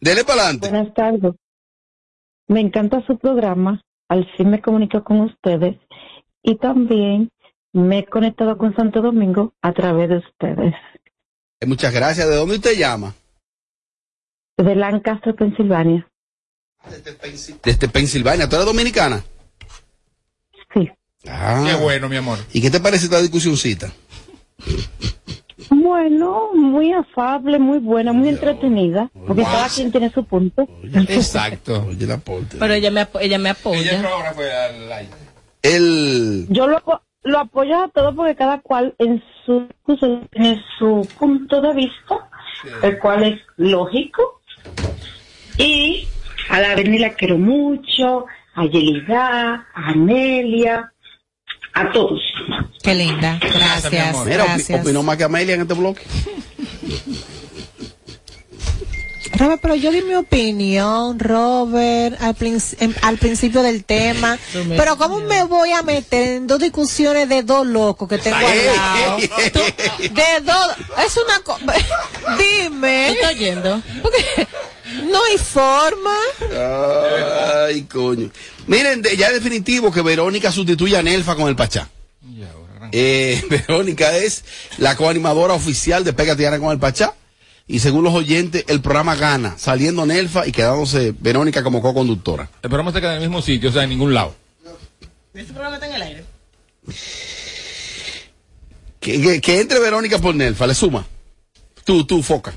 Dele 0.00 0.24
para 0.24 0.42
adelante. 0.42 0.68
Buenas 0.68 0.94
tardes. 0.94 1.34
Me 2.46 2.60
encanta 2.60 3.04
su 3.06 3.18
programa. 3.18 3.82
Al 4.08 4.26
fin 4.36 4.50
me 4.50 4.62
comunico 4.62 5.04
con 5.04 5.20
ustedes. 5.20 5.76
Y 6.42 6.56
también 6.56 7.30
me 7.72 7.98
he 7.98 8.06
conectado 8.06 8.56
con 8.56 8.74
Santo 8.74 9.02
Domingo 9.02 9.52
a 9.60 9.72
través 9.72 10.08
de 10.08 10.16
ustedes. 10.18 10.74
Eh, 11.60 11.66
Muchas 11.66 11.92
gracias. 11.92 12.28
¿De 12.28 12.36
dónde 12.36 12.56
usted 12.56 12.76
llama? 12.76 13.14
De 14.56 14.74
Lancaster, 14.74 15.34
Pensilvania. 15.34 16.08
Desde 17.62 17.88
Pensilvania. 17.88 18.48
¿Tú 18.48 18.56
eres 18.56 18.66
dominicana? 18.66 19.22
Sí. 20.72 20.88
Ah. 21.26 21.64
Qué 21.66 21.74
bueno, 21.74 22.08
mi 22.08 22.16
amor. 22.16 22.38
¿Y 22.52 22.62
qué 22.62 22.70
te 22.70 22.80
parece 22.80 23.04
esta 23.04 23.20
discusioncita? 23.20 23.92
Bueno, 25.70 26.50
muy 26.54 26.92
afable, 26.92 27.58
muy 27.58 27.78
buena, 27.78 28.12
muy 28.12 28.28
entretenida. 28.28 29.10
Porque 29.26 29.42
cada 29.42 29.68
quien 29.68 29.90
tiene 29.92 30.10
su 30.10 30.24
punto. 30.24 30.66
Exacto. 30.82 31.86
Oye, 31.88 32.04
el 32.04 32.12
aporte. 32.12 32.56
Pero 32.58 32.74
ella 32.74 32.90
me, 32.90 33.06
ella 33.20 33.38
me 33.38 33.50
apoya. 33.50 33.98
Ella 33.98 34.08
ahora 34.10 34.32
fue 34.32 34.52
al 34.52 34.92
aire. 34.92 35.10
El... 35.62 36.46
Yo 36.48 36.66
lo, 36.66 36.82
lo 37.22 37.38
apoyo 37.38 37.82
a 37.82 37.88
todo 37.88 38.14
porque 38.14 38.34
cada 38.34 38.60
cual 38.60 38.94
en 38.98 39.22
su 39.44 39.68
tiene 40.30 40.62
su 40.78 41.06
punto 41.18 41.60
de 41.60 41.74
vista, 41.74 42.28
el 42.82 42.98
cual 42.98 43.24
es 43.24 43.40
lógico. 43.56 44.40
Y 45.56 46.06
a 46.48 46.60
la 46.60 46.74
Berni 46.74 46.98
la 46.98 47.14
quiero 47.14 47.38
mucho, 47.38 48.26
a 48.54 48.64
Yelida, 48.66 49.66
a 49.74 49.90
Amelia, 49.90 50.92
a 51.80 51.92
todos. 51.92 52.20
Qué 52.82 52.94
linda. 52.94 53.38
Gracias. 53.40 54.24
Mira, 54.24 54.44
opi- 54.44 54.48
gracias. 54.48 54.80
opinó 54.82 55.02
más 55.02 55.16
que 55.16 55.24
Amelia 55.24 55.54
en 55.54 55.62
este 55.62 55.74
bloque. 55.74 56.02
Robert, 59.36 59.60
pero 59.62 59.76
yo 59.76 59.92
di 59.92 60.02
mi 60.02 60.14
opinión, 60.14 61.16
Robert, 61.20 62.20
al, 62.20 62.34
princ- 62.34 62.74
em- 62.80 62.94
al 63.02 63.18
principio 63.18 63.62
del 63.62 63.84
tema. 63.84 64.36
Pero 64.76 64.96
¿cómo 64.96 65.20
me 65.20 65.44
voy 65.44 65.70
a 65.70 65.82
meter 65.82 66.28
en 66.38 66.46
dos 66.48 66.58
discusiones 66.58 67.28
de 67.28 67.44
dos 67.44 67.64
locos 67.64 68.08
que 68.08 68.18
tengo 68.18 68.36
al 68.36 68.66
lado? 68.66 69.16
Tú- 69.52 70.12
De 70.12 70.40
dos. 70.42 70.66
Es 71.06 71.16
una 71.18 71.38
cosa. 71.44 71.62
Dime. 72.38 73.10
¿Estoy 73.10 73.36
oyendo? 73.36 73.80
Porque 74.02 74.48
no 75.04 75.24
hay 75.24 75.38
forma. 75.38 76.16
Ay, 77.66 77.82
coño. 77.82 78.30
Miren, 78.66 79.02
de- 79.02 79.16
ya 79.16 79.28
es 79.28 79.34
definitivo 79.34 79.92
que 79.92 80.02
Verónica 80.02 80.50
sustituye 80.52 80.96
a 80.96 81.02
Nelfa 81.02 81.34
con 81.36 81.48
el 81.48 81.56
Pachá. 81.56 81.88
Eh, 82.92 83.42
Verónica 83.50 84.16
es 84.16 84.44
la 84.78 84.96
coanimadora 84.96 85.54
oficial 85.54 86.04
de 86.04 86.12
Pégate 86.12 86.42
y 86.42 86.44
Gana 86.44 86.58
con 86.58 86.70
el 86.72 86.78
Pachá. 86.78 87.14
Y 87.66 87.80
según 87.80 88.02
los 88.02 88.14
oyentes, 88.14 88.64
el 88.68 88.80
programa 88.80 89.14
gana, 89.14 89.54
saliendo 89.58 90.06
Nelfa 90.06 90.46
y 90.46 90.52
quedándose 90.52 91.12
Verónica 91.18 91.62
como 91.62 91.82
co-conductora. 91.82 92.48
El 92.62 92.70
programa 92.70 92.92
se 92.92 93.00
queda 93.00 93.10
en 93.16 93.22
el 93.22 93.28
mismo 93.28 93.42
sitio, 93.42 93.68
o 93.68 93.72
sea, 93.72 93.82
en 93.82 93.90
ningún 93.90 94.14
lado. 94.14 94.34
¿Este 95.34 95.52
programa 95.52 95.76
está 95.76 95.86
en 95.88 95.94
el 95.94 96.02
aire? 96.02 96.24
Que, 99.00 99.20
que- 99.20 99.40
que 99.40 99.60
entre 99.60 99.78
Verónica 99.78 100.18
por 100.18 100.34
Nelfa, 100.34 100.66
le 100.66 100.74
suma. 100.74 101.06
Tú, 101.84 102.04
tú, 102.04 102.22
foca. 102.22 102.54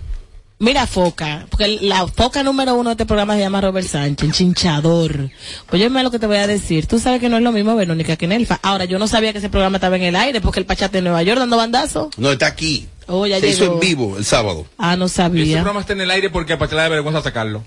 Mira, 0.62 0.86
Foca, 0.86 1.48
porque 1.50 1.80
la 1.82 2.06
foca 2.08 2.44
número 2.44 2.76
uno 2.76 2.92
de 2.92 2.94
este 2.94 3.08
programa 3.08 3.34
se 3.34 3.40
llama 3.40 3.62
Robert 3.62 3.88
Sánchez, 3.88 4.28
el 4.30 4.32
chinchador. 4.32 5.32
Pues 5.66 5.82
yo 5.82 5.90
lo 5.90 6.12
que 6.12 6.20
te 6.20 6.28
voy 6.28 6.38
a 6.38 6.46
decir. 6.46 6.86
Tú 6.86 7.00
sabes 7.00 7.20
que 7.20 7.30
no 7.30 7.38
es 7.38 7.42
lo 7.44 7.52
mismo 7.52 7.76
Verónica 7.76 8.16
que 8.16 8.28
Nelfa. 8.28 8.60
Ahora, 8.62 8.86
yo 8.86 9.00
no 9.00 9.08
sabía 9.08 9.32
que 9.32 9.40
ese 9.40 9.50
programa 9.50 9.78
estaba 9.78 9.96
en 9.96 10.04
el 10.04 10.16
aire 10.16 10.40
porque 10.40 10.60
el 10.60 10.68
Pachate 10.68 11.00
de 11.00 11.02
Nueva 11.02 11.24
York 11.24 11.40
dando 11.40 11.58
bandazo. 11.58 12.12
No, 12.16 12.32
está 12.32 12.46
aquí. 12.46 12.88
Oh, 13.08 13.26
ya 13.26 13.40
Se 13.40 13.50
hizo 13.50 13.62
llegó. 13.64 13.74
en 13.74 13.80
vivo 13.80 14.18
el 14.18 14.24
sábado. 14.24 14.68
Ah, 14.78 14.96
no 14.96 15.06
Ese 15.06 15.16
sabía. 15.16 15.56
programa 15.58 15.80
está 15.80 15.94
en 15.94 16.02
el 16.02 16.12
aire 16.12 16.30
porque 16.30 16.54
a 16.54 16.60
Pachela 16.60 16.84
de 16.84 16.90
vergüenza 16.90 17.24
sacarlo. 17.24 17.64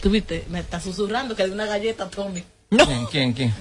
Tú 0.00 0.10
viste, 0.10 0.44
me 0.48 0.60
está 0.60 0.80
susurrando 0.80 1.34
que 1.34 1.44
de 1.44 1.50
una 1.50 1.66
galleta, 1.66 2.08
Tommy. 2.08 2.44
¿Quién, 2.76 3.06
quién, 3.10 3.32
quién? 3.34 3.54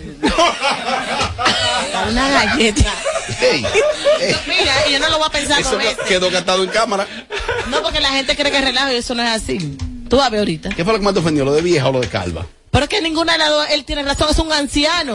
Dale 1.93 2.12
una 2.12 2.30
galleta. 2.30 2.93
Ey, 3.41 3.66
ey. 4.22 4.36
Mira, 4.47 4.74
y 4.88 4.93
yo 4.93 4.99
no 4.99 5.09
lo 5.09 5.18
voy 5.18 5.28
a 5.28 5.32
pensar 5.32 5.59
Eso 5.59 5.78
veces. 5.78 5.97
quedó 6.07 6.30
gastado 6.32 6.64
en 6.64 6.70
cámara. 6.70 7.07
No, 7.70 7.82
porque 7.82 7.99
la 7.99 8.09
gente 8.09 8.36
cree 8.36 8.51
que 8.51 8.57
es 8.59 8.64
relajo 8.64 8.91
y 8.91 8.95
eso 8.95 9.14
no 9.16 9.24
es 9.24 9.30
así. 9.30 9.78
Tú 10.09 10.18
vas 10.18 10.28
a 10.28 10.30
ver 10.30 10.39
ahorita. 10.39 10.70
¿Qué 10.70 10.84
fue 10.84 10.93
lo 10.93 10.99
que 10.99 11.05
más 11.05 11.14
te 11.14 11.20
ofendió? 11.20 11.43
¿Lo 11.45 11.53
de 11.53 11.62
vieja 11.62 11.88
o 11.89 11.91
lo 11.91 11.99
de 12.01 12.07
calva? 12.07 12.45
Pero 12.72 12.86
es 12.86 12.89
que 12.89 13.01
ninguna 13.01 13.34
de 13.34 13.38
las 13.39 13.49
dos, 13.49 13.67
él 13.72 13.84
tiene 13.84 14.01
razón, 14.03 14.30
es 14.32 14.39
un 14.39 14.51
anciano. 14.51 15.13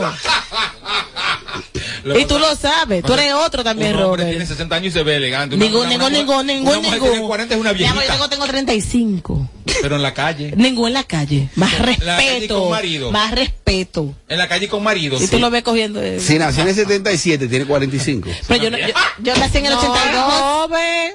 y 2.19 2.25
tú 2.25 2.37
lo 2.39 2.55
sabes, 2.55 3.03
tú 3.03 3.13
eres 3.13 3.33
otro 3.33 3.63
también, 3.63 3.95
Un 3.95 4.03
hombre 4.03 4.23
Robert. 4.25 4.29
tiene 4.29 4.45
60 4.45 4.75
años 4.75 4.87
y 4.87 4.91
se 4.91 5.03
ve 5.03 5.15
elegante. 5.15 5.55
Una- 5.55 5.65
Ningún, 5.65 5.81
una- 5.81 5.89
ningún, 5.89 6.07
una- 6.09 6.17
ningún, 6.43 6.45
ningún, 6.45 6.81
ningún. 6.83 7.09
tiene 7.11 7.25
40 7.27 7.55
es 7.55 7.59
una 7.59 7.73
Mi 7.73 7.83
amor, 7.83 7.87
yo 7.87 7.93
viejita. 7.95 8.13
tengo, 8.13 8.29
tengo 8.29 8.45
35. 8.47 9.49
Pero 9.81 9.95
en 9.95 10.01
la 10.03 10.13
calle. 10.13 10.53
Ningún 10.55 10.87
en 10.89 10.93
la 10.93 11.03
calle. 11.03 11.49
Más 11.55 11.73
En 11.73 11.79
la 11.79 12.15
calle 12.15 12.29
respeto. 12.31 12.59
con 12.61 12.69
marido. 12.71 13.11
Más 13.11 13.31
respeto. 13.31 14.15
En 14.29 14.37
la 14.37 14.47
calle 14.47 14.67
con 14.67 14.83
marido. 14.83 15.21
Y 15.21 15.27
tú 15.27 15.39
lo 15.39 15.49
ves 15.49 15.63
cogiendo. 15.63 16.01
eh. 16.01 16.19
Si 16.19 16.37
nació 16.37 16.61
en 16.63 16.69
el 16.69 16.75
77, 16.75 17.47
tiene 17.47 17.65
45. 17.65 18.29
Pero 18.47 18.63
yo, 18.63 18.69
no- 18.71 18.77
yo, 18.77 18.87
yo 19.19 19.35
nací 19.35 19.57
en 19.57 19.65
el 19.65 19.73
No, 19.73 19.79
82. 19.79 20.23
joven. 20.31 21.13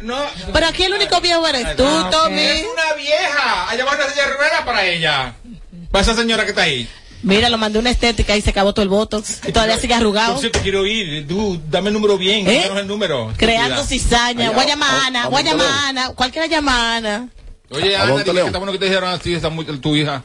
No. 0.00 0.16
Pero 0.52 0.66
aquí 0.66 0.84
el 0.84 0.92
único 0.92 1.20
viejo 1.20 1.46
eres 1.46 1.76
tú, 1.76 1.84
Tommy. 2.10 2.40
Es 2.40 2.66
una 2.72 2.94
vieja. 2.94 3.66
Va 3.68 3.94
una 3.94 4.08
silla 4.10 4.26
de 4.26 4.34
ruedas 4.34 4.62
para 4.64 4.84
ella. 4.86 5.34
Para 5.90 6.02
esa 6.02 6.14
señora 6.14 6.44
que 6.44 6.50
está 6.50 6.62
ahí. 6.62 6.88
Mira, 7.22 7.48
lo 7.48 7.58
mandé 7.58 7.78
una 7.78 7.90
estética 7.90 8.36
y 8.36 8.42
se 8.42 8.50
acabó 8.50 8.72
todo 8.72 8.82
el 8.82 8.88
botox. 8.88 9.40
Y 9.48 9.52
todavía 9.52 9.78
sigue 9.78 9.94
arrugado. 9.94 10.32
Por 10.34 10.40
cierto, 10.40 10.60
quiero 10.62 10.86
ir. 10.86 11.26
Tú, 11.26 11.60
dame 11.68 11.88
el 11.88 11.94
número 11.94 12.18
bien. 12.18 12.46
¿Eh? 12.48 12.66
el 12.76 12.86
número. 12.86 13.32
Creando 13.36 13.82
cizaña. 13.84 14.50
Voy 14.50 14.64
a 14.64 14.68
llamar 14.68 14.90
a 14.90 14.94
a- 15.02 15.06
Ana, 15.06 15.24
a 15.24 15.28
voy 15.28 15.40
a 15.40 15.44
llamar 15.44 15.66
a 15.66 15.88
Ana. 15.88 16.08
Cualquiera 16.10 16.46
llama 16.46 16.72
a 16.94 16.96
Ana. 16.96 17.28
Oye, 17.70 17.96
¿A 17.96 18.02
Ana, 18.02 18.22
León? 18.22 18.46
está 18.46 18.58
bueno 18.58 18.72
que 18.72 18.78
te 18.78 18.84
dijeron 18.84 19.08
así, 19.08 19.34
está 19.34 19.48
muy, 19.48 19.64
tu 19.64 19.96
hija. 19.96 20.22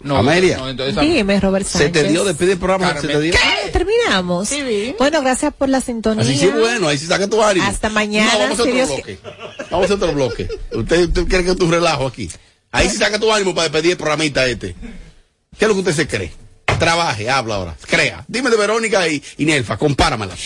No, 0.00 0.18
Amelia. 0.18 0.58
no, 0.58 0.68
entonces, 0.68 1.00
Dime, 1.00 1.40
Robert 1.40 1.66
Se 1.66 1.78
te 1.78 1.84
Sánchez. 2.00 2.08
dio, 2.12 2.24
despide 2.24 2.52
el 2.52 2.58
programa, 2.58 3.00
se 3.00 3.08
te 3.08 3.20
dio. 3.20 3.34
Ah, 3.42 3.70
terminamos. 3.72 4.50
Bueno, 4.98 5.20
gracias 5.22 5.52
por 5.54 5.68
la 5.68 5.80
sintonía. 5.80 6.22
Así 6.22 6.36
sí, 6.36 6.46
bueno, 6.48 6.88
ahí 6.88 6.98
sí 6.98 7.06
saca 7.06 7.26
tu 7.28 7.42
ánimo. 7.42 7.66
Hasta 7.66 7.88
mañana, 7.88 8.32
No, 8.34 8.38
vamos 8.40 8.58
a 8.58 8.62
otro 8.62 8.74
Dios 8.74 8.88
bloque. 8.88 9.18
Vamos 9.70 9.72
a 9.72 9.84
hacer 9.84 9.96
otro 9.96 10.12
bloque. 10.12 10.48
Usted, 10.72 11.00
usted 11.08 11.26
quiere 11.26 11.44
que 11.44 11.54
tu 11.54 11.70
relajo 11.70 12.06
aquí. 12.06 12.30
Ahí 12.72 12.88
sí 12.90 12.96
saca 12.98 13.18
tu 13.18 13.32
ánimo 13.32 13.54
para 13.54 13.64
despedir 13.68 13.92
el 13.92 13.96
programita 13.96 14.46
este. 14.46 14.74
¿Qué 15.58 15.64
es 15.64 15.68
lo 15.68 15.74
que 15.74 15.80
usted 15.80 15.94
se 15.94 16.06
cree? 16.06 16.30
Trabaje, 16.78 17.30
habla 17.30 17.54
ahora. 17.54 17.76
Crea. 17.86 18.22
Dime 18.28 18.50
de 18.50 18.56
Verónica 18.58 19.08
y, 19.08 19.22
y 19.38 19.46
Nelfa, 19.46 19.78
compáramelas. 19.78 20.38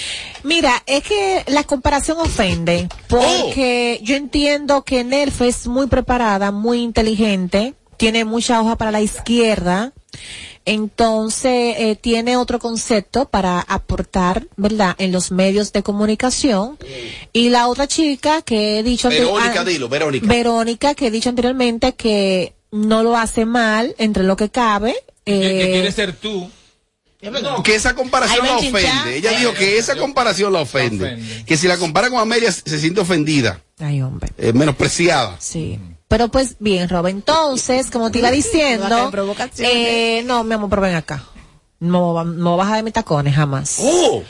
Mira, 0.44 0.80
es 0.86 1.02
que 1.02 1.42
la 1.48 1.64
comparación 1.64 2.18
ofende, 2.20 2.88
porque 3.08 3.98
Oh. 4.00 4.04
yo 4.04 4.14
entiendo 4.14 4.84
que 4.84 5.02
Nerf 5.02 5.40
es 5.42 5.66
muy 5.66 5.88
preparada, 5.88 6.52
muy 6.52 6.82
inteligente, 6.82 7.74
tiene 8.00 8.24
mucha 8.24 8.62
hoja 8.62 8.76
para 8.76 8.90
la 8.90 9.02
izquierda, 9.02 9.92
entonces 10.64 11.74
eh, 11.78 11.98
tiene 12.00 12.38
otro 12.38 12.58
concepto 12.58 13.28
para 13.28 13.60
aportar, 13.60 14.46
¿verdad?, 14.56 14.96
en 14.96 15.12
los 15.12 15.30
medios 15.30 15.74
de 15.74 15.82
comunicación. 15.82 16.78
Y 17.34 17.50
la 17.50 17.68
otra 17.68 17.86
chica 17.86 18.40
que 18.40 18.78
he 18.78 18.82
dicho 18.82 19.10
Verónica, 19.10 19.60
ah, 19.60 19.64
dilo, 19.64 19.90
Verónica. 19.90 20.26
Verónica, 20.26 20.94
que 20.94 21.08
he 21.08 21.10
dicho 21.10 21.28
anteriormente 21.28 21.92
que 21.92 22.54
no 22.70 23.02
lo 23.02 23.18
hace 23.18 23.44
mal 23.44 23.94
entre 23.98 24.22
lo 24.22 24.34
que 24.34 24.48
cabe. 24.48 24.94
que, 25.26 25.38
que 25.38 25.64
eh, 25.64 25.72
quieres 25.72 25.94
ser 25.94 26.14
tú. 26.14 26.50
No, 27.20 27.62
que 27.62 27.74
esa 27.74 27.94
comparación 27.94 28.46
la 28.46 28.56
ofende. 28.56 29.16
Ella 29.18 29.38
dijo 29.38 29.52
que 29.52 29.76
esa 29.76 29.94
comparación 29.96 30.54
la 30.54 30.60
ofende. 30.60 31.18
Que 31.44 31.58
si 31.58 31.68
la 31.68 31.76
compara 31.76 32.08
con 32.08 32.18
Amelia 32.18 32.50
se 32.50 32.80
siente 32.80 33.02
ofendida, 33.02 33.60
Ay, 33.78 34.00
hombre. 34.00 34.30
eh, 34.38 34.54
menospreciada. 34.54 35.36
Sí. 35.38 35.78
Pero 36.10 36.26
pues 36.28 36.56
bien, 36.58 36.88
Rob, 36.88 37.06
entonces, 37.06 37.88
como 37.88 38.10
te 38.10 38.18
iba 38.18 38.30
diciendo, 38.42 39.10
provocaciones. 39.12 39.72
eh, 39.72 40.22
no, 40.26 40.42
mi 40.42 40.54
amor, 40.54 40.68
pero 40.68 40.82
ven 40.82 40.96
acá. 40.96 41.22
No, 41.78 42.24
no 42.24 42.56
baja 42.58 42.76
de 42.76 42.82
mis 42.82 42.92
tacones 42.92 43.34
jamás. 43.34 43.76
¡Oh! 43.80 44.22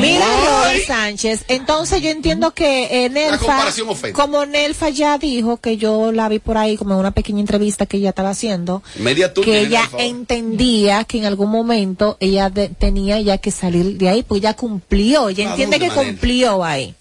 Mira, 0.00 0.26
Robert 0.44 0.84
Sánchez, 0.86 1.44
entonces 1.48 2.02
yo 2.02 2.10
entiendo 2.10 2.50
que 2.52 3.04
eh, 3.06 3.08
Nelfa, 3.08 3.64
como 4.12 4.44
Nelfa 4.46 4.90
ya 4.90 5.16
dijo, 5.16 5.56
que 5.58 5.76
yo 5.78 6.12
la 6.12 6.28
vi 6.28 6.38
por 6.40 6.58
ahí 6.58 6.76
como 6.76 6.92
en 6.94 7.00
una 7.00 7.12
pequeña 7.12 7.40
entrevista 7.40 7.86
que 7.86 7.96
ella 7.98 8.10
estaba 8.10 8.30
haciendo, 8.30 8.82
Media 8.98 9.32
que 9.32 9.60
ella 9.60 9.88
entendía 9.96 11.04
que 11.04 11.18
en 11.18 11.24
algún 11.24 11.50
momento 11.50 12.16
ella 12.20 12.50
de- 12.50 12.68
tenía 12.68 13.18
ya 13.20 13.38
que 13.38 13.52
salir 13.52 13.96
de 13.96 14.08
ahí, 14.10 14.22
pues 14.22 14.42
ya 14.42 14.54
cumplió, 14.54 15.28
ella 15.30 15.46
¿A 15.46 15.50
entiende 15.52 15.78
que 15.78 15.88
cumplió 15.90 16.62
ahí. 16.62 16.94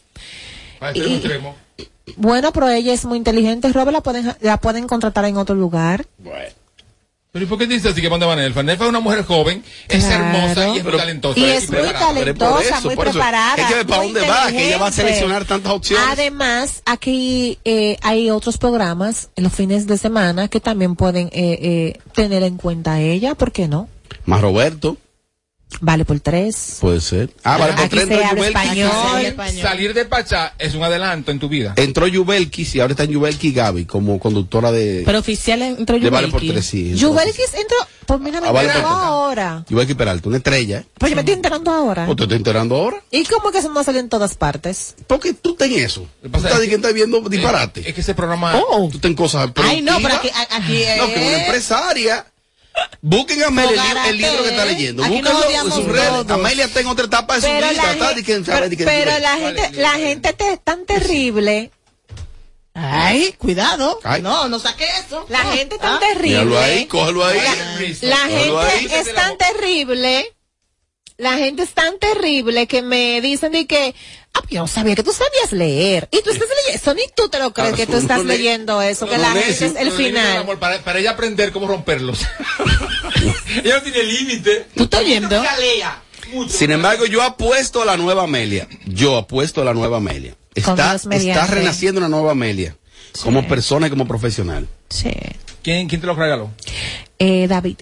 Para 0.79 0.91
extremo, 0.93 1.11
Y- 1.11 1.17
extremo. 1.17 1.55
Bueno, 2.15 2.51
pero 2.53 2.69
ella 2.69 2.93
es 2.93 3.05
muy 3.05 3.17
inteligente, 3.17 3.71
Robert, 3.73 3.91
la 3.93 4.01
pueden, 4.01 4.33
la 4.41 4.57
pueden 4.57 4.87
contratar 4.87 5.25
en 5.25 5.37
otro 5.37 5.55
lugar. 5.55 6.05
Pero 7.33 7.45
¿y 7.45 7.47
por 7.47 7.57
qué 7.59 7.67
dices 7.67 7.91
así 7.91 8.01
que 8.01 8.09
manda 8.09 8.25
Vanelfa? 8.25 8.63
Nelfa 8.63 8.85
es 8.85 8.89
una 8.89 8.99
mujer 9.01 9.23
joven, 9.25 9.63
es 9.89 10.05
Claro. 10.05 10.23
hermosa 10.37 10.67
y 10.69 10.69
es 10.69 10.73
muy 10.75 10.81
Pero- 10.83 10.97
talentosa. 10.97 11.39
Y 11.39 11.43
es 11.43 11.69
muy 11.69 11.79
preparada. 11.81 12.07
talentosa, 12.07 12.81
muy 12.81 12.95
preparada. 12.95 13.55
Es 13.57 13.65
que 13.75 13.85
para 13.85 14.03
dónde 14.03 14.21
va, 14.27 14.47
que 14.49 14.67
ella 14.67 14.77
va 14.79 14.87
a 14.87 14.91
seleccionar 14.91 15.45
tantas 15.45 15.71
opciones. 15.73 16.05
Además, 16.09 16.81
aquí 16.85 17.59
eh, 17.65 17.97
hay 18.01 18.31
otros 18.31 18.57
programas 18.57 19.29
en 19.35 19.43
los 19.43 19.53
fines 19.53 19.85
de 19.85 19.97
semana 19.97 20.47
que 20.47 20.59
también 20.61 20.95
pueden 20.95 21.27
eh, 21.27 21.59
eh, 21.61 21.99
tener 22.13 22.41
en 22.43 22.57
cuenta 22.57 22.93
a 22.93 23.01
ella, 23.01 23.35
¿por 23.35 23.51
qué 23.51 23.67
no? 23.67 23.87
Más 24.25 24.41
Roberto, 24.41 24.97
Vale 25.81 26.05
por 26.05 26.19
tres. 26.21 26.77
puede 26.79 27.01
ser. 27.01 27.29
Ah, 27.43 27.57
vale, 27.57 27.73
por 27.73 27.81
Aquí 27.83 27.89
tres 27.97 28.03
entró 28.09 28.17
Yubelki. 28.37 28.47
español. 28.47 29.61
Salir 29.61 29.93
de 29.93 30.05
Pachá 30.05 30.53
es 30.57 30.73
un 30.75 30.81
adelanto 30.83 31.29
en 31.29 31.39
tu 31.39 31.49
vida. 31.49 31.73
Entró 31.75 32.07
Yubelki, 32.07 32.65
y 32.73 32.79
ahora 32.79 32.93
está 32.93 33.03
en 33.03 33.11
Yubelki 33.11 33.51
Gaby 33.51 33.85
como 33.85 34.17
conductora 34.17 34.71
de, 34.71 35.03
Pero 35.05 35.19
oficial 35.19 35.61
entró 35.61 35.99
de 35.99 36.09
Vale 36.09 36.29
por 36.29 36.39
Yubelki. 36.41 36.53
tres, 36.53 36.65
sí. 36.65 36.95
Yubelkis 36.95 37.53
entró, 37.53 37.77
pues 38.07 38.19
mira, 38.21 38.39
me 38.41 38.47
Ah, 38.47 38.51
vale, 38.53 38.69
enteró 38.69 38.85
perfecto. 38.87 39.05
ahora. 39.05 39.65
Yubelki 39.69 39.93
Peralta, 39.93 40.29
una 40.29 40.37
estrella. 40.37 40.83
Pues 40.97 41.09
yo 41.11 41.15
me 41.15 41.21
estoy 41.21 41.33
enterando 41.35 41.69
ahora. 41.71 42.07
¿O 42.09 42.15
te 42.15 42.23
estoy 42.23 42.37
enterando 42.37 42.75
ahora? 42.75 43.03
¿Y 43.11 43.25
cómo 43.25 43.51
que 43.51 43.59
eso 43.59 43.69
no 43.71 43.83
salió 43.83 43.99
en 43.99 44.09
todas 44.09 44.35
partes? 44.35 44.95
Porque 45.05 45.33
tú 45.33 45.51
estás 45.51 45.67
en 45.67 45.79
eso. 45.79 46.07
Tú 46.23 46.31
pasa 46.31 46.47
estás, 46.47 46.63
es 46.63 46.69
que 46.69 46.75
estás 46.75 46.93
viendo 46.93 47.19
disparate. 47.29 47.87
Es 47.87 47.93
que 47.93 48.01
ese 48.01 48.15
programa. 48.15 48.53
Tú 48.53 48.87
estás 48.95 49.05
en 49.11 49.15
cosas 49.15 49.51
Ay, 49.57 49.81
no, 49.81 49.97
pero 50.01 50.15
aquí, 50.15 50.29
No, 50.97 51.07
que 51.07 51.19
una 51.27 51.37
es- 51.37 51.43
empresaria. 51.43 52.25
Busquen 53.01 53.43
a 53.43 53.47
Amelia 53.47 53.69
el, 53.71 53.77
libro- 53.87 54.09
el 54.09 54.17
libro 54.17 54.43
que 54.43 54.49
está 54.49 54.65
leyendo. 54.65 55.03
Búsquenlo 55.03 55.49
en 55.49 55.71
sus 55.71 55.85
redes. 55.85 56.29
Amelia 56.29 56.65
está 56.65 56.79
en 56.81 56.87
otra 56.87 57.05
etapa 57.05 57.35
de 57.35 57.41
su 57.41 57.47
Pero 57.47 57.69
vida. 57.69 57.71
la, 57.83 57.91
está, 57.93 58.07
gen- 58.07 58.15
di 58.17 58.23
que- 58.23 58.33
pero, 58.33 58.45
sabe, 58.45 58.69
di 58.69 58.77
que- 58.77 58.83
pero 58.85 59.15
di- 59.15 59.21
la 59.21 59.37
gente, 59.37 59.71
la 59.73 59.91
gente 59.91 60.33
te- 60.33 60.53
es 60.53 60.63
tan 60.63 60.85
terrible. 60.85 61.71
Ay, 62.73 63.33
cuidado. 63.39 63.99
Ay. 64.03 64.21
No, 64.21 64.47
no 64.49 64.59
saque 64.59 64.85
eso. 65.05 65.25
La 65.29 65.39
gente 65.45 65.77
tan 65.79 65.95
ah. 65.95 65.99
terrible. 65.99 66.29
Míralo 66.45 66.59
ahí, 66.59 66.85
cógelo 66.85 67.25
ahí. 67.25 67.39
La 68.01 68.23
ahí. 68.25 68.33
gente 68.81 68.99
es 68.99 69.13
tan 69.15 69.37
terrible. 69.37 70.33
La 71.17 71.33
gente 71.37 71.63
es 71.63 71.71
tan 71.73 71.97
terrible 71.97 72.67
que 72.67 72.83
me 72.83 73.19
dicen 73.21 73.51
de 73.51 73.65
que, 73.65 73.95
ah, 74.37 74.43
yo 74.49 74.61
no 74.61 74.67
sabía 74.67 74.95
que 74.95 75.03
tú 75.03 75.11
sabías 75.11 75.51
leer. 75.51 76.07
Y 76.11 76.21
tú 76.21 76.29
estás 76.31 76.47
leyendo, 76.49 76.75
eso 76.81 76.93
ni 76.93 77.01
tú 77.15 77.29
te 77.29 77.39
lo 77.39 77.53
crees 77.53 77.73
Ah, 77.73 77.75
que 77.75 77.87
tú 77.87 77.97
estás 77.97 78.19
le- 78.23 78.37
leyendo 78.37 78.81
eso, 78.81 79.05
que 79.07 79.17
no 79.17 79.23
la 79.23 79.31
gente 79.31 79.65
es 79.65 79.75
el 79.75 79.91
final. 79.91 80.37
amor, 80.37 80.59
para, 80.59 80.79
para 80.83 80.99
ella 80.99 81.11
aprender 81.11 81.51
cómo 81.51 81.67
romperlos. 81.67 82.19
ella 83.63 83.75
no 83.77 83.81
tiene 83.83 84.03
límite. 84.03 84.67
¿Tú 84.75 84.83
estás 84.83 85.01
oyendo? 85.01 85.43
Sin 86.49 86.71
embargo, 86.71 87.05
yo 87.05 87.21
apuesto 87.23 87.81
a 87.81 87.85
la 87.85 87.95
nueva 87.97 88.23
Amelia. 88.23 88.67
Yo 88.85 89.17
apuesto 89.17 89.61
a 89.61 89.65
la 89.65 89.73
nueva 89.73 89.97
Amelia. 89.97 90.35
Está, 90.55 90.95
está 90.95 91.47
renaciendo 91.47 91.99
una 91.99 92.09
nueva 92.09 92.31
Amelia. 92.31 92.75
Como 93.23 93.47
persona 93.47 93.87
y 93.87 93.89
como 93.89 94.07
profesional. 94.07 94.67
Sí. 94.89 95.11
¿Quién, 95.63 95.87
¿Quién 95.87 96.01
te 96.01 96.07
lo 96.07 96.15
regaló? 96.15 96.51
Eh, 97.19 97.47
David. 97.47 97.77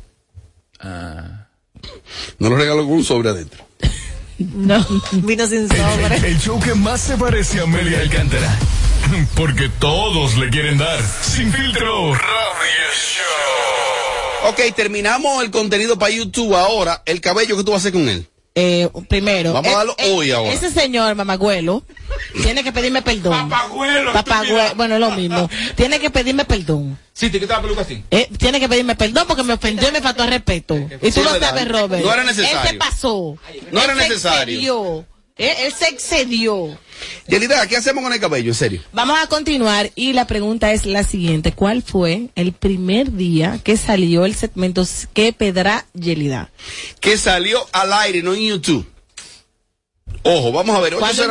No 0.84 2.50
lo 2.50 2.56
regalo 2.56 2.84
con 2.84 2.94
un 2.94 3.04
sobre 3.04 3.30
adentro. 3.30 3.66
No, 4.38 4.86
vino 5.12 5.48
sin 5.48 5.68
sobre. 5.68 6.16
El 6.28 6.40
show 6.40 6.60
que 6.60 6.74
más 6.74 7.02
se 7.02 7.18
parece 7.18 7.60
a 7.60 7.64
Amelia 7.64 8.02
Alcántara. 8.02 8.58
Porque 9.36 9.70
todos 9.80 10.38
le 10.38 10.50
quieren 10.50 10.78
dar. 10.78 11.00
Sin 11.22 11.52
filtro. 11.52 12.14
Radio 12.14 12.88
Show. 12.94 14.50
Ok, 14.50 14.76
terminamos 14.76 15.44
el 15.44 15.52
contenido 15.52 15.98
para 15.98 16.12
YouTube 16.12 16.56
ahora. 16.56 17.02
El 17.06 17.22
cabello 17.22 17.58
que 17.58 17.64
tú 17.64 17.72
vas 17.72 17.80
a 17.80 17.88
hacer 17.88 17.94
con 17.94 18.10
él. 18.10 18.28
Eh, 18.58 18.90
primero. 19.10 19.52
Vamos 19.52 19.68
a 19.68 19.72
eh, 19.72 19.76
darlo 19.76 19.96
eh, 19.98 20.14
hoy 20.14 20.32
ahora. 20.32 20.54
Ese 20.54 20.72
señor, 20.72 21.14
mamagüelo, 21.16 21.84
tiene 22.42 22.64
que 22.64 22.72
pedirme 22.72 23.02
perdón. 23.02 23.50
Papagüelo. 23.50 24.14
Papagüelo, 24.14 24.76
bueno, 24.76 24.94
es 24.96 25.02
lo 25.02 25.12
mismo. 25.12 25.50
Tiene 25.76 26.00
que 26.00 26.10
pedirme 26.10 26.46
perdón. 26.46 26.98
Sí, 27.12 27.30
te 27.30 27.38
quitaba 27.40 27.58
la 27.60 27.64
peluca 27.64 27.82
así. 27.82 28.02
Eh, 28.12 28.30
tiene 28.38 28.62
que 28.62 28.70
pedirme 28.70 28.96
perdón 28.96 29.26
porque 29.28 29.44
me 29.44 29.54
ofendió 29.54 29.90
y 29.90 29.92
me 29.92 30.02
faltó 30.02 30.24
al 30.24 30.30
respeto. 30.30 30.76
Y 31.02 31.12
Sí, 31.12 31.20
tú 31.20 31.24
lo 31.26 31.34
verdad. 31.34 31.50
sabes, 31.50 31.68
Robert. 31.68 32.06
No 32.06 32.14
era 32.14 32.24
necesario. 32.24 32.62
Él 32.62 32.68
se 32.70 32.74
pasó. 32.76 33.38
No 33.72 33.82
era 33.84 33.92
Él 33.92 34.00
necesario. 34.00 35.06
Eh, 35.38 35.54
él 35.66 35.74
se 35.74 35.90
excedió. 35.90 36.78
Yelida, 37.28 37.68
¿qué 37.68 37.76
hacemos 37.76 38.04
con 38.04 38.14
el 38.14 38.20
cabello? 38.22 38.52
En 38.52 38.56
serio. 38.56 38.82
Vamos 38.94 39.20
a 39.22 39.28
continuar 39.28 39.92
y 39.96 40.14
la 40.14 40.28
pregunta 40.28 40.72
es 40.72 40.86
la 40.86 41.04
siguiente. 41.04 41.52
¿Cuál 41.52 41.84
fue 41.84 42.30
el 42.36 42.54
primer 42.54 43.12
día 43.12 43.60
que 43.64 43.76
salió 43.76 44.24
el 44.26 44.34
segmento 44.36 44.86
que 45.14 45.34
pedra 45.34 45.86
Yelida? 45.94 46.52
Que 47.02 47.18
salió 47.18 47.60
al 47.74 47.92
aire, 47.92 48.24
no 48.24 48.34
en 48.34 48.42
YouTube. 48.44 48.90
Ojo, 50.24 50.54
vamos 50.54 50.76
a 50.76 50.80
ver. 50.80 50.96
¿Cuándo 50.96 51.24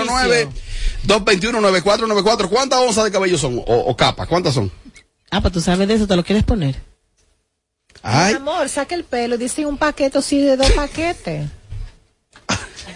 809-221-9494. 1.07 2.49
¿Cuántas 2.51 2.79
onzas 2.81 3.05
de 3.05 3.11
cabello 3.11 3.39
son? 3.39 3.59
O, 3.59 3.63
o 3.65 3.97
capas, 3.97 4.29
¿cuántas 4.29 4.55
son? 4.55 4.71
Ah, 5.31 5.41
pues 5.41 5.53
tú 5.55 5.61
sabes 5.63 5.89
de 5.89 5.95
eso, 5.95 6.07
¿te 6.07 6.15
lo 6.15 6.23
quieres 6.25 6.45
poner? 6.45 6.77
Ay, 8.03 8.35
Mi 8.35 8.37
amor, 8.37 8.69
saca 8.69 8.95
el 8.95 9.05
pelo. 9.05 9.39
Dice 9.39 9.65
un 9.65 9.79
paquete 9.79 10.19
así 10.19 10.39
de 10.41 10.59
dos 10.59 10.71
paquetes. 10.77 11.49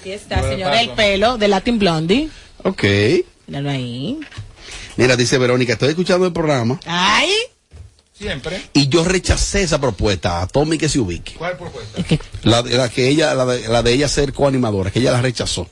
Aquí 0.09 0.13
está, 0.25 0.43
señora, 0.49 0.81
el 0.81 0.91
pelo 0.91 1.37
de 1.39 1.49
Latin 1.49 1.79
Blondie. 1.79 2.29
ok. 2.65 2.85
Míralo 3.47 3.71
ahí. 3.71 4.19
Mira, 4.97 5.17
dice 5.17 5.39
Verónica, 5.39 5.75
estoy 5.75 5.91
escuchando 5.91 6.27
el 6.27 6.33
programa 6.33 6.79
Ay. 6.87 7.31
Siempre. 8.13 8.61
y 8.73 8.89
yo 8.89 9.05
rechacé 9.05 9.63
esa 9.63 9.81
propuesta 9.81 10.43
a 10.43 10.47
Tommy 10.49 10.77
que 10.77 10.89
se 10.89 10.99
ubique. 10.99 11.35
¿Cuál 11.35 11.57
propuesta? 11.57 12.03
La, 12.43 12.63
de- 12.63 12.77
la 12.77 12.89
que 12.89 13.09
ella, 13.09 13.35
la 13.35 13.47
de, 13.47 13.69
la 13.69 13.83
de 13.83 13.93
ella 13.93 14.09
ser 14.09 14.33
coanimadora, 14.33 14.91
que 14.91 14.99
ella 14.99 15.13
la 15.13 15.23
rechazó. 15.23 15.69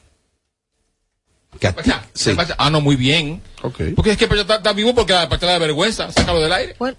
Que 1.58 1.66
a 1.68 1.72
ti- 1.72 1.76
Pachá, 1.90 2.06
sí. 2.14 2.34
Pachá. 2.34 2.54
Ah, 2.58 2.70
no, 2.70 2.80
muy 2.80 2.96
bien. 2.96 3.42
Ok. 3.62 3.80
Porque 3.96 4.12
es 4.12 4.16
que 4.16 4.28
Pachá 4.28 4.42
está, 4.42 4.56
está 4.56 4.72
vivo 4.74 4.94
porque 4.94 5.14
a 5.14 5.28
Pachá 5.28 5.46
da 5.46 5.58
vergüenza. 5.58 6.12
Sácalo 6.12 6.40
del 6.40 6.52
aire. 6.52 6.76
Bueno. 6.78 6.96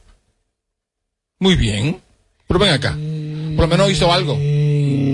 Muy 1.40 1.56
bien. 1.56 2.02
Pero 2.48 2.60
ven 2.60 2.72
acá. 2.72 2.92
Por 2.92 3.66
lo 3.66 3.68
menos 3.68 3.90
hizo 3.92 4.12
algo. 4.12 4.38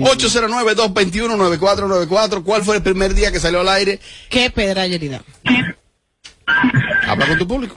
809-221-9494. 0.04 2.42
¿Cuál 2.42 2.62
fue 2.64 2.76
el 2.76 2.82
primer 2.82 3.12
día 3.14 3.30
que 3.32 3.40
salió 3.40 3.60
al 3.60 3.68
aire? 3.68 4.00
¿Qué 4.30 4.50
pedra 4.50 4.86
Yelida? 4.86 5.22
Habla 7.06 7.26
con 7.26 7.38
tu 7.38 7.46
público. 7.48 7.76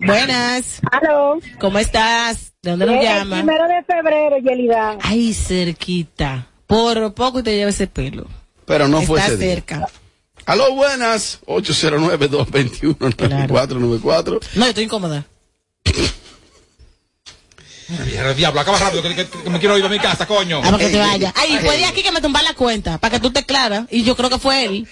Buenas. 0.00 0.80
Aló. 0.90 1.38
¿Cómo 1.60 1.78
estás? 1.78 2.52
¿De 2.62 2.70
dónde 2.70 2.86
nos 2.86 2.96
Eh, 2.96 3.02
llama? 3.04 3.36
Primero 3.36 3.64
de 3.68 3.82
febrero, 3.84 4.38
Yelida. 4.38 4.98
Ay, 5.02 5.32
cerquita. 5.34 6.46
Por 6.66 7.14
poco 7.14 7.42
te 7.42 7.54
lleva 7.56 7.70
ese 7.70 7.86
pelo. 7.86 8.26
Pero 8.66 8.88
no 8.88 9.00
fue 9.02 9.20
Está 9.20 9.32
ese 9.32 9.42
día. 9.44 9.54
cerca. 9.54 9.88
Aló, 10.46 10.74
buenas. 10.74 11.40
809-221-9494. 11.46 14.40
No, 14.54 14.64
yo 14.64 14.68
estoy 14.68 14.84
incómoda. 14.84 15.24
Mierda, 17.88 18.34
Diablo, 18.34 18.60
acaba 18.60 18.78
rápido, 18.78 19.02
que, 19.02 19.14
que- 19.14 19.26
que 19.26 19.50
me 19.50 19.58
quiero 19.58 19.78
ir 19.78 19.84
a 19.84 19.88
mi 19.88 19.98
casa, 19.98 20.26
coño. 20.26 20.58
Ah, 20.58 20.70
para 20.70 20.78
que 20.78 20.88
te 20.90 20.98
vaya. 20.98 21.32
Ay, 21.36 21.58
puede 21.64 21.84
aquí 21.86 22.02
que 22.02 22.12
me 22.12 22.20
tumba 22.20 22.42
la 22.42 22.52
cuenta, 22.54 22.98
para 22.98 23.12
que 23.12 23.20
tú 23.20 23.30
te 23.30 23.44
claras. 23.46 23.86
Y 23.90 24.02
yo 24.04 24.14
creo 24.14 24.28
que 24.28 24.38
fue 24.38 24.64
él. 24.64 24.86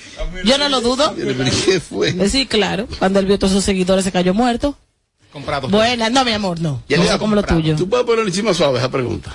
Yo 0.44 0.56
no 0.56 0.68
lo 0.70 0.80
dudo. 0.80 1.14
¿Qué 1.14 1.80
fue? 1.80 2.08
Eh, 2.10 2.28
Sí, 2.30 2.46
claro. 2.46 2.88
Cuando 2.98 3.18
él 3.20 3.26
vio 3.26 3.34
a 3.36 3.38
todos 3.38 3.52
sus 3.52 3.64
seguidores 3.64 4.04
se 4.04 4.12
cayó 4.12 4.32
muerto. 4.32 4.76
Comprado. 5.32 5.68
Buena, 5.68 6.08
no, 6.08 6.24
mi 6.24 6.32
amor, 6.32 6.58
no. 6.60 6.82
Ya 6.88 6.96
no 6.96 7.04
sé 7.06 7.18
como 7.18 7.34
lo 7.34 7.42
tuyo. 7.42 7.76
¿Tú 7.76 7.86
puedes 7.88 8.06
ponerle 8.06 8.30
encima 8.30 8.54
suave 8.54 8.78
esa 8.78 8.90
pregunta? 8.90 9.30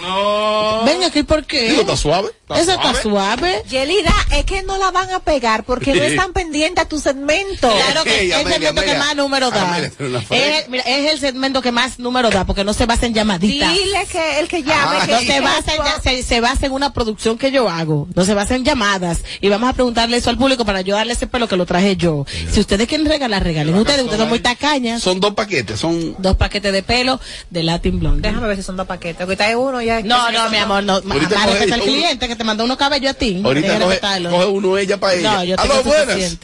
No. 0.00 0.84
Venga 0.84 1.08
aquí, 1.08 1.24
¿por 1.24 1.44
qué? 1.44 1.70
Digo, 1.70 1.80
¿está 1.80 1.96
suave? 1.96 2.28
Eso 2.56 2.72
está 2.72 2.94
suave. 3.00 3.62
Yelida, 3.68 4.14
es 4.32 4.44
que 4.44 4.62
no 4.62 4.78
la 4.78 4.90
van 4.90 5.10
a 5.10 5.20
pegar 5.20 5.64
porque 5.64 5.94
no 5.94 6.02
están 6.02 6.32
pendientes 6.32 6.84
a 6.84 6.88
tu 6.88 6.98
segmento. 6.98 7.70
Claro 7.70 8.04
que 8.04 8.14
es 8.14 8.22
el 8.22 8.32
Amelia, 8.32 8.68
segmento 8.68 8.82
que 8.82 8.98
más 8.98 9.16
número 9.16 9.50
da. 9.50 9.78
Es, 9.78 10.68
mira, 10.68 10.82
es 10.84 11.12
el 11.12 11.20
segmento 11.20 11.62
que 11.62 11.72
más 11.72 11.98
número 11.98 12.30
da, 12.30 12.44
porque 12.44 12.64
no 12.64 12.72
se 12.72 12.86
basa 12.86 13.06
en 13.06 13.14
llamaditas. 13.14 13.72
Dile 13.72 14.06
que 14.10 14.40
el 14.40 14.48
que 14.48 14.62
llame. 14.62 14.98
Ah, 15.00 15.06
que 15.06 15.12
No 15.12 15.20
se 15.20 15.40
basa, 15.40 15.72
en, 15.74 16.02
se, 16.02 16.22
se 16.22 16.40
basa 16.40 16.66
en 16.66 16.72
una 16.72 16.92
producción 16.92 17.38
que 17.38 17.50
yo 17.50 17.68
hago. 17.68 18.08
No 18.14 18.24
se 18.24 18.34
basa 18.34 18.54
en 18.54 18.64
llamadas. 18.64 19.20
Y 19.40 19.48
vamos 19.48 19.68
a 19.70 19.72
preguntarle 19.72 20.16
eso 20.16 20.30
al 20.30 20.38
público 20.38 20.64
para 20.64 20.80
yo 20.80 20.96
darle 20.96 21.12
ese 21.12 21.26
pelo 21.26 21.48
que 21.48 21.56
lo 21.56 21.66
traje 21.66 21.96
yo. 21.96 22.24
Si 22.50 22.60
ustedes 22.60 22.86
quieren 22.88 23.06
regalar, 23.06 23.42
regalen. 23.42 23.74
Ustedes, 23.74 24.02
ustedes 24.02 24.20
son 24.20 24.28
muy 24.28 24.40
tacañas. 24.40 25.02
Son 25.02 25.20
dos 25.20 25.34
paquetes, 25.34 25.78
son... 25.78 26.16
Dos 26.18 26.36
paquetes 26.36 26.72
de 26.72 26.82
pelo 26.82 27.20
de 27.50 27.62
Latin 27.62 27.98
Blonde. 27.98 28.28
Déjame 28.28 28.48
ver 28.48 28.56
si 28.56 28.62
son 28.62 28.76
dos 28.76 28.86
paquetes. 28.86 29.22
Ahorita 29.22 29.46
hay 29.46 29.54
uno 29.54 29.80
ya. 29.80 30.00
No, 30.02 30.30
no, 30.30 30.50
mi 30.50 30.56
amor, 30.56 30.82
no. 30.82 31.00
Más 31.02 31.18
respeta 31.46 31.74
al 31.74 31.80
cliente 31.82 32.28
que 32.28 32.36
te 32.40 32.44
mandó 32.44 32.64
unos 32.64 32.78
cabellos 32.78 33.10
a 33.10 33.14
ti. 33.14 33.42
Ahorita 33.44 33.74
coge, 33.74 33.84
respetarlo. 33.84 34.30
coge 34.30 34.46
uno 34.46 34.78
ella 34.78 34.98
para 34.98 35.12
ella. 35.12 35.34
No, 35.34 35.44
yo 35.44 35.60
Aló, 35.60 35.74
tengo 35.74 35.84
buenas. 35.84 36.38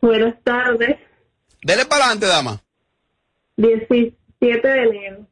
Buenas 0.00 0.34
tardes. 0.44 0.96
Dele 1.60 1.86
para 1.86 2.04
adelante, 2.04 2.26
dama. 2.26 2.62
17 3.56 4.14
de 4.38 4.82
enero. 4.84 5.26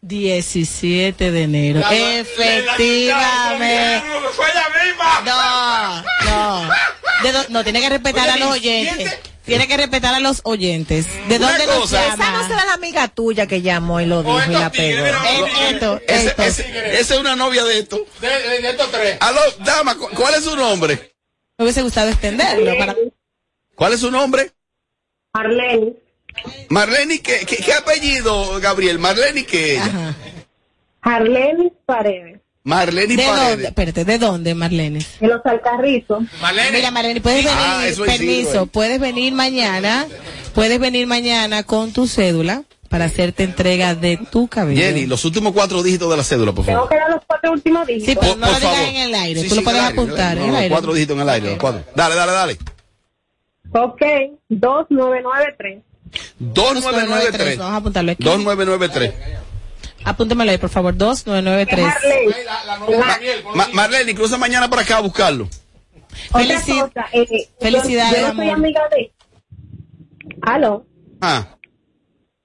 17 0.00 1.30
de 1.30 1.42
enero. 1.44 1.82
Efectivamente. 1.88 4.08
¡Fue 4.32 4.44
ella 4.50 4.64
misma! 4.84 5.20
No, 5.24 6.02
no. 6.28 6.68
De 7.22 7.32
no, 7.50 7.62
tiene 7.62 7.80
que 7.80 7.90
respetar 7.90 8.28
a 8.28 8.36
los 8.38 8.50
oyentes. 8.50 9.20
Tiene 9.44 9.66
que 9.66 9.76
respetar 9.76 10.14
a 10.14 10.20
los 10.20 10.40
oyentes. 10.44 11.06
¿De 11.28 11.36
Una 11.36 11.48
dónde 11.50 11.66
nos 11.66 11.76
cosa. 11.80 12.06
Esa 12.06 12.16
no 12.16 12.22
llama? 12.24 12.48
será 12.48 12.64
la 12.64 12.74
amiga 12.74 13.08
tuya 13.08 13.46
que 13.46 13.60
llamó 13.60 14.00
y 14.00 14.06
lo 14.06 14.22
dijo 14.22 14.40
y 14.48 14.52
la 14.52 14.70
pegó. 14.70 15.04
Esto, 15.68 16.00
esto. 16.06 16.42
Esa 16.42 17.14
es 17.14 17.20
una 17.20 17.34
novia 17.34 17.64
de 17.64 17.78
esto. 17.80 18.04
De, 18.20 18.28
de- 18.28 18.60
de 18.62 18.70
estos 18.70 18.90
tres. 18.92 19.16
Aló, 19.20 19.40
dama, 19.64 19.96
¿cu- 19.96 20.10
¿cuál 20.14 20.34
es 20.34 20.44
su 20.44 20.54
nombre? 20.56 21.14
Me 21.58 21.64
hubiese 21.64 21.82
gustado 21.82 22.08
extenderlo. 22.10 22.76
Para... 22.78 22.94
¿Cuál 23.74 23.92
es 23.94 24.00
su 24.00 24.10
nombre? 24.10 24.52
Arlene. 25.32 25.94
Marlene, 26.68 27.20
¿qué, 27.20 27.40
qué, 27.46 27.56
qué 27.56 27.72
apellido, 27.74 28.58
Gabriel? 28.60 28.98
Marlene, 28.98 29.44
¿qué 29.44 29.72
ella? 29.74 29.84
Ajá. 29.84 30.14
Arlene 31.02 31.72
Paredes. 31.84 32.40
Marlene 32.64 33.16
¿De 33.16 33.24
Paredes. 33.24 33.48
dónde? 33.50 33.64
Espérate, 33.68 34.04
¿de 34.04 34.18
dónde, 34.18 34.54
Marlene? 34.54 35.04
De 35.20 35.26
los 35.26 35.44
Alcarrizos. 35.44 36.22
Malene. 36.40 36.76
Mira, 36.78 36.90
Marlene, 36.92 37.20
puedes 37.20 37.44
venir, 37.44 37.58
Ah, 37.60 37.86
eso 37.86 38.04
es 38.04 38.10
permiso, 38.18 38.62
eh. 38.64 38.68
puedes 38.70 39.00
venir 39.00 39.32
mañana, 39.32 40.06
puedes 40.54 40.78
venir 40.78 41.06
mañana 41.08 41.64
con 41.64 41.92
tu 41.92 42.06
cédula 42.06 42.62
para 42.88 43.06
hacerte 43.06 43.42
entrega 43.42 43.94
de 43.96 44.16
tu 44.30 44.46
cabello. 44.48 44.80
Jenny, 44.80 45.06
los 45.06 45.24
últimos 45.24 45.52
cuatro 45.52 45.82
dígitos 45.82 46.08
de 46.10 46.16
la 46.16 46.22
cédula, 46.22 46.52
por 46.52 46.64
Tengo 46.64 46.78
favor. 46.80 46.90
que 46.90 46.96
dar 46.98 47.10
los 47.10 47.20
cuatro 47.26 47.50
últimos 47.52 47.86
dígitos. 47.86 48.08
Sí, 48.08 48.16
pero 48.20 48.32
Por- 48.32 48.38
no 48.38 48.46
por 48.46 48.54
lo 48.54 48.60
digas 48.60 48.74
favor. 48.76 48.88
en 48.90 48.96
el 48.96 49.14
aire, 49.14 49.40
Sí, 49.42 49.48
tú 49.48 49.54
sí, 49.54 49.60
lo 49.60 49.64
puedes 49.64 49.80
en 49.80 49.84
el 49.84 49.90
aire, 49.90 50.02
apuntar 50.02 50.36
no, 50.36 50.42
en 50.44 50.48
el 50.50 50.56
aire. 50.56 50.70
Cuatro 50.70 50.94
dígitos 50.94 51.16
en 51.16 51.22
el 51.22 51.28
aire, 51.28 51.48
los 51.50 51.58
cuatro. 51.58 51.84
Dale, 51.96 52.14
dale, 52.14 52.32
dale. 52.32 52.58
Ok, 53.74 54.02
2993. 54.50 55.82
2993. 56.38 57.58
Vamos 57.58 57.72
a 57.74 57.76
apuntarlo 57.78 58.12
aquí. 58.12 58.22
2993. 58.22 59.14
Apúntemelo 60.04 60.50
ahí, 60.50 60.58
por 60.58 60.70
favor, 60.70 60.96
2993. 60.96 61.86
Arlene. 61.86 62.44
La, 62.44 62.64
la 62.64 62.78
novia 62.78 62.96
de 62.98 63.02
Daniel, 63.06 63.44
Ma- 63.54 63.68
Marlene, 63.72 64.14
cruza 64.14 64.36
mañana 64.38 64.68
para 64.68 64.82
acá 64.82 64.96
a 64.98 65.00
buscarlo. 65.00 65.48
Felici- 66.30 66.78
cosa, 66.80 67.06
eh, 67.12 67.48
felicidades, 67.60 68.20
yo, 68.20 68.26
yo 68.26 68.34
no 68.34 68.42
soy 68.42 68.50
amiga 68.50 68.82
de... 68.90 69.12
Aló. 70.42 70.84
Ah, 71.20 71.46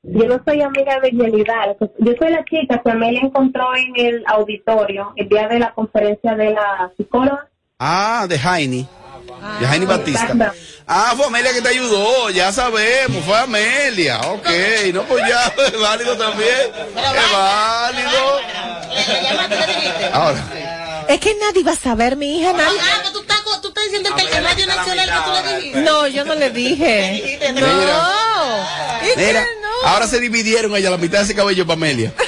Yo 0.04 0.26
no 0.28 0.42
soy 0.46 0.62
amiga 0.62 1.00
de 1.00 1.10
Yelida. 1.12 1.76
Yo 2.00 2.14
soy 2.20 2.30
la 2.32 2.46
chica 2.46 2.82
que 2.84 2.92
Amelia 2.92 3.22
encontró 3.22 3.76
en 3.76 3.94
el 4.06 4.24
auditorio 4.28 5.14
el 5.16 5.28
día 5.28 5.48
de 5.48 5.60
la 5.60 5.74
conferencia 5.74 6.36
de 6.36 6.52
la 6.54 6.92
psicóloga. 6.96 7.50
ah, 7.80 8.26
de 8.30 8.38
Jaime. 8.40 8.88
De 9.60 9.68
Jaime 9.68 9.86
Batista. 9.86 10.54
Ah, 10.88 11.14
fue 11.18 11.26
Amelia 11.26 11.52
que 11.54 11.62
te 11.62 11.68
ayudó, 11.70 12.30
ya 12.30 12.52
sabemos, 12.54 13.24
fue 13.26 13.38
Amelia. 13.38 14.20
Ok, 14.22 14.48
no, 14.94 15.04
pues 15.04 15.24
ya, 15.28 15.54
es 15.68 15.80
válido 15.80 16.18
también. 16.18 16.72
Es 16.96 17.32
válido. 17.34 18.40
Ahora, 20.14 21.06
Es 21.10 21.20
que 21.20 21.36
nadie 21.36 21.64
va 21.64 21.74
a 21.74 21.76
saber, 21.76 22.16
mi 22.16 22.40
hija. 22.40 22.54
Nadie... 22.54 22.80
Ah, 22.82 23.04
tú 23.12 23.20
estás, 23.22 23.42
tú 23.62 23.68
estás 23.68 23.84
diciendo 23.84 24.10
que 24.16 24.22
el 24.24 24.44
Radio 24.44 24.66
Nacional 24.68 25.10
que 25.10 25.16
tú 25.26 25.32
le 25.34 25.58
dijiste. 25.58 25.82
No, 25.82 26.08
yo 26.08 26.24
no 26.26 26.36
le 26.36 26.50
dije. 26.52 27.40
No. 27.54 27.68
Mira, 29.18 29.46
no. 29.62 29.88
ahora 29.90 30.08
se 30.08 30.20
dividieron 30.20 30.74
ella 30.76 30.90
la 30.90 30.98
mitad 30.98 31.18
de 31.20 31.26
ese 31.26 31.36
cabello 31.36 31.66
para 31.66 31.76
Amelia. 31.76 32.14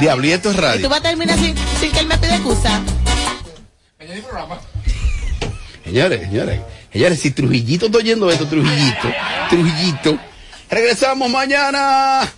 Diablo, 0.00 0.26
y 0.26 0.32
esto 0.32 0.50
es 0.50 0.54
Y 0.54 0.58
tú 0.58 0.62
radio. 0.62 0.88
vas 0.88 0.98
a 0.98 1.02
terminar 1.02 1.38
sin, 1.38 1.54
sin 1.80 1.90
que 1.92 2.00
él 2.00 2.06
me 2.06 2.18
pida 2.18 2.34
excusa. 2.36 2.80
Señores, 5.82 6.20
señores, 6.20 6.60
señores, 6.92 7.18
si 7.18 7.30
Trujillito 7.30 7.86
está 7.86 7.98
oyendo 7.98 8.30
esto, 8.30 8.46
Trujillito, 8.46 9.08
Trujillito. 9.48 10.18
Regresamos 10.68 11.30
mañana. 11.30 12.30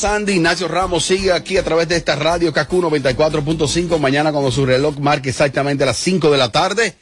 Sandy. 0.00 0.32
Ignacio 0.32 0.66
Ramos 0.66 1.04
sigue 1.04 1.30
aquí 1.30 1.58
a 1.58 1.62
través 1.62 1.86
de 1.86 1.96
esta 1.96 2.16
radio 2.16 2.54
KQ 2.54 2.72
94.5. 2.72 3.98
Mañana 3.98 4.32
cuando 4.32 4.50
su 4.50 4.64
reloj 4.64 4.98
marque 4.98 5.28
exactamente 5.28 5.84
las 5.84 5.98
5 5.98 6.30
de 6.30 6.38
la 6.38 6.50
tarde. 6.50 6.94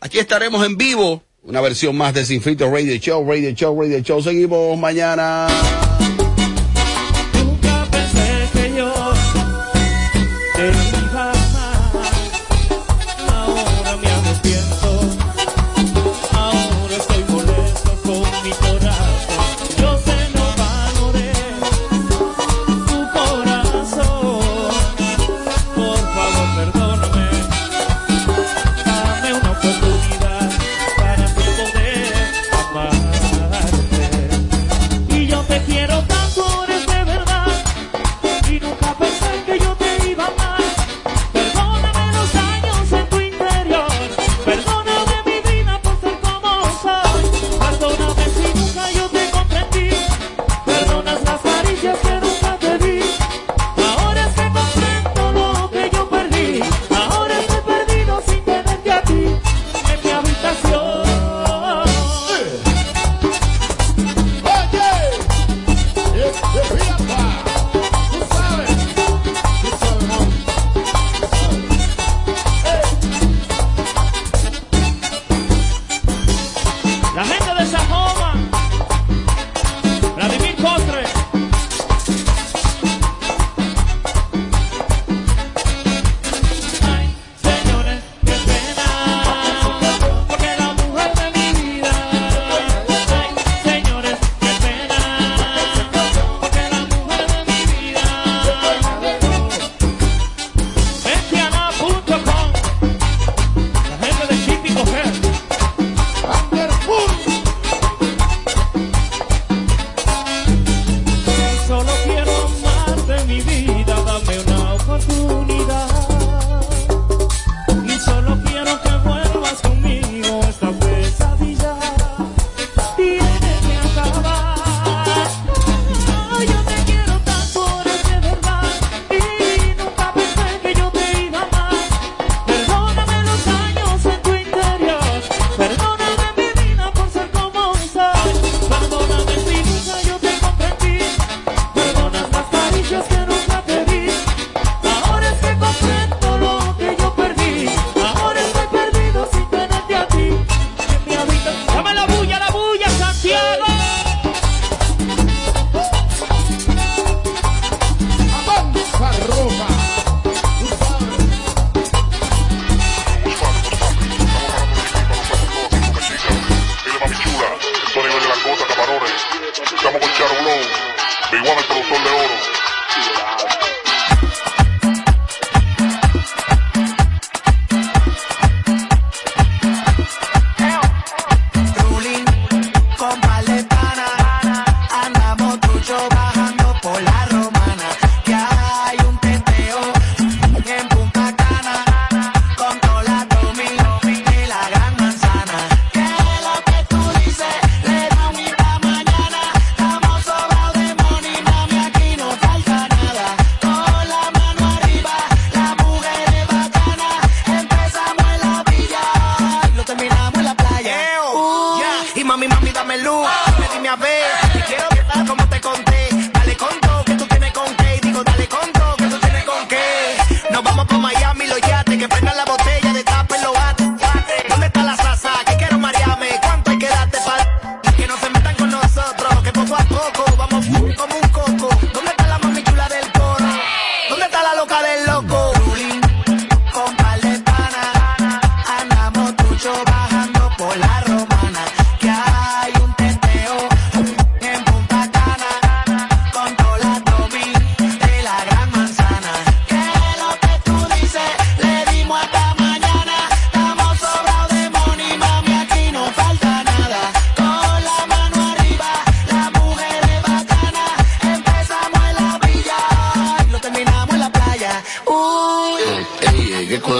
Aquí 0.00 0.18
estaremos 0.18 0.64
en 0.64 0.78
vivo. 0.78 1.22
Una 1.42 1.60
versión 1.60 1.94
más 1.96 2.14
de 2.14 2.24
Sinfrito 2.24 2.70
Radio 2.70 2.96
Show, 2.96 3.28
Radio 3.28 3.50
Show, 3.50 3.78
Radio 3.78 3.98
Show. 4.00 4.22
Seguimos 4.22 4.78
mañana. 4.78 5.48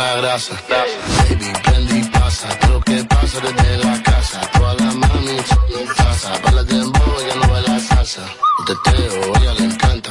la 0.07 0.20
grasa. 0.20 0.54
Baby, 0.68 1.52
prende 1.64 1.98
y 1.98 2.04
pasa, 2.04 2.48
lo 2.68 2.80
que 2.80 3.04
pasa 3.04 3.40
desde 3.40 3.78
la 3.84 4.02
casa. 4.02 4.40
Toda 4.52 4.74
la 4.74 4.92
mami 4.92 5.36
en 5.80 5.86
casa, 6.00 6.30
baila 6.42 6.62
dembow, 6.64 7.16
ya 7.28 7.34
no 7.40 7.46
baila 7.52 7.80
salsa. 7.80 8.24
Un 8.59 8.64
teteo, 8.68 9.34
ella 9.36 9.54
le 9.59 9.64
encanta. 9.64 10.11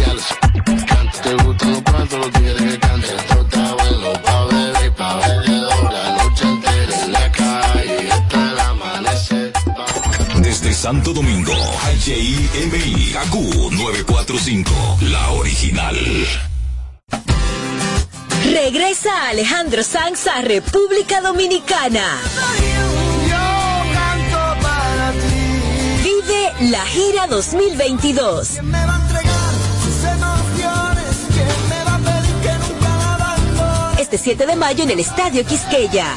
Ya 0.00 0.14
les 0.14 0.28
encanta. 0.66 1.22
Te 1.22 1.34
gustan 1.42 1.70
los 1.72 1.82
cuantos, 1.82 2.18
los 2.18 2.30
tigres 2.32 2.62
que 2.62 2.78
cantan. 2.78 3.16
Esto 3.20 3.40
está 3.44 3.74
bueno 3.80 4.12
pa' 4.24 4.44
beber 4.46 4.86
y 4.86 4.90
pa' 4.90 5.16
ver 5.16 5.40
de 5.46 5.56
la 5.70 6.06
noche 6.18 6.44
entera 6.44 7.04
en 7.04 7.12
la 7.12 7.32
calle 7.32 8.12
hasta 8.12 8.38
el 8.50 8.60
amanecer. 8.60 9.52
Desde 10.48 10.74
Santo 10.74 11.12
Domingo, 11.12 11.54
HIMI, 12.04 13.14
AQ 13.22 13.34
945, 13.70 14.98
la 15.02 15.30
original. 15.30 16.51
Regresa 18.52 19.28
Alejandro 19.30 19.82
Sanz 19.82 20.26
a 20.26 20.42
República 20.42 21.22
Dominicana. 21.22 22.20
Vive 26.02 26.70
la 26.70 26.84
gira 26.84 27.26
2022. 27.28 28.58
Este 33.98 34.18
7 34.18 34.44
de 34.46 34.56
mayo 34.56 34.84
en 34.84 34.90
el 34.90 35.00
Estadio 35.00 35.46
Quisqueya. 35.46 36.14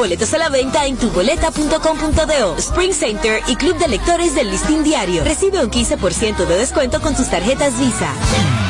Boletos 0.00 0.32
a 0.32 0.38
la 0.38 0.48
venta 0.48 0.86
en 0.86 0.96
tuboleta.com.do, 0.96 2.56
Spring 2.56 2.94
Center 2.94 3.42
y 3.48 3.56
Club 3.56 3.76
de 3.76 3.86
Lectores 3.86 4.34
del 4.34 4.50
Listín 4.50 4.82
Diario. 4.82 5.22
Recibe 5.22 5.62
un 5.62 5.70
15% 5.70 6.46
de 6.46 6.56
descuento 6.56 7.02
con 7.02 7.14
tus 7.14 7.28
tarjetas 7.28 7.78
Visa. 7.78 8.69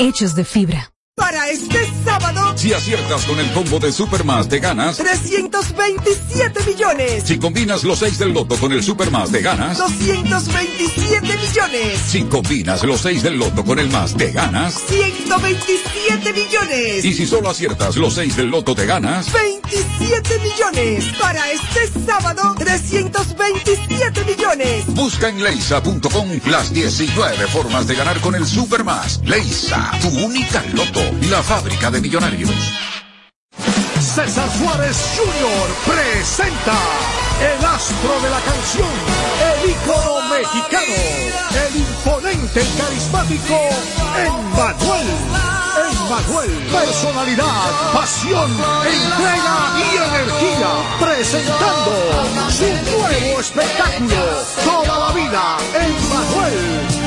hechos 0.00 0.34
de 0.34 0.44
fibra. 0.44 0.92
Para 1.20 1.48
este 1.50 1.86
sábado, 2.04 2.56
Si 2.56 2.72
aciertas 2.72 3.24
con 3.26 3.38
el 3.38 3.52
combo 3.52 3.78
de 3.78 3.92
Supermas 3.92 4.48
te 4.48 4.58
ganas. 4.58 4.96
327 4.96 6.64
millones. 6.64 7.22
Si 7.24 7.38
combinas 7.38 7.84
los 7.84 7.98
6 7.98 8.18
del 8.18 8.32
loto 8.32 8.56
con 8.56 8.72
el 8.72 8.82
Supermas 8.82 9.30
te 9.30 9.42
ganas. 9.42 9.78
227 9.78 11.36
millones. 11.36 12.00
Si 12.08 12.22
combinas 12.24 12.82
los 12.84 13.02
6 13.02 13.22
del 13.22 13.38
loto 13.38 13.64
con 13.64 13.78
el 13.78 13.90
más 13.90 14.16
te 14.16 14.32
ganas. 14.32 14.74
127 14.88 16.32
millones. 16.32 17.04
Y 17.04 17.12
si 17.12 17.26
solo 17.26 17.50
aciertas 17.50 17.96
los 17.96 18.14
6 18.14 18.36
del 18.36 18.48
loto 18.48 18.74
te 18.74 18.86
ganas. 18.86 19.30
27 19.32 20.38
millones. 20.38 21.04
Para 21.20 21.50
este 21.52 22.00
sábado, 22.06 22.54
327 22.58 24.24
millones. 24.24 24.86
Busca 24.88 25.28
en 25.28 25.42
leisa.com 25.42 26.28
las 26.46 26.72
19 26.72 27.46
formas 27.48 27.86
de 27.86 27.94
ganar 27.94 28.20
con 28.20 28.34
el 28.34 28.46
Supermas. 28.46 29.20
Leisa, 29.24 29.92
tu 30.00 30.08
única 30.08 30.64
loto, 30.72 31.00
la 31.30 31.42
fábrica 31.42 31.90
de 31.90 32.00
millonarios. 32.00 32.50
César 34.00 34.50
Suárez 34.58 34.96
Jr. 35.16 35.94
presenta 35.94 36.78
el 37.40 37.64
astro 37.64 38.20
de 38.20 38.30
la 38.30 38.40
canción, 38.40 38.88
el 39.50 39.70
ícono 39.70 40.28
mexicano, 40.28 40.94
el 41.66 41.76
imponente 41.76 42.62
y 42.62 42.78
carismático 42.80 43.58
Emmanuel. 44.18 45.06
Emmanuel, 45.90 46.50
personalidad, 46.72 47.92
pasión, 47.94 48.50
entrega 48.50 49.58
y 49.78 49.96
energía, 49.96 50.70
presentando 50.98 52.50
su 52.50 52.98
nuevo 52.98 53.40
espectáculo, 53.40 54.16
Toda 54.64 54.98
la 54.98 55.12
vida, 55.14 55.56
Emmanuel 55.74 56.89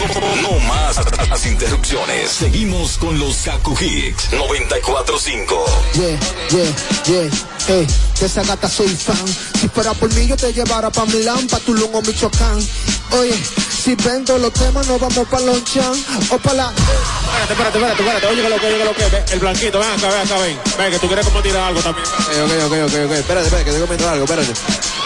No 0.00 0.58
más 0.60 0.96
las 1.28 1.44
interrupciones. 1.44 2.30
Seguimos 2.30 2.96
con 2.96 3.18
los 3.18 3.36
Kaku 3.44 3.76
Hicks 3.78 4.32
945. 4.32 5.64
Yeah, 5.92 6.18
yeah, 6.48 6.74
yeah, 7.04 7.30
eh, 7.68 7.86
de 8.18 8.26
esa 8.26 8.42
gata 8.44 8.66
soy 8.66 8.88
fan. 8.88 9.28
Si 9.60 9.68
fuera 9.68 9.92
por 9.92 10.10
mí 10.14 10.26
yo 10.26 10.36
te 10.36 10.54
llevara 10.54 10.88
pa' 10.88 11.04
Milán, 11.04 11.46
pa' 11.48 11.58
Tulum 11.60 11.94
o 11.94 12.00
Michoacán. 12.00 12.66
Oye, 13.12 13.34
si 13.82 13.94
vendo 13.96 14.38
los 14.38 14.52
temas 14.52 14.86
nos 14.86 15.00
vamos 15.00 15.26
pa' 15.28 15.40
Lonchan 15.40 15.92
o 16.30 16.38
pa' 16.38 16.54
la... 16.54 16.70
Espérate, 16.70 17.52
espérate, 17.52 17.78
espérate, 17.78 18.02
espérate. 18.02 18.26
Oye, 18.26 18.42
que 18.42 18.48
lo 18.48 18.56
que, 18.60 18.66
oye, 18.66 18.78
que 18.78 18.84
lo 18.84 18.94
que. 18.94 19.32
El 19.32 19.40
blanquito, 19.40 19.78
ven 19.78 19.90
acá, 19.90 20.08
ven 20.08 20.20
acá, 20.20 20.38
ven. 20.38 20.58
Ven, 20.78 20.90
que 20.92 20.98
tú 20.98 21.06
quieres 21.06 21.26
como 21.26 21.42
tirar 21.42 21.62
algo 21.62 21.80
también. 21.80 22.06
Ok, 22.06 22.52
ok, 22.66 22.72
ok, 22.72 22.94
ok. 23.06 23.12
Espérate, 23.12 23.46
espérate, 23.46 23.64
que 23.64 23.72
te 23.72 23.80
comento 23.80 24.08
algo, 24.08 24.24
espérate. 24.24 24.52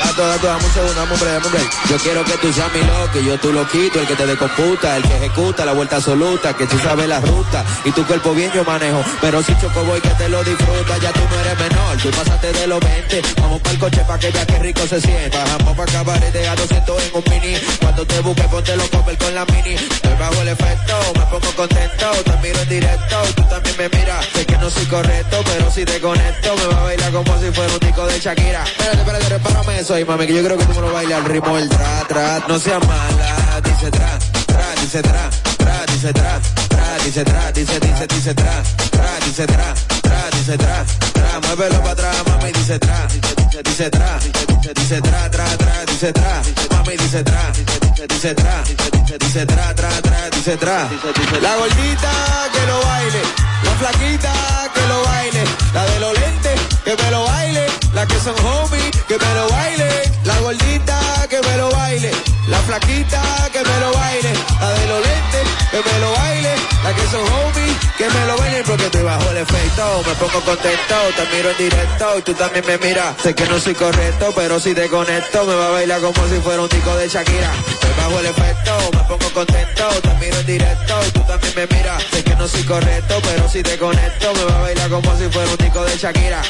Dato, 0.05 0.27
dato, 0.27 0.47
dame 0.47 0.65
un 0.65 0.73
segundo, 0.73 0.95
dame 0.95 1.15
un 1.15 1.21
break, 1.21 1.35
dame 1.35 1.47
un 1.47 1.53
break. 1.53 1.89
Yo 1.89 1.97
quiero 1.99 2.25
que 2.25 2.37
tú 2.39 2.53
seas 2.53 2.73
mi 2.75 2.81
loco, 2.83 3.19
y 3.21 3.25
yo 3.25 3.39
tu 3.39 3.53
loquito, 3.53 4.01
el 4.01 4.07
que 4.07 4.17
te 4.17 4.27
decomputa, 4.27 4.97
el 4.97 5.03
que 5.03 5.17
ejecuta 5.17 5.65
la 5.65 5.73
vuelta 5.73 5.97
absoluta, 5.97 6.55
que 6.55 6.67
tú 6.67 6.79
sabes 6.79 7.09
la 7.09 7.21
ruta, 7.21 7.65
y 7.85 7.91
tu 7.93 8.05
cuerpo 8.07 8.35
bien 8.35 8.51
yo 8.53 8.65
manejo. 8.65 9.03
Pero 9.21 9.43
si 9.43 9.57
choco 9.61 9.83
voy 9.85 10.01
que 10.01 10.11
te 10.11 10.29
lo 10.29 10.43
disfruta, 10.45 10.99
ya 10.99 11.13
tú 11.13 11.21
no 11.31 11.41
eres 11.41 11.59
menor, 11.59 11.97
tú 12.03 12.11
pasaste 12.11 12.53
de 12.53 12.67
los 12.67 12.81
20. 12.81 13.23
Vamos 13.41 13.61
pa'l 13.63 13.79
coche 13.79 14.01
pa' 14.07 14.19
que 14.19 14.33
ya 14.33 14.45
que 14.45 14.59
rico 14.59 14.87
se 14.87 15.01
sienta. 15.01 15.39
Bajamos 15.45 15.77
pa' 15.77 15.87
cabarete 15.87 16.49
a 16.49 16.57
200 16.57 17.03
en 17.03 17.11
un 17.15 17.25
mini. 17.31 17.55
Cuando 17.95 18.13
te 18.13 18.21
busque, 18.23 18.43
ponte 18.49 18.77
los 18.77 18.89
copper 18.89 19.17
con 19.19 19.35
la 19.37 19.45
mini. 19.45 19.75
Estoy 19.75 20.17
bajo 20.19 20.43
el 20.43 20.49
efecto, 20.49 20.95
me 21.15 21.27
pongo 21.27 21.55
contento, 21.55 22.11
te 22.25 22.37
miro 22.43 22.61
en 22.61 22.69
directo, 22.69 23.17
tú 23.37 23.43
también 23.45 23.77
me 23.79 23.89
miras. 23.89 24.27
Sé 24.35 24.45
que 24.45 24.59
no 24.59 24.69
soy 24.69 24.85
correcto, 24.87 25.41
pero 25.45 25.71
si 25.71 25.85
te 25.85 26.01
conecto, 26.01 26.57
me 26.57 26.75
va 26.75 26.81
a 26.81 26.83
bailar 26.83 27.13
como 27.13 27.39
si 27.39 27.53
fuera 27.53 27.73
un 27.73 27.79
tico 27.79 28.05
de 28.07 28.19
Shakira. 28.19 28.65
Espérate, 28.65 28.99
espérate, 28.99 29.29
repárame 29.29 29.79
eso 29.79 29.95
ahí, 29.95 30.05
mami, 30.05 30.27
que 30.27 30.35
yo 30.35 30.43
creo 30.43 30.59
que 30.59 30.65
tú 30.65 30.75
me 30.75 30.81
lo 30.81 30.93
bailas 30.93 31.21
al 31.21 31.25
ritmo 31.27 31.57
del 31.57 31.69
tra, 31.69 32.05
tra. 32.09 32.45
No 32.49 32.59
seas 32.59 32.85
mala, 32.85 33.61
dice 33.63 33.91
tra, 33.93 34.19
tra, 34.45 34.75
dice 34.81 35.01
tra, 35.01 35.31
tra, 35.57 35.87
dice 35.87 36.13
tra, 36.13 36.41
tra, 36.69 36.99
dice 37.05 37.25
tra, 37.25 37.53
dice, 37.53 37.79
dice, 37.79 38.07
dice 38.09 38.35
tra, 38.35 38.63
tra, 38.91 39.19
dice 39.25 39.47
tra, 39.47 39.75
tra, 40.03 40.31
dice 40.33 40.59
tra, 40.59 40.85
tra. 41.13 41.41
Muévelo 41.47 41.79
para 41.79 41.93
atrás, 41.93 42.17
mami, 42.27 42.51
dice 42.51 42.77
tra, 42.77 43.07
dice, 43.07 43.63
dice 43.63 43.91
tra, 43.91 44.19
dice 44.75 45.01
tra, 45.01 45.31
tra, 45.31 45.45
tra, 45.45 45.85
dice 45.87 46.13
tra, 46.13 46.43
dice 46.93 47.23
tra, 47.23 47.51
dice, 48.09 48.35
tra, 48.35 48.63
dice 49.19 49.47
tra, 49.47 49.75
tra, 49.75 49.89
tra, 50.03 50.31
dice 50.31 50.57
tra. 50.57 50.89
La 51.41 51.57
gordita 51.57 52.11
que 52.53 52.67
lo 52.67 52.81
baile, 52.83 53.23
la 53.63 53.71
flaquita 53.73 54.33
que 54.75 54.87
lo 54.87 55.03
baile, 55.03 55.45
la 55.73 55.85
de 55.87 56.01
los 56.01 56.21
lentes 56.21 56.61
que 56.85 56.97
me 57.03 57.11
lo 57.11 57.25
baile, 57.25 57.67
la 57.95 58.07
que 58.07 58.21
son 58.21 58.35
homies 58.45 58.91
que 59.09 59.19
me 59.19 59.35
lo 59.35 59.49
baile, 59.49 60.13
la 60.25 60.39
gordita 60.41 61.27
que 61.29 61.41
me 61.41 61.57
lo 61.57 61.71
baile, 61.71 62.11
la 62.49 62.59
flaquita 62.59 63.23
que 63.53 63.61
me 63.63 63.81
lo 63.81 63.93
baile, 63.93 64.33
la 64.61 64.71
de 64.73 64.87
los 64.87 65.01
lentes 65.01 65.49
que 65.71 65.79
me 65.79 66.01
lo 66.01 66.13
baile, 66.13 66.55
la 66.83 66.95
que 66.95 67.03
son 67.09 67.21
homies 67.21 67.77
que 67.97 68.09
me 68.09 68.27
lo 68.27 68.37
baile 68.37 68.63
porque 68.67 68.85
estoy 68.85 69.03
bajo 69.03 69.31
el 69.31 69.37
efecto, 69.39 70.03
me 70.07 70.15
pongo 70.15 70.41
contento, 70.45 70.95
te 71.17 71.37
miro 71.37 71.51
en 71.51 71.57
directo 71.57 72.19
y 72.19 72.23
tú 72.23 72.35
también 72.35 72.65
me 72.67 72.79
miras, 72.79 73.15
sé 73.23 73.35
que 73.35 73.47
no 73.47 73.59
soy 73.59 73.75
correcto, 73.75 74.33
pero 74.35 74.59
si 74.61 74.75
te 74.75 74.89
conecto 74.89 75.45
me 75.45 75.55
va 75.55 75.69
a 75.69 75.71
bailar 75.71 76.01
como 76.01 76.29
si 76.29 76.41
fuera 76.41 76.63
un 76.63 76.69
tico 76.69 76.95
de 76.97 77.09
Shakira, 77.09 77.53
estoy 77.69 77.91
bajo 77.97 78.21
el 78.21 78.27
efecto, 78.27 78.73
me 78.93 79.03
pongo 79.05 79.31
contento, 79.33 79.89
te 80.03 80.15
miro 80.15 80.39
en 80.39 80.47
directo 80.47 80.95
y 81.07 81.11
tú 81.13 81.21
también 81.21 81.55
me 81.57 81.67
miras, 81.77 82.03
sé 82.11 82.25
que 82.25 82.35
no 82.37 82.49
soy 82.49 82.65
correcto, 82.65 83.21
pero 83.23 83.49
si 83.49 83.63
te 83.63 83.79
conecto 83.79 84.35
me 84.35 84.45
va 84.45 84.59
a 84.59 84.63
bailar 84.63 84.91
como 84.91 85.17
si 85.17 85.25
fuera 85.31 85.51
un 85.51 85.57
tico 85.57 85.85
de 85.85 85.97
Shakira. 85.97 86.43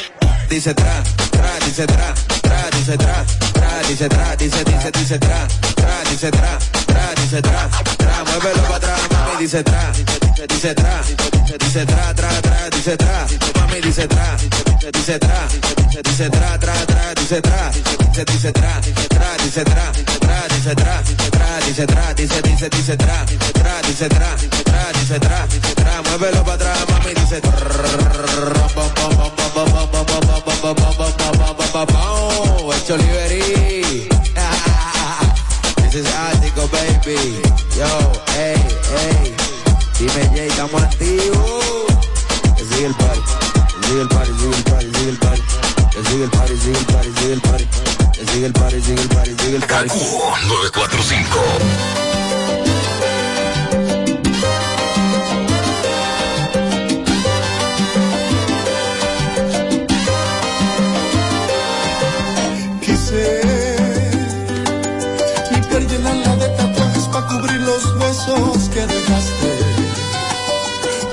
Dice 0.47 0.73
tra, 0.73 1.01
tra, 1.31 1.49
dice 1.65 1.85
tra, 1.85 2.13
tra, 2.41 2.69
dice 2.71 2.95
tra, 2.95 3.25
tra, 3.51 3.81
dice 3.87 4.07
tra, 4.07 4.35
dice, 4.35 4.63
dice, 4.63 4.89
dice 4.91 5.17
tra, 5.17 5.45
tra, 5.73 6.03
dice 6.09 6.29
tra, 6.29 6.57
tra, 6.85 7.13
dice 7.15 7.41
tra, 7.41 7.69
tra, 7.97 8.23
muévelo 8.25 8.61
para 8.61 8.75
atrás, 8.75 8.99
mami, 9.11 9.37
dice 9.37 9.63
tra, 9.63 9.91
dice, 9.91 10.45
dice 10.47 10.73
tra, 10.73 11.01
dice, 11.03 11.57
dice 11.57 11.85
tra, 11.85 12.13
tra, 12.13 12.27
tra, 12.41 12.69
dice 12.69 12.95
tra, 12.95 13.27
mami, 13.55 13.81
dice 13.81 14.07
tra, 14.07 14.37
dice, 18.15 18.31
dice 18.31 18.51
tra, 18.53 18.79
dice 18.79 19.07
tra, 19.09 19.35
dice 19.43 19.63
tra, 19.65 19.91
dice 19.91 20.19
tra, 20.19 20.47
dice 20.47 20.75
tra, 20.75 21.59
dice 21.59 21.85
tra, 21.85 22.13
dice 22.13 22.41
dice, 22.41 22.69
dice 22.69 22.95
tra, 22.95 23.25
dice 23.25 23.51
tra, 23.51 23.81
dice 23.81 24.07
tra, 24.07 24.35
dice 24.35 24.63
tra, 24.63 24.91
dice 24.93 25.19
tra, 25.19 25.47
dice 25.47 25.75
tra, 25.75 26.01
muévelo 26.01 26.43
para 26.43 26.53
atrás, 26.53 26.85
mami, 26.89 27.13
dice 27.13 27.41
It's 32.85 32.91
Oliveri. 32.91 34.07
This 35.81 35.95
is 35.95 36.05
Ático, 36.05 36.67
baby. 36.71 37.41
Yo, 37.75 38.13
hey, 38.27 38.55
hey. 38.93 39.35
Dime, 39.97 40.29
Jay, 40.35 40.47
estamos 40.47 40.83
activos. 40.83 41.85
Sigue 42.57 42.85
el 42.85 42.95
party, 42.95 43.21
sigue 43.87 44.01
el 44.01 44.07
party, 44.07 44.31
sigue 44.39 44.55
el 44.55 44.63
party, 44.63 44.85
sigue 44.93 45.09
el 45.09 45.17
party. 45.17 45.74
Sigue 46.03 46.25
el 46.25 46.29
party, 46.29 46.57
sigue 46.57 46.77
el 46.77 46.85
party, 46.85 47.09
sigue 47.17 47.33
el 47.33 47.41
party. 47.41 47.67
Sigue 48.33 48.45
el 48.47 48.53
party, 48.53 48.81
sigue 48.81 49.01
el 49.01 49.07
party, 49.07 49.35
sigue 49.39 49.55
el 49.55 49.63
party. 49.63 49.89
945. 49.89 51.39
Quise 62.81 63.41
cubrir 67.29 67.61
los 67.61 67.85
huesos 67.95 68.69
que 68.69 68.85
dejaste. 68.85 69.49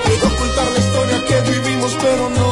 Puedo 0.05 0.27
ocultar 0.35 0.67
la 0.73 0.79
historia 0.79 1.25
que 1.27 1.41
vivimos, 1.53 1.97
pero 2.01 2.31
no 2.31 2.52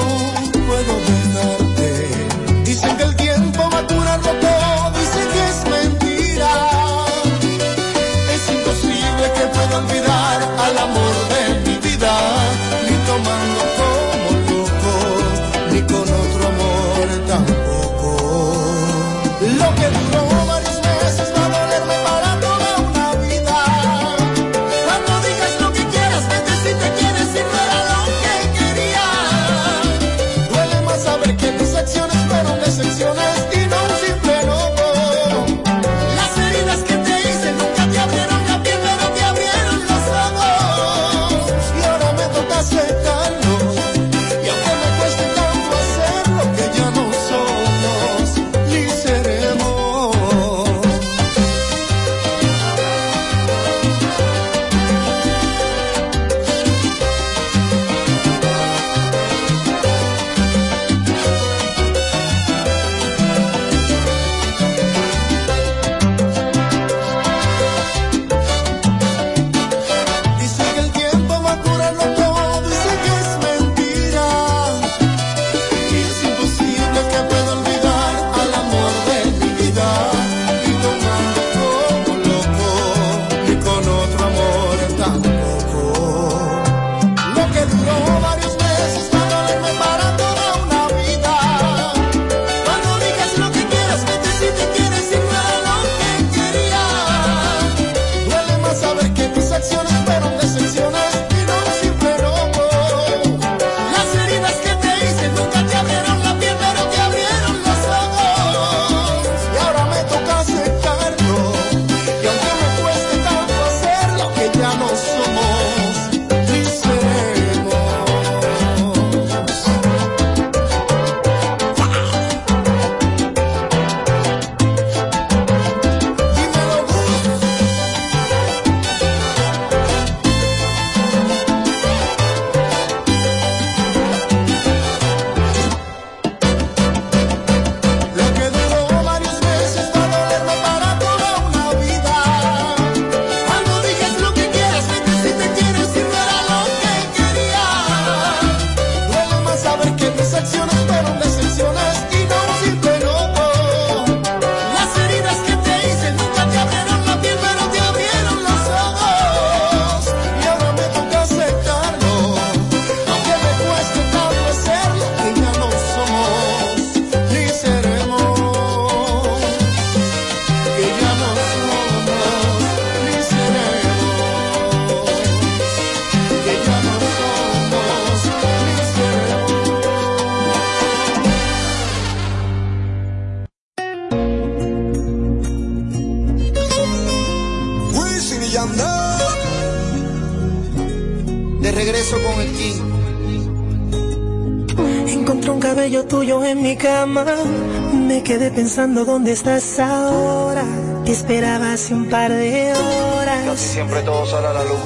pensando 198.71 199.05
dónde 199.05 199.33
estás 199.33 199.81
ahora. 199.81 200.63
Te 201.05 201.11
esperaba 201.11 201.73
hace 201.73 201.93
un 201.93 202.09
par 202.09 202.31
de 202.31 202.73
horas. 202.73 203.45
Casi 203.45 203.69
siempre 203.69 204.01
todo 204.03 204.25
sale 204.27 204.47
a 204.47 204.53
la 204.53 204.63
luz. 204.63 204.79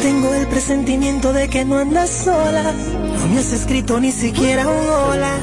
Tengo 0.00 0.32
el 0.32 0.46
presentimiento 0.46 1.34
de 1.34 1.46
que 1.48 1.66
no 1.66 1.76
andas 1.76 2.08
sola. 2.08 2.62
No 2.72 3.26
me 3.34 3.40
has 3.40 3.52
escrito 3.52 4.00
ni 4.00 4.12
siquiera 4.12 4.66
un 4.66 4.88
hola. 4.88 5.34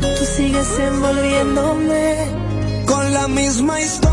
Tú 0.00 0.24
sigues 0.24 0.68
envolviéndome 0.78 2.14
con 2.86 3.12
la 3.12 3.26
misma 3.26 3.80
historia. 3.80 4.11